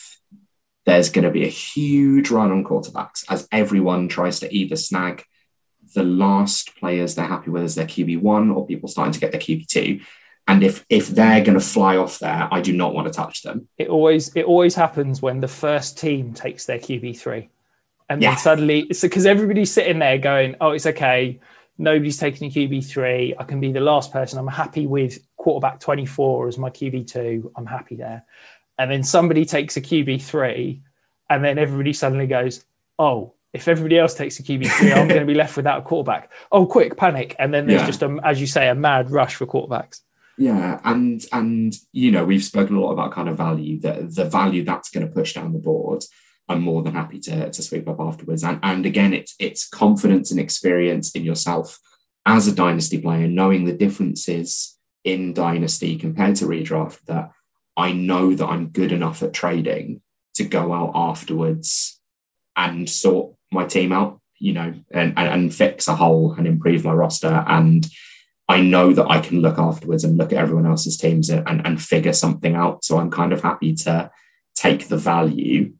there's 0.89 1.09
going 1.09 1.23
to 1.23 1.31
be 1.31 1.43
a 1.43 1.49
huge 1.49 2.31
run 2.31 2.51
on 2.51 2.63
quarterbacks 2.63 3.23
as 3.29 3.47
everyone 3.51 4.07
tries 4.07 4.39
to 4.39 4.53
either 4.53 4.75
snag 4.75 5.23
the 5.93 6.03
last 6.03 6.75
players 6.77 7.13
they're 7.13 7.25
happy 7.25 7.51
with 7.51 7.63
as 7.63 7.75
their 7.75 7.85
QB1 7.85 8.55
or 8.55 8.65
people 8.65 8.89
starting 8.89 9.13
to 9.13 9.19
get 9.19 9.31
their 9.31 9.41
QB2. 9.41 10.01
And 10.47 10.63
if 10.63 10.83
if 10.89 11.09
they're 11.09 11.43
going 11.43 11.59
to 11.59 11.63
fly 11.63 11.97
off 11.97 12.17
there, 12.17 12.47
I 12.51 12.61
do 12.61 12.75
not 12.75 12.95
want 12.95 13.07
to 13.07 13.13
touch 13.13 13.43
them. 13.43 13.67
It 13.77 13.87
always 13.87 14.35
it 14.35 14.45
always 14.45 14.73
happens 14.73 15.21
when 15.21 15.39
the 15.39 15.47
first 15.47 15.99
team 15.99 16.33
takes 16.33 16.65
their 16.65 16.79
QB 16.79 17.19
three, 17.19 17.49
and 18.09 18.19
yeah. 18.19 18.31
then 18.31 18.39
suddenly 18.39 18.79
it's 18.89 19.01
because 19.01 19.27
everybody's 19.27 19.71
sitting 19.71 19.99
there 19.99 20.17
going, 20.17 20.55
"Oh, 20.59 20.71
it's 20.71 20.87
okay. 20.87 21.39
Nobody's 21.77 22.17
taking 22.17 22.47
a 22.47 22.51
QB 22.51 22.83
three. 22.83 23.35
I 23.37 23.43
can 23.43 23.59
be 23.59 23.71
the 23.71 23.79
last 23.79 24.11
person. 24.11 24.39
I'm 24.39 24.47
happy 24.47 24.87
with 24.87 25.19
quarterback 25.37 25.79
twenty 25.79 26.07
four 26.07 26.47
as 26.47 26.57
my 26.57 26.71
QB 26.71 27.05
two. 27.05 27.51
I'm 27.55 27.67
happy 27.67 27.95
there." 27.95 28.25
And 28.79 28.89
then 28.89 29.03
somebody 29.03 29.45
takes 29.45 29.77
a 29.77 29.81
QB 29.81 30.23
three, 30.23 30.81
and 31.29 31.43
then 31.43 31.59
everybody 31.59 31.93
suddenly 31.93 32.25
goes, 32.25 32.65
"Oh, 32.97 33.33
if 33.53 33.67
everybody 33.67 33.97
else 33.97 34.13
takes 34.13 34.39
a 34.39 34.43
QB3, 34.43 34.95
I'm 34.95 35.07
going 35.07 35.21
to 35.21 35.25
be 35.25 35.33
left 35.33 35.57
without 35.57 35.79
a 35.79 35.81
quarterback. 35.81 36.31
Oh, 36.51 36.65
quick, 36.65 36.97
panic. 36.97 37.35
And 37.37 37.53
then 37.53 37.67
there's 37.67 37.81
yeah. 37.81 37.87
just, 37.87 38.01
a, 38.01 38.17
as 38.23 38.41
you 38.41 38.47
say, 38.47 38.69
a 38.69 38.75
mad 38.75 39.11
rush 39.11 39.35
for 39.35 39.45
quarterbacks. 39.45 40.01
Yeah. 40.37 40.79
And, 40.83 41.23
and, 41.31 41.73
you 41.91 42.11
know, 42.11 42.25
we've 42.25 42.43
spoken 42.43 42.75
a 42.75 42.79
lot 42.79 42.91
about 42.91 43.11
kind 43.11 43.29
of 43.29 43.37
value, 43.37 43.79
that 43.81 44.15
the 44.15 44.25
value 44.25 44.63
that's 44.63 44.89
going 44.89 45.07
to 45.07 45.13
push 45.13 45.33
down 45.33 45.53
the 45.53 45.59
board. 45.59 46.03
I'm 46.47 46.61
more 46.61 46.81
than 46.81 46.95
happy 46.95 47.19
to, 47.19 47.51
to 47.51 47.61
sweep 47.61 47.87
up 47.87 47.99
afterwards. 47.99 48.43
And, 48.43 48.59
and 48.63 48.85
again, 48.85 49.13
it's, 49.13 49.35
it's 49.37 49.67
confidence 49.67 50.31
and 50.31 50.39
experience 50.39 51.11
in 51.11 51.23
yourself 51.23 51.79
as 52.25 52.47
a 52.47 52.55
dynasty 52.55 52.99
player, 52.99 53.27
knowing 53.27 53.65
the 53.65 53.73
differences 53.73 54.77
in 55.03 55.33
dynasty 55.33 55.97
compared 55.97 56.35
to 56.37 56.45
redraft 56.45 57.01
that 57.05 57.31
I 57.79 57.93
know 57.93 58.35
that 58.35 58.45
I'm 58.45 58.67
good 58.67 58.91
enough 58.91 59.23
at 59.23 59.33
trading 59.33 60.01
to 60.35 60.43
go 60.43 60.73
out 60.73 60.91
afterwards 60.93 61.99
and 62.57 62.89
sort 62.89 63.35
my 63.53 63.63
team 63.65 63.93
out, 63.93 64.19
you 64.37 64.51
know, 64.51 64.73
and, 64.91 65.13
and, 65.17 65.27
and 65.29 65.55
fix 65.55 65.87
a 65.87 65.95
hole 65.95 66.33
and 66.33 66.45
improve 66.45 66.83
my 66.83 66.91
roster. 66.91 67.45
And 67.47 67.87
I 68.49 68.59
know 68.59 68.91
that 68.91 69.09
I 69.09 69.21
can 69.21 69.41
look 69.41 69.57
afterwards 69.57 70.03
and 70.03 70.17
look 70.17 70.33
at 70.33 70.39
everyone 70.39 70.65
else's 70.65 70.97
teams 70.97 71.29
and, 71.29 71.65
and 71.65 71.81
figure 71.81 72.11
something 72.11 72.53
out. 72.53 72.83
So 72.83 72.97
I'm 72.97 73.11
kind 73.11 73.31
of 73.31 73.41
happy 73.41 73.73
to 73.75 74.11
take 74.55 74.89
the 74.89 74.97
value 74.97 75.71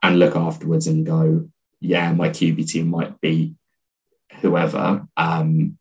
and 0.00 0.20
look 0.20 0.36
afterwards 0.36 0.86
and 0.86 1.04
go, 1.04 1.48
yeah, 1.80 2.12
my 2.12 2.28
QB 2.28 2.68
team 2.68 2.88
might 2.88 3.20
be 3.20 3.56
whoever. 4.42 5.08
Um, 5.16 5.76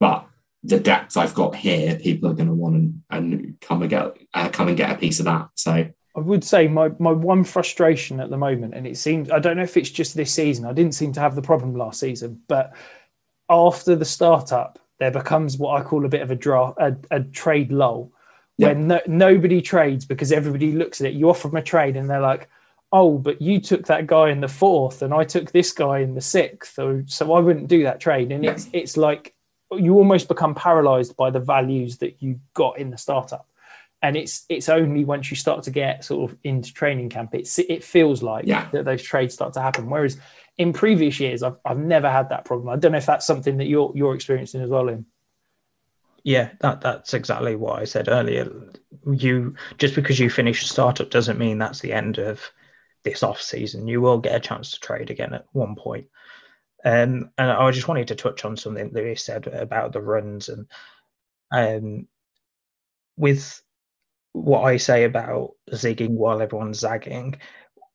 but 0.00 0.26
the 0.64 0.80
depth 0.80 1.16
I've 1.16 1.34
got 1.34 1.54
here, 1.54 1.96
people 1.96 2.30
are 2.30 2.34
going 2.34 2.48
to 2.48 2.54
want 2.54 2.76
and, 2.76 3.02
and 3.10 3.60
come 3.60 3.82
and 3.82 3.90
get 3.90 4.16
uh, 4.32 4.48
come 4.48 4.68
and 4.68 4.76
get 4.76 4.90
a 4.90 4.96
piece 4.96 5.18
of 5.18 5.26
that. 5.26 5.50
So 5.54 5.72
I 6.16 6.20
would 6.20 6.42
say 6.42 6.68
my 6.68 6.90
my 6.98 7.12
one 7.12 7.44
frustration 7.44 8.18
at 8.18 8.30
the 8.30 8.38
moment, 8.38 8.74
and 8.74 8.86
it 8.86 8.96
seems 8.96 9.30
I 9.30 9.38
don't 9.38 9.58
know 9.58 9.62
if 9.62 9.76
it's 9.76 9.90
just 9.90 10.16
this 10.16 10.32
season. 10.32 10.64
I 10.64 10.72
didn't 10.72 10.94
seem 10.94 11.12
to 11.12 11.20
have 11.20 11.34
the 11.34 11.42
problem 11.42 11.76
last 11.76 12.00
season, 12.00 12.40
but 12.48 12.72
after 13.50 13.94
the 13.94 14.06
startup, 14.06 14.78
there 14.98 15.10
becomes 15.10 15.58
what 15.58 15.78
I 15.78 15.84
call 15.84 16.06
a 16.06 16.08
bit 16.08 16.22
of 16.22 16.30
a 16.30 16.36
draw, 16.36 16.72
a, 16.78 16.96
a 17.10 17.20
trade 17.20 17.70
lull, 17.70 18.10
yeah. 18.56 18.68
when 18.68 18.88
no, 18.88 19.00
nobody 19.06 19.60
trades 19.60 20.06
because 20.06 20.32
everybody 20.32 20.72
looks 20.72 21.00
at 21.00 21.08
it. 21.08 21.14
You 21.14 21.28
offer 21.28 21.48
them 21.48 21.58
a 21.58 21.62
trade, 21.62 21.96
and 21.96 22.08
they're 22.08 22.20
like, 22.20 22.48
"Oh, 22.90 23.18
but 23.18 23.42
you 23.42 23.60
took 23.60 23.84
that 23.86 24.06
guy 24.06 24.30
in 24.30 24.40
the 24.40 24.48
fourth, 24.48 25.02
and 25.02 25.12
I 25.12 25.24
took 25.24 25.52
this 25.52 25.72
guy 25.72 25.98
in 25.98 26.14
the 26.14 26.22
sixth, 26.22 26.72
so, 26.74 27.02
so 27.06 27.34
I 27.34 27.40
wouldn't 27.40 27.68
do 27.68 27.82
that 27.82 28.00
trade." 28.00 28.32
And 28.32 28.46
it's 28.46 28.70
it's 28.72 28.96
like 28.96 29.34
you 29.72 29.94
almost 29.94 30.28
become 30.28 30.54
paralyzed 30.54 31.16
by 31.16 31.30
the 31.30 31.40
values 31.40 31.98
that 31.98 32.22
you 32.22 32.40
got 32.54 32.78
in 32.78 32.90
the 32.90 32.98
startup. 32.98 33.48
And 34.02 34.16
it's 34.16 34.44
it's 34.48 34.68
only 34.68 35.04
once 35.04 35.30
you 35.30 35.36
start 35.36 35.64
to 35.64 35.70
get 35.70 36.04
sort 36.04 36.30
of 36.30 36.38
into 36.44 36.74
training 36.74 37.08
camp 37.08 37.34
it's 37.34 37.58
it 37.58 37.82
feels 37.82 38.22
like 38.22 38.44
yeah. 38.46 38.68
that 38.72 38.84
those 38.84 39.02
trades 39.02 39.32
start 39.32 39.54
to 39.54 39.62
happen. 39.62 39.88
Whereas 39.88 40.18
in 40.58 40.74
previous 40.74 41.18
years 41.18 41.42
I've, 41.42 41.56
I've 41.64 41.78
never 41.78 42.10
had 42.10 42.28
that 42.28 42.44
problem. 42.44 42.68
I 42.68 42.76
don't 42.76 42.92
know 42.92 42.98
if 42.98 43.06
that's 43.06 43.26
something 43.26 43.56
that 43.56 43.66
you're 43.66 43.92
you're 43.94 44.14
experiencing 44.14 44.60
as 44.60 44.68
well 44.68 44.88
in 44.88 45.06
yeah 46.22 46.50
that 46.60 46.80
that's 46.80 47.12
exactly 47.12 47.54
what 47.54 47.80
i 47.80 47.84
said 47.84 48.08
earlier. 48.08 48.50
You 49.10 49.54
just 49.78 49.94
because 49.94 50.20
you 50.20 50.28
finish 50.28 50.62
a 50.62 50.66
startup 50.66 51.10
doesn't 51.10 51.38
mean 51.38 51.58
that's 51.58 51.80
the 51.80 51.92
end 51.92 52.18
of 52.18 52.42
this 53.04 53.22
off 53.22 53.40
season. 53.40 53.88
You 53.88 54.02
will 54.02 54.18
get 54.18 54.34
a 54.34 54.40
chance 54.40 54.72
to 54.72 54.80
trade 54.80 55.10
again 55.10 55.32
at 55.32 55.46
one 55.52 55.76
point 55.76 56.08
um, 56.84 57.30
and 57.38 57.50
i 57.50 57.70
just 57.70 57.88
wanted 57.88 58.08
to 58.08 58.14
touch 58.14 58.44
on 58.44 58.56
something 58.56 58.90
that 58.92 59.04
you 59.04 59.16
said 59.16 59.46
about 59.46 59.92
the 59.92 60.00
runs 60.00 60.48
and 60.48 60.66
um, 61.52 62.06
with 63.16 63.62
what 64.32 64.62
I 64.62 64.76
say 64.76 65.04
about 65.04 65.52
zigging 65.70 66.10
while 66.10 66.42
everyone's 66.42 66.80
zagging, 66.80 67.36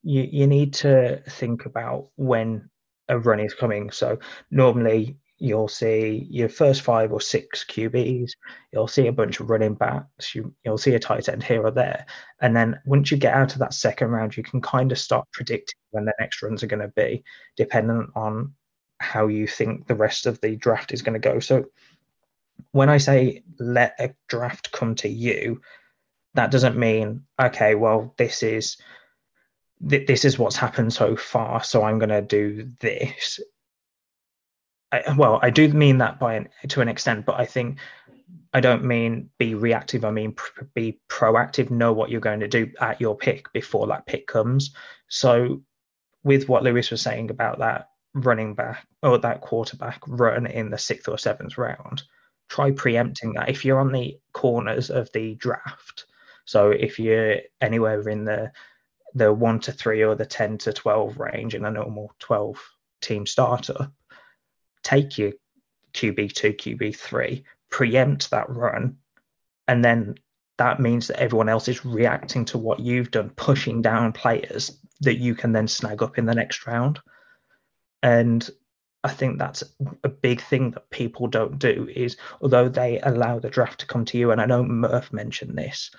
you, 0.04 0.28
you 0.32 0.48
need 0.48 0.74
to 0.76 1.22
think 1.30 1.66
about 1.66 2.08
when 2.16 2.70
a 3.10 3.20
run 3.20 3.42
is 3.42 3.54
coming. 3.54 3.92
So 3.92 4.18
normally 4.50 5.18
you'll 5.38 5.68
see 5.68 6.28
your 6.30 6.50
first 6.50 6.82
five 6.82 7.12
or 7.12 7.22
six 7.22 7.66
QBs, 7.66 8.32
you'll 8.72 8.88
see 8.88 9.08
a 9.08 9.12
bunch 9.12 9.40
of 9.40 9.50
running 9.50 9.74
backs, 9.74 10.34
you, 10.36 10.54
will 10.66 10.78
see 10.78 10.96
a 10.96 11.00
tight 11.00 11.28
end 11.28 11.44
here 11.44 11.64
or 11.64 11.72
there. 11.72 12.06
And 12.42 12.56
then 12.56 12.80
once 12.86 13.12
you 13.12 13.18
get 13.18 13.34
out 13.34 13.54
of 13.54 13.60
that 13.60 13.74
second 13.74 14.10
round, 14.10 14.38
you 14.38 14.44
can 14.44 14.62
kind 14.62 14.92
of 14.92 15.00
start 15.00 15.28
predicting 15.34 15.80
when 15.92 16.06
the 16.06 16.14
next 16.20 16.42
runs 16.42 16.64
are 16.64 16.68
going 16.68 16.82
to 16.82 16.94
be, 16.96 17.24
dependent 17.58 18.10
on 18.16 18.54
how 19.00 19.28
you 19.28 19.48
think 19.48 19.88
the 19.88 19.96
rest 19.96 20.26
of 20.26 20.40
the 20.42 20.56
draft 20.56 20.94
is 20.94 21.02
going 21.02 21.20
to 21.20 21.30
go. 21.30 21.40
So 21.40 21.66
when 22.72 22.90
I 22.90 22.98
say 22.98 23.44
let 23.60 23.96
a 24.00 24.14
draft 24.28 24.72
come 24.72 24.96
to 24.96 25.10
you, 25.10 25.62
that 26.36 26.52
doesn't 26.52 26.78
mean, 26.78 27.24
okay, 27.42 27.76
well, 27.76 28.14
this 28.18 28.44
is 28.44 28.78
this 29.82 30.26
is 30.26 30.38
what's 30.38 30.58
happened 30.58 30.92
so 30.92 31.16
far, 31.16 31.64
so 31.64 31.84
I'm 31.84 32.00
going 32.00 32.10
to 32.10 32.22
do 32.22 32.70
this. 32.82 33.40
I, 34.92 35.14
well, 35.16 35.40
I 35.42 35.50
do 35.52 35.70
mean 35.70 36.00
that 36.00 36.20
by 36.20 36.34
an, 36.36 36.50
to 36.68 36.82
an 36.82 36.90
extent, 36.90 37.26
but 37.26 37.40
I 37.40 37.46
think 37.46 37.78
I 38.54 38.60
don't 38.60 38.84
mean 38.84 39.30
be 39.38 39.56
reactive. 39.56 40.04
I 40.04 40.12
mean 40.12 40.34
pr- 40.34 40.66
be 40.74 41.00
proactive. 41.08 41.70
Know 41.70 41.94
what 41.94 42.10
you're 42.10 42.20
going 42.20 42.42
to 42.42 42.48
do 42.48 42.70
at 42.82 43.00
your 43.00 43.16
pick 43.16 43.52
before 43.54 43.88
that 43.88 44.06
pick 44.06 44.28
comes. 44.28 44.76
So, 45.08 45.62
with 46.24 46.50
what 46.50 46.64
Lewis 46.64 46.92
was 46.92 47.02
saying 47.02 47.30
about 47.30 47.60
that 47.60 47.90
running 48.14 48.56
back 48.56 48.88
or 49.04 49.18
that 49.20 49.42
quarterback 49.42 50.02
run 50.08 50.46
in 50.46 50.70
the 50.70 50.78
sixth 50.78 51.08
or 51.08 51.18
seventh 51.18 51.58
round, 51.58 52.04
try 52.48 52.72
preempting 52.72 53.34
that. 53.34 53.50
If 53.50 53.64
you're 53.64 53.80
on 53.80 53.92
the 53.92 54.18
corners 54.34 54.90
of 54.90 55.12
the 55.14 55.36
draft, 55.36 56.06
so 56.46 56.72
if 56.72 57.00
you're 57.00 57.38
anywhere 57.62 58.08
in 58.10 58.26
the 58.26 58.52
the 59.16 59.34
one 59.34 59.60
to 59.60 59.72
three 59.72 60.04
or 60.04 60.16
the 60.16 60.26
ten 60.26 60.58
to 60.60 60.74
twelve 60.74 61.20
range 61.20 61.56
in 61.56 61.66
a 61.66 61.72
normal 61.72 62.12
twelve 62.20 62.62
team 63.02 63.26
starter, 63.26 63.92
take 64.84 65.18
your 65.18 65.32
QB2, 65.94 66.58
QB3, 66.58 67.44
preempt 67.70 68.30
that 68.32 68.50
run, 68.50 68.98
and 69.68 69.84
then 69.84 70.16
that 70.58 70.80
means 70.80 71.08
that 71.08 71.20
everyone 71.20 71.50
else 71.50 71.68
is 71.68 71.86
reacting 71.86 72.46
to 72.46 72.58
what 72.58 72.80
you've 72.80 73.12
done, 73.12 73.30
pushing 73.32 73.82
down 73.82 74.12
players 74.12 74.78
that 75.02 75.16
you 75.16 75.34
can 75.34 75.54
then 75.54 75.68
snag 75.68 76.04
up 76.04 76.18
in 76.18 76.26
the 76.26 76.36
next 76.36 76.68
round. 76.68 77.00
And 78.02 78.50
I 79.04 79.10
think 79.10 79.40
that's 79.40 79.64
a 80.04 80.10
big 80.10 80.42
thing 80.42 80.72
that 80.72 80.90
people 80.90 81.28
don't 81.28 81.60
do 81.60 81.90
is 81.94 82.18
although 82.42 82.70
they 82.70 83.00
allow 83.02 83.40
the 83.40 83.50
draft 83.50 83.80
to 83.82 83.88
come 83.88 84.06
to 84.06 84.18
you, 84.18 84.32
and 84.32 84.42
I 84.42 84.46
know 84.46 84.64
Murph 84.64 85.14
mentioned 85.14 85.58
this 85.58 85.92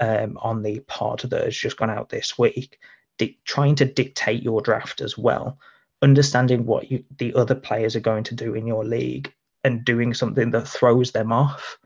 um, 0.00 0.38
on 0.40 0.62
the 0.62 0.80
pod 0.80 1.20
that 1.20 1.44
has 1.44 1.56
just 1.56 1.76
gone 1.76 1.90
out 1.90 2.08
this 2.08 2.38
week, 2.38 2.78
di- 3.18 3.38
trying 3.44 3.74
to 3.76 3.84
dictate 3.84 4.42
your 4.42 4.62
draft 4.62 5.00
as 5.00 5.18
well 5.18 5.58
understanding 6.02 6.66
what 6.66 6.90
you, 6.90 7.04
the 7.18 7.34
other 7.34 7.54
players 7.54 7.96
are 7.96 8.00
going 8.00 8.24
to 8.24 8.34
do 8.34 8.54
in 8.54 8.66
your 8.66 8.84
league 8.84 9.32
and 9.64 9.84
doing 9.84 10.14
something 10.14 10.50
that 10.50 10.68
throws 10.68 11.12
them 11.12 11.32
off 11.32 11.78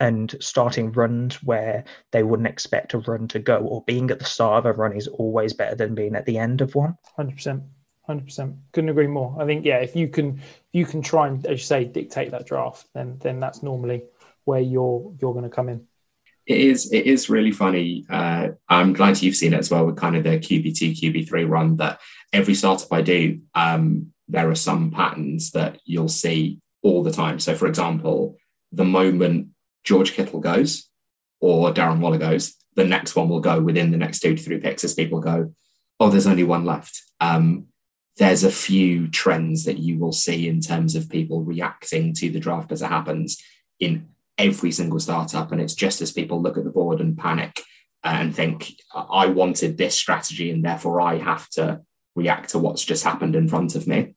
and 0.00 0.34
starting 0.40 0.92
runs 0.92 1.42
where 1.42 1.84
they 2.10 2.22
wouldn't 2.22 2.48
expect 2.48 2.94
a 2.94 2.98
run 2.98 3.28
to 3.28 3.38
go 3.38 3.58
or 3.58 3.84
being 3.84 4.10
at 4.10 4.18
the 4.18 4.24
start 4.24 4.58
of 4.58 4.66
a 4.66 4.72
run 4.72 4.92
is 4.92 5.08
always 5.08 5.52
better 5.52 5.74
than 5.74 5.94
being 5.94 6.14
at 6.14 6.26
the 6.26 6.38
end 6.38 6.60
of 6.60 6.74
one. 6.74 6.96
100% 7.18 7.62
100% 8.20 8.56
couldn't 8.72 8.90
agree 8.90 9.06
more 9.06 9.36
i 9.40 9.46
think 9.46 9.64
yeah 9.64 9.78
if 9.78 9.96
you 9.96 10.08
can 10.08 10.40
you 10.72 10.84
can 10.84 11.02
try 11.02 11.28
and 11.28 11.46
as 11.46 11.60
you 11.60 11.64
say 11.64 11.84
dictate 11.84 12.30
that 12.30 12.46
draft 12.46 12.86
then 12.94 13.18
then 13.20 13.40
that's 13.40 13.62
normally 13.62 14.02
where 14.44 14.60
you're 14.60 15.14
you're 15.20 15.32
going 15.32 15.44
to 15.44 15.50
come 15.50 15.68
in 15.68 15.86
it 16.46 16.58
is 16.58 16.92
it 16.92 17.06
is 17.06 17.30
really 17.30 17.52
funny. 17.52 18.04
Uh, 18.10 18.48
I'm 18.68 18.92
glad 18.92 19.22
you've 19.22 19.36
seen 19.36 19.54
it 19.54 19.58
as 19.58 19.70
well 19.70 19.86
with 19.86 19.96
kind 19.96 20.16
of 20.16 20.24
the 20.24 20.38
QB2, 20.38 20.98
QB3 21.00 21.48
run 21.48 21.76
that 21.76 22.00
every 22.32 22.54
startup 22.54 22.92
I 22.92 23.00
do, 23.00 23.40
um, 23.54 24.12
there 24.28 24.50
are 24.50 24.56
some 24.56 24.90
patterns 24.90 25.52
that 25.52 25.78
you'll 25.84 26.08
see 26.08 26.58
all 26.82 27.02
the 27.02 27.12
time. 27.12 27.38
So 27.38 27.54
for 27.54 27.68
example, 27.68 28.38
the 28.72 28.84
moment 28.84 29.48
George 29.84 30.12
Kittle 30.12 30.40
goes 30.40 30.88
or 31.40 31.72
Darren 31.72 32.00
Waller 32.00 32.18
goes, 32.18 32.54
the 32.74 32.84
next 32.84 33.14
one 33.14 33.28
will 33.28 33.40
go 33.40 33.60
within 33.60 33.90
the 33.90 33.98
next 33.98 34.20
two 34.20 34.34
to 34.34 34.42
three 34.42 34.58
picks 34.58 34.82
as 34.82 34.94
people 34.94 35.20
go, 35.20 35.54
oh, 36.00 36.08
there's 36.08 36.26
only 36.26 36.44
one 36.44 36.64
left. 36.64 37.02
Um, 37.20 37.66
there's 38.18 38.44
a 38.44 38.50
few 38.50 39.08
trends 39.08 39.64
that 39.64 39.78
you 39.78 39.98
will 39.98 40.12
see 40.12 40.48
in 40.48 40.60
terms 40.60 40.94
of 40.94 41.08
people 41.08 41.42
reacting 41.42 42.12
to 42.14 42.30
the 42.30 42.40
draft 42.40 42.70
as 42.72 42.82
it 42.82 42.88
happens 42.88 43.42
in 43.80 44.08
every 44.38 44.70
single 44.70 45.00
startup. 45.00 45.50
And 45.52 45.60
it's 45.60 45.74
just 45.74 46.00
as 46.02 46.12
people 46.12 46.40
look 46.40 46.58
at 46.58 46.64
the 46.64 46.70
board 46.70 47.00
and 47.00 47.16
panic 47.16 47.62
and 48.04 48.34
think, 48.34 48.72
I 48.94 49.26
wanted 49.26 49.76
this 49.76 49.94
strategy 49.94 50.50
and 50.50 50.64
therefore 50.64 51.00
I 51.00 51.18
have 51.18 51.48
to 51.50 51.80
react 52.14 52.50
to 52.50 52.58
what's 52.58 52.84
just 52.84 53.04
happened 53.04 53.34
in 53.34 53.48
front 53.48 53.74
of 53.74 53.86
me. 53.86 54.14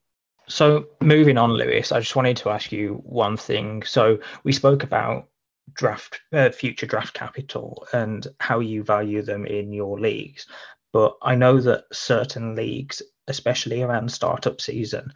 So, 0.48 0.88
moving 1.02 1.38
on, 1.38 1.54
Lewis, 1.54 1.92
I 1.92 2.00
just 2.00 2.16
wanted 2.16 2.38
to 2.38 2.50
ask 2.50 2.72
you 2.72 3.02
one 3.04 3.36
thing. 3.36 3.82
So, 3.84 4.20
we 4.44 4.52
spoke 4.52 4.84
about 4.84 5.28
draft, 5.74 6.22
uh, 6.34 6.52
future 6.52 6.86
draft 6.86 7.16
capital 7.16 7.88
and 7.94 8.28
how 8.40 8.60
you 8.60 8.84
value 8.84 9.24
them 9.24 9.46
in 9.46 9.74
your 9.74 10.00
leagues. 10.00 10.46
But 10.94 11.16
I 11.24 11.36
know 11.36 11.60
that 11.62 11.86
certain 11.92 12.56
leagues, 12.56 13.02
especially 13.28 13.82
around 13.82 14.12
startup 14.12 14.62
season, 14.62 15.14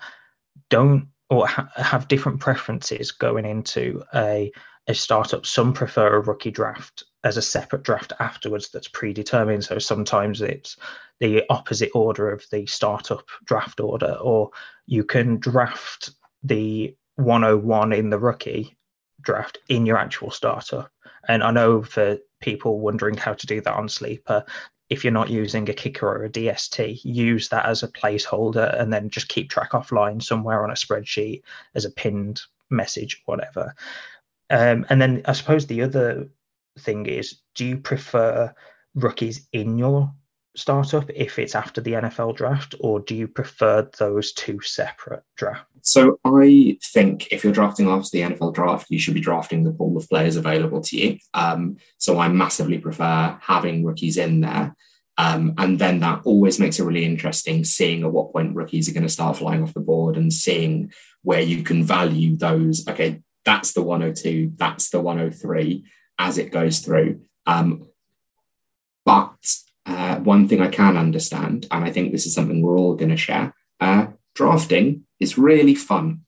don't 0.69 1.07
or 1.29 1.47
ha- 1.47 1.69
have 1.75 2.07
different 2.07 2.39
preferences 2.39 3.11
going 3.11 3.45
into 3.45 4.03
a 4.13 4.51
a 4.87 4.93
startup, 4.95 5.45
some 5.45 5.71
prefer 5.71 6.15
a 6.15 6.19
rookie 6.19 6.49
draft 6.49 7.03
as 7.23 7.37
a 7.37 7.43
separate 7.43 7.83
draft 7.83 8.11
afterwards 8.19 8.69
that's 8.69 8.87
predetermined. 8.87 9.63
So 9.63 9.77
sometimes 9.77 10.41
it's 10.41 10.77
the 11.19 11.43
opposite 11.49 11.91
order 11.93 12.31
of 12.31 12.43
the 12.51 12.65
startup 12.65 13.27
draft 13.45 13.79
order, 13.79 14.17
or 14.19 14.49
you 14.87 15.03
can 15.03 15.37
draft 15.37 16.09
the 16.41 16.95
101 17.17 17.93
in 17.93 18.09
the 18.09 18.17
rookie 18.17 18.77
draft 19.21 19.59
in 19.67 19.85
your 19.85 19.97
actual 19.97 20.31
startup. 20.31 20.89
And 21.27 21.43
I 21.43 21.51
know 21.51 21.83
for 21.83 22.17
people 22.41 22.79
wondering 22.79 23.17
how 23.17 23.33
to 23.33 23.45
do 23.45 23.61
that 23.61 23.75
on 23.75 23.89
Sleeper, 23.89 24.43
if 24.89 25.03
you're 25.03 25.13
not 25.13 25.29
using 25.29 25.69
a 25.69 25.73
kicker 25.73 26.07
or 26.07 26.25
a 26.25 26.29
DST, 26.29 27.01
use 27.03 27.49
that 27.49 27.65
as 27.65 27.83
a 27.83 27.87
placeholder 27.87 28.79
and 28.79 28.91
then 28.91 29.09
just 29.09 29.29
keep 29.29 29.49
track 29.49 29.71
offline 29.71 30.21
somewhere 30.21 30.63
on 30.63 30.71
a 30.71 30.73
spreadsheet 30.73 31.43
as 31.75 31.85
a 31.85 31.91
pinned 31.91 32.41
message, 32.69 33.21
whatever. 33.25 33.75
Um, 34.49 34.85
and 34.89 34.99
then 35.01 35.21
I 35.25 35.33
suppose 35.33 35.67
the 35.67 35.83
other 35.83 36.27
thing 36.79 37.05
is, 37.05 37.39
do 37.55 37.65
you 37.65 37.77
prefer 37.77 38.53
rookies 38.95 39.47
in 39.53 39.77
your 39.77 40.11
startup 40.55 41.09
if 41.13 41.39
it's 41.39 41.55
after 41.55 41.81
the 41.81 41.93
NFL 41.93 42.35
draft, 42.35 42.75
or 42.79 42.99
do 42.99 43.15
you 43.15 43.27
prefer 43.27 43.89
those 43.97 44.33
two 44.33 44.59
separate 44.61 45.23
drafts? 45.35 45.65
So 45.81 46.19
I 46.25 46.77
think 46.83 47.27
if 47.31 47.43
you're 47.43 47.53
drafting 47.53 47.87
after 47.87 48.09
the 48.11 48.21
NFL 48.21 48.53
draft, 48.53 48.87
you 48.89 48.99
should 48.99 49.13
be 49.13 49.21
drafting 49.21 49.63
the 49.63 49.71
pool 49.71 49.97
of 49.97 50.09
players 50.09 50.35
available 50.35 50.81
to 50.81 50.97
you. 50.97 51.17
Um, 51.33 51.77
so 51.97 52.19
I 52.19 52.27
massively 52.27 52.77
prefer 52.77 53.37
having 53.41 53.85
rookies 53.85 54.17
in 54.17 54.41
there. 54.41 54.75
Um, 55.17 55.53
and 55.57 55.77
then 55.79 55.99
that 55.99 56.21
always 56.23 56.59
makes 56.59 56.79
it 56.79 56.85
really 56.85 57.03
interesting 57.03 57.65
seeing 57.65 58.03
at 58.03 58.11
what 58.11 58.31
point 58.31 58.55
rookies 58.55 58.87
are 58.87 58.93
going 58.93 59.03
to 59.03 59.09
start 59.09 59.37
flying 59.37 59.63
off 59.63 59.73
the 59.73 59.81
board 59.81 60.15
and 60.15 60.31
seeing 60.31 60.93
where 61.23 61.41
you 61.41 61.63
can 61.63 61.83
value 61.83 62.37
those. 62.37 62.87
Okay, 62.87 63.21
that's 63.43 63.73
the 63.73 63.81
102, 63.81 64.53
that's 64.55 64.89
the 64.89 65.01
103 65.01 65.83
as 66.17 66.37
it 66.37 66.51
goes 66.51 66.79
through. 66.79 67.21
Um, 67.45 67.87
but 69.05 69.35
uh, 69.89 70.19
one 70.19 70.47
thing 70.47 70.61
I 70.61 70.67
can 70.67 70.95
understand, 70.97 71.67
and 71.71 71.83
I 71.83 71.91
think 71.91 72.11
this 72.11 72.27
is 72.27 72.33
something 72.33 72.61
we're 72.61 72.77
all 72.77 72.95
going 72.95 73.09
to 73.09 73.17
share, 73.17 73.55
uh, 73.79 74.07
drafting 74.35 75.05
is 75.19 75.37
really 75.37 75.73
fun. 75.73 76.21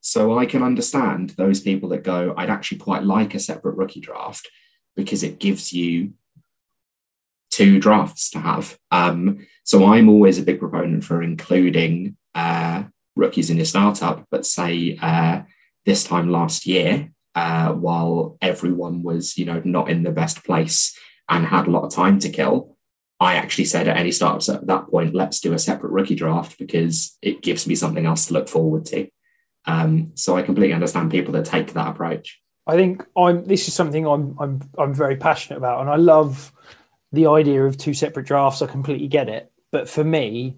So 0.00 0.38
I 0.38 0.46
can 0.46 0.62
understand 0.62 1.30
those 1.30 1.60
people 1.60 1.88
that 1.90 2.04
go, 2.04 2.32
I'd 2.36 2.50
actually 2.50 2.78
quite 2.78 3.02
like 3.02 3.34
a 3.34 3.40
separate 3.40 3.76
rookie 3.76 4.00
draft 4.00 4.48
because 4.96 5.22
it 5.22 5.40
gives 5.40 5.72
you 5.72 6.12
two 7.50 7.80
drafts 7.80 8.30
to 8.30 8.38
have. 8.38 8.78
Um, 8.90 9.46
so 9.64 9.86
I'm 9.86 10.08
always 10.08 10.38
a 10.38 10.42
big 10.42 10.60
proponent 10.60 11.04
for 11.04 11.22
including 11.22 12.16
uh, 12.34 12.84
rookies 13.16 13.50
in 13.50 13.56
your 13.56 13.66
startup, 13.66 14.26
but 14.30 14.46
say 14.46 14.98
uh, 15.02 15.42
this 15.84 16.04
time 16.04 16.30
last 16.30 16.66
year, 16.66 17.12
uh, 17.34 17.72
while 17.72 18.38
everyone 18.40 19.02
was, 19.02 19.36
you 19.36 19.44
know, 19.44 19.60
not 19.64 19.90
in 19.90 20.02
the 20.02 20.12
best 20.12 20.44
place 20.44 20.96
and 21.28 21.46
had 21.46 21.66
a 21.66 21.70
lot 21.70 21.84
of 21.84 21.92
time 21.92 22.18
to 22.20 22.28
kill, 22.28 22.71
I 23.22 23.34
actually 23.34 23.66
said 23.66 23.86
at 23.86 23.96
any 23.96 24.10
startups 24.10 24.48
at 24.48 24.66
that 24.66 24.88
point, 24.88 25.14
let's 25.14 25.38
do 25.38 25.52
a 25.52 25.58
separate 25.58 25.92
rookie 25.92 26.16
draft 26.16 26.58
because 26.58 27.16
it 27.22 27.40
gives 27.40 27.68
me 27.68 27.76
something 27.76 28.04
else 28.04 28.26
to 28.26 28.32
look 28.32 28.48
forward 28.48 28.84
to. 28.86 29.08
Um, 29.64 30.10
so 30.16 30.36
I 30.36 30.42
completely 30.42 30.74
understand 30.74 31.12
people 31.12 31.32
that 31.34 31.44
take 31.44 31.72
that 31.74 31.86
approach. 31.86 32.40
I 32.66 32.74
think 32.74 33.06
I'm. 33.16 33.44
This 33.44 33.68
is 33.68 33.74
something 33.74 34.08
I'm. 34.08 34.36
I'm. 34.40 34.60
I'm 34.76 34.92
very 34.92 35.16
passionate 35.16 35.58
about, 35.58 35.82
and 35.82 35.88
I 35.88 35.96
love 35.96 36.52
the 37.12 37.28
idea 37.28 37.64
of 37.64 37.78
two 37.78 37.94
separate 37.94 38.26
drafts. 38.26 38.60
I 38.60 38.66
completely 38.66 39.06
get 39.06 39.28
it, 39.28 39.52
but 39.70 39.88
for 39.88 40.02
me, 40.02 40.56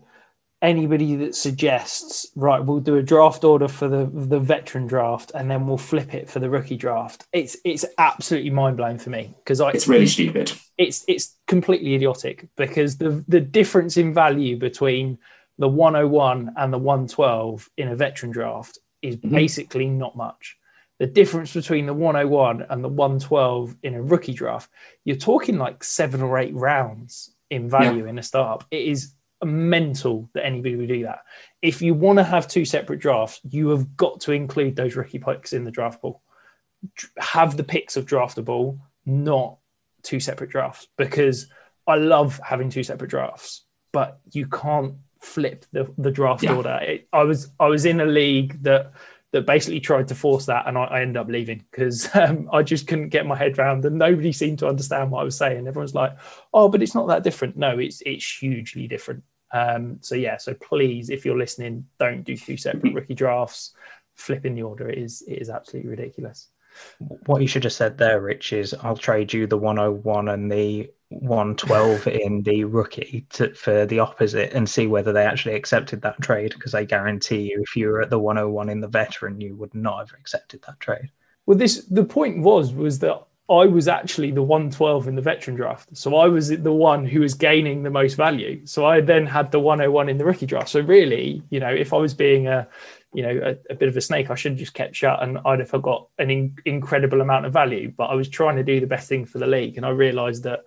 anybody 0.65 1.15
that 1.15 1.35
suggests 1.35 2.27
right 2.35 2.65
we'll 2.65 2.81
do 2.81 2.97
a 2.97 3.03
draft 3.03 3.45
order 3.45 3.69
for 3.69 3.87
the 3.87 4.11
the 4.13 4.41
veteran 4.41 4.87
draft 4.87 5.31
and 5.35 5.51
then 5.51 5.67
we'll 5.67 5.79
flip 5.79 6.15
it 6.15 6.29
for 6.29 6.41
the 6.41 6.51
rookie 6.51 6.77
draft 6.77 7.27
it's 7.33 7.57
it's 7.65 7.85
absolutely 7.99 8.51
mind-blowing 8.51 8.99
for 8.99 9.11
me 9.11 9.33
because 9.39 9.61
i 9.61 9.71
it's 9.71 9.87
really 9.87 10.07
stupid 10.07 10.51
it's 10.79 11.05
it's 11.07 11.37
completely 11.47 11.95
idiotic 11.95 12.49
because 12.57 12.97
the 12.97 13.25
the 13.29 13.41
difference 13.41 13.97
in 13.97 14.13
value 14.13 14.57
between 14.57 15.19
the 15.59 15.69
101 15.69 16.53
and 16.57 16.73
the 16.73 16.79
112 16.79 17.71
in 17.77 17.89
a 17.89 17.97
veteran 17.97 18.33
draft 18.33 18.79
is 19.03 19.17
mm-hmm. 19.17 19.35
basically 19.35 19.87
not 19.87 20.17
much. 20.17 20.57
The 20.99 21.07
difference 21.07 21.53
between 21.53 21.87
the 21.87 21.95
101 21.95 22.67
and 22.71 22.83
the 22.83 22.89
112 22.89 23.77
in 23.83 23.95
a 23.95 24.03
rookie 24.03 24.33
draft, 24.33 24.71
you're 25.05 25.17
talking 25.17 25.59
like 25.59 25.83
seven 25.85 26.23
or 26.23 26.39
eight 26.39 26.55
rounds 26.55 27.35
in 27.51 27.69
value 27.69 28.05
yeah. 28.05 28.11
in 28.11 28.19
a 28.19 28.23
startup. 28.23 28.67
It 28.71 28.83
is 28.83 29.13
mental 29.43 30.31
that 30.35 30.45
anybody 30.45 30.77
would 30.77 30.89
do 30.89 31.03
that. 31.05 31.21
If 31.63 31.83
you 31.83 31.95
want 31.95 32.19
to 32.19 32.25
have 32.25 32.49
two 32.49 32.65
separate 32.65 33.01
drafts, 33.01 33.41
you 33.43 33.69
have 33.69 33.97
got 33.97 34.21
to 34.23 34.33
include 34.33 34.77
those 34.77 34.97
rookie 34.97 35.19
picks 35.19 35.53
in 35.53 35.65
the 35.65 35.71
draft 35.71 36.01
pool. 36.01 36.23
Have 37.19 37.57
the 37.57 37.65
picks 37.65 37.97
of 37.97 38.07
draftable, 38.07 38.79
not 39.07 39.59
two 40.03 40.21
separate 40.21 40.51
drafts, 40.51 40.87
because 40.97 41.49
I 41.87 41.97
love 41.97 42.41
having 42.45 42.71
two 42.71 42.83
separate 42.83 43.11
drafts, 43.11 43.65
but 43.93 44.21
you 44.33 44.47
can't 44.47 44.95
flip 45.21 45.65
the, 45.73 45.93
the 45.99 46.11
draft 46.11 46.43
yeah. 46.43 46.55
order. 46.55 46.79
It, 46.83 47.09
I 47.13 47.23
was 47.25 47.51
I 47.59 47.67
was 47.67 47.87
in 47.87 48.01
a 48.01 48.07
league 48.07 48.63
that 48.63 48.93
that 49.35 49.47
basically 49.47 49.81
tried 49.81 50.07
to 50.07 50.15
force 50.15 50.47
that, 50.47 50.69
and 50.69 50.79
I, 50.79 50.85
I 50.85 51.01
ended 51.01 51.17
up 51.17 51.27
leaving 51.27 51.65
because 51.69 52.09
um, 52.15 52.49
I 52.53 52.63
just 52.63 52.87
couldn't 52.87 53.09
get 53.09 53.27
my 53.27 53.37
head 53.37 53.59
around, 53.59 53.85
and 53.85 53.99
nobody 53.99 54.33
seemed 54.33 54.61
to 54.61 54.69
understand 54.69 55.11
what 55.11 55.21
I 55.21 55.25
was 55.25 55.37
saying. 55.37 55.67
Everyone's 55.67 55.95
like, 55.95 56.17
"Oh, 56.55 56.69
but 56.69 56.83
it's 56.83 56.95
not 56.95 57.09
that 57.09 57.25
different." 57.25 57.57
No, 57.57 57.77
it's 57.81 58.01
it's 58.07 58.39
hugely 58.39 58.87
different. 58.87 59.25
Um, 59.53 59.99
so 60.03 60.15
yeah, 60.15 60.37
so 60.37 60.55
please, 60.55 61.11
if 61.11 61.25
you're 61.25 61.37
listening, 61.37 61.85
don't 61.99 62.23
do 62.23 62.37
two 62.37 62.57
separate 62.57 62.95
rookie 62.95 63.15
drafts. 63.15 63.75
Flipping 64.15 64.55
the 64.55 64.63
order 64.63 64.89
is 64.89 65.25
it 65.27 65.43
is 65.43 65.51
absolutely 65.51 65.91
ridiculous. 65.91 66.49
What 67.27 67.43
you 67.43 67.49
should 67.49 67.65
have 67.65 67.73
said 67.73 67.99
there, 67.99 68.21
Rich, 68.21 68.53
is 68.53 68.73
I'll 68.83 68.97
trade 68.97 69.33
you 69.33 69.49
the 69.49 69.59
101 69.59 70.29
and 70.29 70.51
the 70.51 70.91
112 71.11 72.07
in 72.09 72.43
the 72.43 72.65
rookie 72.65 73.27
to, 73.31 73.55
for 73.55 73.87
the 73.87 73.99
opposite 73.99 74.53
and 74.53 74.69
see 74.69 74.87
whether 74.87 75.13
they 75.13 75.25
actually 75.25 75.55
accepted 75.55 76.03
that 76.03 76.21
trade 76.21 76.53
because 76.55 76.75
I 76.75 76.85
guarantee 76.85 77.51
you 77.51 77.63
if 77.63 77.77
you 77.77 77.89
were 77.89 78.03
at 78.03 78.11
the 78.11 78.19
101 78.19 78.69
in 78.69 78.81
the 78.81 78.89
veteran 78.89 79.41
you 79.41 79.55
would 79.57 79.75
not 79.75 79.99
have 79.99 80.19
accepted 80.19 80.63
that 80.63 80.81
trade. 80.81 81.11
Well 81.47 81.59
this 81.59 81.85
the 81.85 82.05
point 82.05 82.43
was 82.43 82.73
was 82.73 82.99
that 83.01 83.23
I 83.51 83.67
was 83.67 83.89
actually 83.89 84.31
the 84.31 84.43
112 84.43 85.07
in 85.07 85.17
the 85.17 85.23
veteran 85.23 85.55
draft. 85.55 85.95
So 85.95 86.17
I 86.17 86.29
was 86.29 86.49
the 86.49 86.73
one 86.73 87.05
who 87.05 87.21
was 87.21 87.35
gaining 87.35 87.83
the 87.83 87.91
most 87.91 88.15
value. 88.15 88.65
So 88.65 88.87
I 88.87 89.03
then 89.03 89.27
had 89.27 89.53
the 89.53 89.61
101 89.61 90.09
in 90.09 90.17
the 90.17 90.25
rookie 90.25 90.47
draft. 90.47 90.71
So 90.71 90.81
really, 90.81 91.43
you 91.51 91.61
know, 91.61 91.69
if 91.69 91.93
I 91.93 91.99
was 91.99 92.15
being 92.15 92.47
a 92.47 92.67
you 93.15 93.23
know 93.23 93.41
a, 93.45 93.73
a, 93.73 93.77
bit 93.77 93.89
of 93.89 93.97
a 93.97 94.01
snake 94.01 94.29
i 94.29 94.35
should 94.35 94.53
have 94.53 94.59
just 94.59 94.75
kept 94.75 94.95
shut 94.95 95.23
and 95.23 95.39
i'd 95.47 95.61
have 95.61 95.71
got 95.83 96.09
an 96.19 96.31
in, 96.31 96.57
incredible 96.65 97.21
amount 97.21 97.47
of 97.47 97.53
value 97.53 97.93
but 97.97 98.07
i 98.07 98.15
was 98.15 98.29
trying 98.29 98.57
to 98.57 98.65
do 98.65 98.81
the 98.81 98.87
best 98.87 99.09
thing 99.09 99.25
for 99.25 99.39
the 99.39 99.47
league 99.47 99.77
and 99.77 99.87
i 99.87 99.89
realized 99.89 100.43
that 100.43 100.65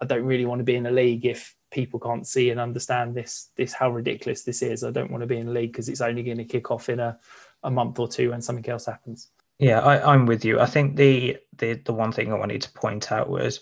i 0.00 0.04
don't 0.04 0.24
really 0.24 0.44
want 0.44 0.58
to 0.58 0.64
be 0.64 0.76
in 0.76 0.86
a 0.86 0.90
league 0.90 1.26
if 1.26 1.54
people 1.70 1.98
can't 1.98 2.26
see 2.26 2.50
and 2.50 2.60
understand 2.60 3.14
this 3.14 3.50
this 3.56 3.72
how 3.72 3.90
ridiculous 3.90 4.42
this 4.42 4.62
is 4.62 4.84
i 4.84 4.90
don't 4.90 5.10
want 5.10 5.20
to 5.20 5.26
be 5.26 5.38
in 5.38 5.48
a 5.48 5.52
league 5.52 5.72
because 5.72 5.88
it's 5.88 6.00
only 6.00 6.22
going 6.22 6.38
to 6.38 6.44
kick 6.44 6.70
off 6.70 6.88
in 6.88 7.00
a, 7.00 7.18
a 7.64 7.70
month 7.70 7.98
or 7.98 8.08
two 8.08 8.30
when 8.30 8.40
something 8.40 8.68
else 8.70 8.86
happens 8.86 9.28
yeah 9.58 9.80
I, 9.80 10.12
i'm 10.12 10.26
with 10.26 10.44
you 10.44 10.60
i 10.60 10.66
think 10.66 10.96
the 10.96 11.38
the 11.58 11.74
the 11.74 11.92
one 11.92 12.12
thing 12.12 12.32
i 12.32 12.38
wanted 12.38 12.62
to 12.62 12.72
point 12.72 13.10
out 13.10 13.28
was 13.28 13.60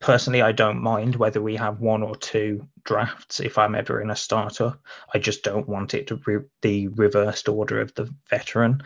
personally, 0.00 0.42
I 0.42 0.52
don't 0.52 0.80
mind 0.80 1.16
whether 1.16 1.42
we 1.42 1.56
have 1.56 1.80
one 1.80 2.02
or 2.02 2.16
two 2.16 2.66
drafts 2.84 3.40
if 3.40 3.58
I'm 3.58 3.74
ever 3.74 4.00
in 4.00 4.10
a 4.10 4.16
starter. 4.16 4.78
I 5.12 5.18
just 5.18 5.42
don't 5.42 5.68
want 5.68 5.94
it 5.94 6.06
to 6.08 6.16
be 6.16 6.38
the 6.62 6.88
reversed 6.88 7.48
order 7.48 7.80
of 7.80 7.94
the 7.94 8.12
veteran 8.30 8.82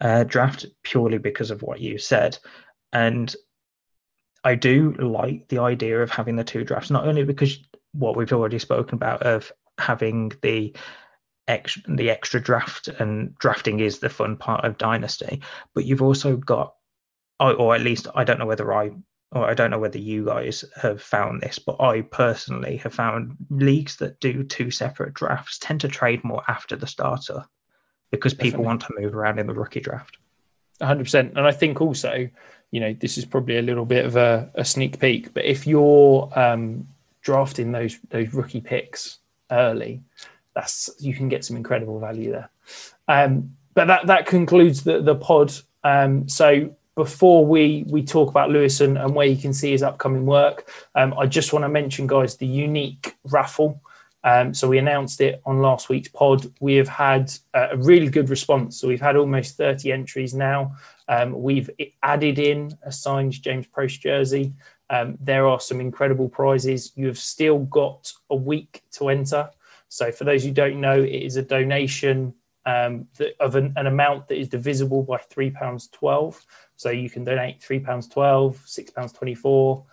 uh, 0.00 0.24
draft 0.24 0.66
purely 0.82 1.18
because 1.18 1.50
of 1.50 1.62
what 1.62 1.80
you 1.80 1.98
said. 1.98 2.38
And 2.92 3.34
I 4.44 4.54
do 4.54 4.92
like 4.92 5.48
the 5.48 5.58
idea 5.58 6.02
of 6.02 6.10
having 6.10 6.36
the 6.36 6.44
two 6.44 6.64
drafts, 6.64 6.90
not 6.90 7.08
only 7.08 7.24
because 7.24 7.58
what 7.92 8.16
we've 8.16 8.32
already 8.32 8.58
spoken 8.58 8.96
about 8.96 9.22
of 9.22 9.50
having 9.78 10.32
the 10.42 10.76
extra 11.48 11.82
the 11.88 12.10
extra 12.10 12.40
draft 12.40 12.88
and 12.88 13.34
drafting 13.36 13.80
is 13.80 13.98
the 13.98 14.08
fun 14.08 14.34
part 14.34 14.64
of 14.64 14.78
dynasty 14.78 15.42
but 15.74 15.84
you've 15.84 16.00
also 16.00 16.38
got 16.38 16.74
or 17.38 17.74
at 17.74 17.82
least 17.82 18.06
i 18.14 18.24
don't 18.24 18.38
know 18.38 18.46
whether 18.46 18.72
i 18.72 18.90
or 19.34 19.50
I 19.50 19.54
don't 19.54 19.70
know 19.70 19.80
whether 19.80 19.98
you 19.98 20.24
guys 20.24 20.64
have 20.80 21.02
found 21.02 21.42
this, 21.42 21.58
but 21.58 21.80
I 21.80 22.02
personally 22.02 22.76
have 22.78 22.94
found 22.94 23.36
leagues 23.50 23.96
that 23.96 24.20
do 24.20 24.44
two 24.44 24.70
separate 24.70 25.12
drafts 25.12 25.58
tend 25.58 25.80
to 25.80 25.88
trade 25.88 26.22
more 26.22 26.42
after 26.46 26.76
the 26.76 26.86
starter 26.86 27.44
because 28.12 28.32
people 28.32 28.62
Definitely. 28.62 28.66
want 28.66 28.80
to 28.82 28.94
move 29.00 29.14
around 29.14 29.40
in 29.40 29.48
the 29.48 29.52
rookie 29.52 29.80
draft. 29.80 30.18
100%. 30.80 31.36
And 31.36 31.40
I 31.40 31.50
think 31.50 31.80
also, 31.80 32.28
you 32.74 32.80
know, 32.80 32.92
this 32.92 33.16
is 33.16 33.24
probably 33.24 33.58
a 33.58 33.62
little 33.62 33.84
bit 33.84 34.04
of 34.04 34.16
a, 34.16 34.50
a 34.56 34.64
sneak 34.64 34.98
peek, 34.98 35.32
but 35.32 35.44
if 35.44 35.64
you're 35.64 36.28
um, 36.34 36.84
drafting 37.22 37.70
those 37.70 38.00
those 38.10 38.34
rookie 38.34 38.60
picks 38.60 39.18
early, 39.52 40.02
that's 40.56 40.90
you 40.98 41.14
can 41.14 41.28
get 41.28 41.44
some 41.44 41.56
incredible 41.56 42.00
value 42.00 42.32
there. 42.32 42.50
Um, 43.06 43.54
but 43.74 43.84
that 43.86 44.08
that 44.08 44.26
concludes 44.26 44.82
the 44.82 45.00
the 45.00 45.14
pod. 45.14 45.52
Um, 45.84 46.28
so 46.28 46.74
before 46.96 47.46
we 47.46 47.84
we 47.86 48.02
talk 48.02 48.28
about 48.28 48.50
Lewis 48.50 48.80
and, 48.80 48.98
and 48.98 49.14
where 49.14 49.28
you 49.28 49.40
can 49.40 49.54
see 49.54 49.70
his 49.70 49.84
upcoming 49.84 50.26
work, 50.26 50.68
um, 50.96 51.14
I 51.16 51.26
just 51.26 51.52
want 51.52 51.64
to 51.64 51.68
mention, 51.68 52.08
guys, 52.08 52.38
the 52.38 52.46
unique 52.48 53.14
raffle. 53.30 53.80
Um, 54.24 54.54
so 54.54 54.66
we 54.68 54.78
announced 54.78 55.20
it 55.20 55.42
on 55.44 55.60
last 55.60 55.90
week's 55.90 56.08
pod. 56.08 56.50
We 56.58 56.74
have 56.76 56.88
had 56.88 57.32
a 57.52 57.76
really 57.76 58.08
good 58.08 58.30
response. 58.30 58.80
So 58.80 58.88
we've 58.88 59.00
had 59.00 59.16
almost 59.16 59.58
30 59.58 59.92
entries 59.92 60.34
now. 60.34 60.74
Um, 61.08 61.42
we've 61.42 61.70
added 62.02 62.38
in 62.38 62.76
a 62.82 62.90
signed 62.90 63.40
James 63.42 63.66
Proche 63.66 64.00
jersey. 64.00 64.54
Um, 64.88 65.18
there 65.20 65.46
are 65.46 65.60
some 65.60 65.80
incredible 65.80 66.28
prizes. 66.28 66.92
You 66.96 67.06
have 67.06 67.18
still 67.18 67.60
got 67.60 68.12
a 68.30 68.36
week 68.36 68.82
to 68.92 69.10
enter. 69.10 69.50
So 69.88 70.10
for 70.10 70.24
those 70.24 70.42
who 70.42 70.50
don't 70.50 70.80
know, 70.80 71.00
it 71.02 71.22
is 71.22 71.36
a 71.36 71.42
donation 71.42 72.34
um, 72.66 73.06
of 73.40 73.56
an, 73.56 73.74
an, 73.76 73.86
amount 73.86 74.28
that 74.28 74.38
is 74.38 74.48
divisible 74.48 75.02
by 75.02 75.18
three 75.18 75.50
pounds 75.50 75.88
twelve. 75.88 76.42
So 76.76 76.88
you 76.88 77.10
can 77.10 77.22
donate 77.22 77.62
three 77.62 77.78
pounds 77.78 78.08
twelve, 78.08 78.62
six 78.64 78.90
pounds 78.90 79.12
twenty 79.12 79.34
four, 79.34 79.84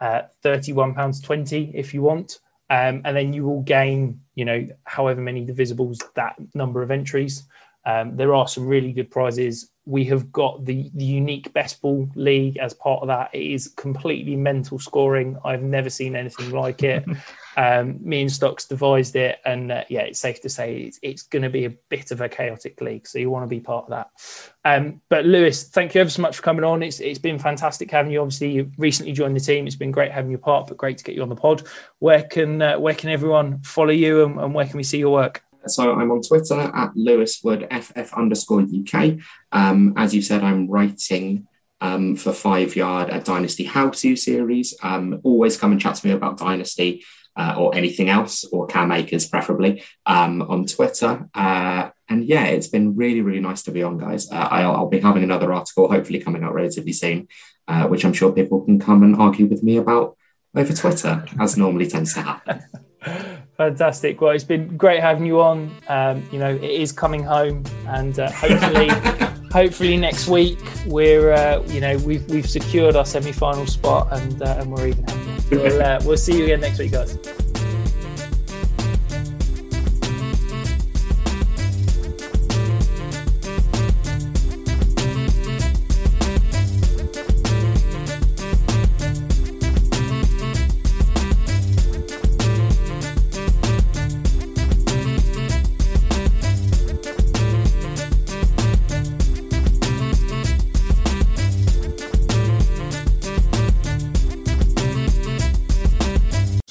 uh, 0.00 0.22
thirty 0.42 0.72
one 0.72 0.94
pounds 0.94 1.20
twenty 1.20 1.70
if 1.74 1.92
you 1.92 2.00
want, 2.00 2.40
um, 2.70 3.02
and 3.04 3.16
then 3.16 3.32
you 3.32 3.44
will 3.44 3.62
gain, 3.62 4.20
you 4.34 4.44
know, 4.44 4.66
however 4.84 5.20
many 5.20 5.44
divisibles 5.44 6.02
that 6.14 6.34
number 6.54 6.82
of 6.82 6.90
entries. 6.90 7.46
Um, 7.84 8.16
there 8.16 8.34
are 8.34 8.48
some 8.48 8.66
really 8.66 8.92
good 8.92 9.10
prizes. 9.10 9.70
We 9.86 10.04
have 10.06 10.30
got 10.32 10.64
the, 10.64 10.90
the 10.94 11.04
unique 11.04 11.52
best 11.52 11.80
ball 11.80 12.08
league 12.14 12.58
as 12.58 12.74
part 12.74 13.02
of 13.02 13.08
that. 13.08 13.30
It 13.32 13.52
is 13.52 13.68
completely 13.68 14.36
mental 14.36 14.78
scoring. 14.78 15.38
I've 15.44 15.62
never 15.62 15.88
seen 15.88 16.16
anything 16.16 16.50
like 16.50 16.82
it. 16.82 17.04
Um, 17.56 17.98
me 18.02 18.20
and 18.20 18.30
Stocks 18.30 18.66
devised 18.66 19.16
it, 19.16 19.38
and 19.46 19.72
uh, 19.72 19.84
yeah, 19.88 20.02
it's 20.02 20.20
safe 20.20 20.42
to 20.42 20.48
say 20.48 20.76
it's, 20.76 20.98
it's 21.02 21.22
going 21.22 21.42
to 21.42 21.48
be 21.48 21.64
a 21.64 21.70
bit 21.70 22.10
of 22.10 22.20
a 22.20 22.28
chaotic 22.28 22.80
league. 22.82 23.06
So 23.06 23.18
you 23.18 23.30
want 23.30 23.44
to 23.44 23.48
be 23.48 23.60
part 23.60 23.84
of 23.84 23.90
that. 23.90 24.10
Um, 24.64 25.00
but 25.08 25.24
Lewis, 25.24 25.64
thank 25.64 25.94
you 25.94 26.02
ever 26.02 26.10
so 26.10 26.20
much 26.20 26.36
for 26.36 26.42
coming 26.42 26.64
on. 26.64 26.82
It's 26.82 27.00
it's 27.00 27.18
been 27.18 27.38
fantastic 27.38 27.90
having 27.90 28.12
you. 28.12 28.20
Obviously, 28.20 28.50
you 28.50 28.70
recently 28.76 29.12
joined 29.12 29.36
the 29.36 29.40
team. 29.40 29.66
It's 29.66 29.74
been 29.74 29.90
great 29.90 30.12
having 30.12 30.30
you 30.30 30.38
part, 30.38 30.66
but 30.66 30.76
great 30.76 30.98
to 30.98 31.04
get 31.04 31.14
you 31.14 31.22
on 31.22 31.30
the 31.30 31.36
pod. 31.36 31.62
Where 31.98 32.24
can 32.24 32.60
uh, 32.60 32.78
where 32.78 32.94
can 32.94 33.08
everyone 33.08 33.62
follow 33.62 33.90
you, 33.90 34.24
and, 34.24 34.38
and 34.38 34.52
where 34.52 34.66
can 34.66 34.76
we 34.76 34.82
see 34.82 34.98
your 34.98 35.12
work? 35.12 35.42
So 35.70 35.94
I'm 35.94 36.10
on 36.10 36.22
Twitter 36.22 36.58
at 36.60 36.94
lewiswood 36.94 37.66
ff 37.70 38.12
underscore 38.14 38.62
UK. 38.62 39.18
Um, 39.52 39.94
as 39.96 40.14
you 40.14 40.22
said, 40.22 40.42
I'm 40.42 40.68
writing 40.68 41.46
um, 41.80 42.16
for 42.16 42.32
Five 42.32 42.76
Yard 42.76 43.10
a 43.10 43.20
Dynasty 43.20 43.64
How 43.64 43.90
To 43.90 44.16
series. 44.16 44.74
Um, 44.82 45.20
always 45.22 45.56
come 45.56 45.72
and 45.72 45.80
chat 45.80 45.96
to 45.96 46.06
me 46.06 46.12
about 46.12 46.38
Dynasty 46.38 47.04
uh, 47.36 47.54
or 47.58 47.74
anything 47.74 48.08
else, 48.08 48.44
or 48.44 48.66
Cam 48.66 48.90
Akers 48.92 49.28
preferably, 49.28 49.82
um, 50.06 50.42
on 50.42 50.66
Twitter. 50.66 51.28
Uh, 51.34 51.90
and 52.08 52.24
yeah, 52.24 52.46
it's 52.46 52.68
been 52.68 52.96
really, 52.96 53.20
really 53.20 53.40
nice 53.40 53.62
to 53.64 53.70
be 53.70 53.82
on, 53.82 53.98
guys. 53.98 54.30
Uh, 54.30 54.48
I'll, 54.50 54.74
I'll, 54.74 54.88
be 54.88 55.00
having 55.00 55.22
another 55.22 55.52
article, 55.52 55.90
hopefully 55.90 56.18
coming 56.18 56.44
out 56.44 56.54
relatively 56.54 56.92
soon, 56.92 57.28
uh, 57.68 57.86
which 57.88 58.04
I'm 58.04 58.14
sure 58.14 58.32
people 58.32 58.64
can 58.64 58.78
come 58.78 59.02
and 59.02 59.16
argue 59.16 59.46
with 59.46 59.62
me 59.62 59.76
about 59.76 60.16
over 60.54 60.72
Twitter, 60.72 61.26
as 61.38 61.58
normally 61.58 61.86
tends 61.88 62.14
to 62.14 62.22
happen. 62.22 62.62
Fantastic. 63.56 64.20
Well, 64.20 64.32
it's 64.32 64.44
been 64.44 64.76
great 64.76 65.00
having 65.00 65.24
you 65.24 65.40
on. 65.40 65.74
Um, 65.88 66.28
you 66.30 66.38
know, 66.38 66.54
it 66.54 66.62
is 66.62 66.92
coming 66.92 67.22
home, 67.22 67.64
and 67.86 68.18
uh, 68.18 68.30
hopefully, 68.30 68.88
hopefully 69.50 69.96
next 69.96 70.28
week 70.28 70.58
we're, 70.86 71.32
uh, 71.32 71.62
you 71.68 71.80
know, 71.80 71.96
we've 71.98 72.28
we've 72.28 72.48
secured 72.48 72.96
our 72.96 73.06
semi-final 73.06 73.66
spot, 73.66 74.08
and 74.12 74.42
uh, 74.42 74.58
and 74.60 74.72
we're 74.72 74.88
even. 74.88 75.06
We'll, 75.48 75.80
uh, 75.80 76.00
we'll 76.04 76.16
see 76.16 76.38
you 76.38 76.44
again 76.44 76.60
next 76.60 76.80
week, 76.80 76.90
guys. 76.90 77.16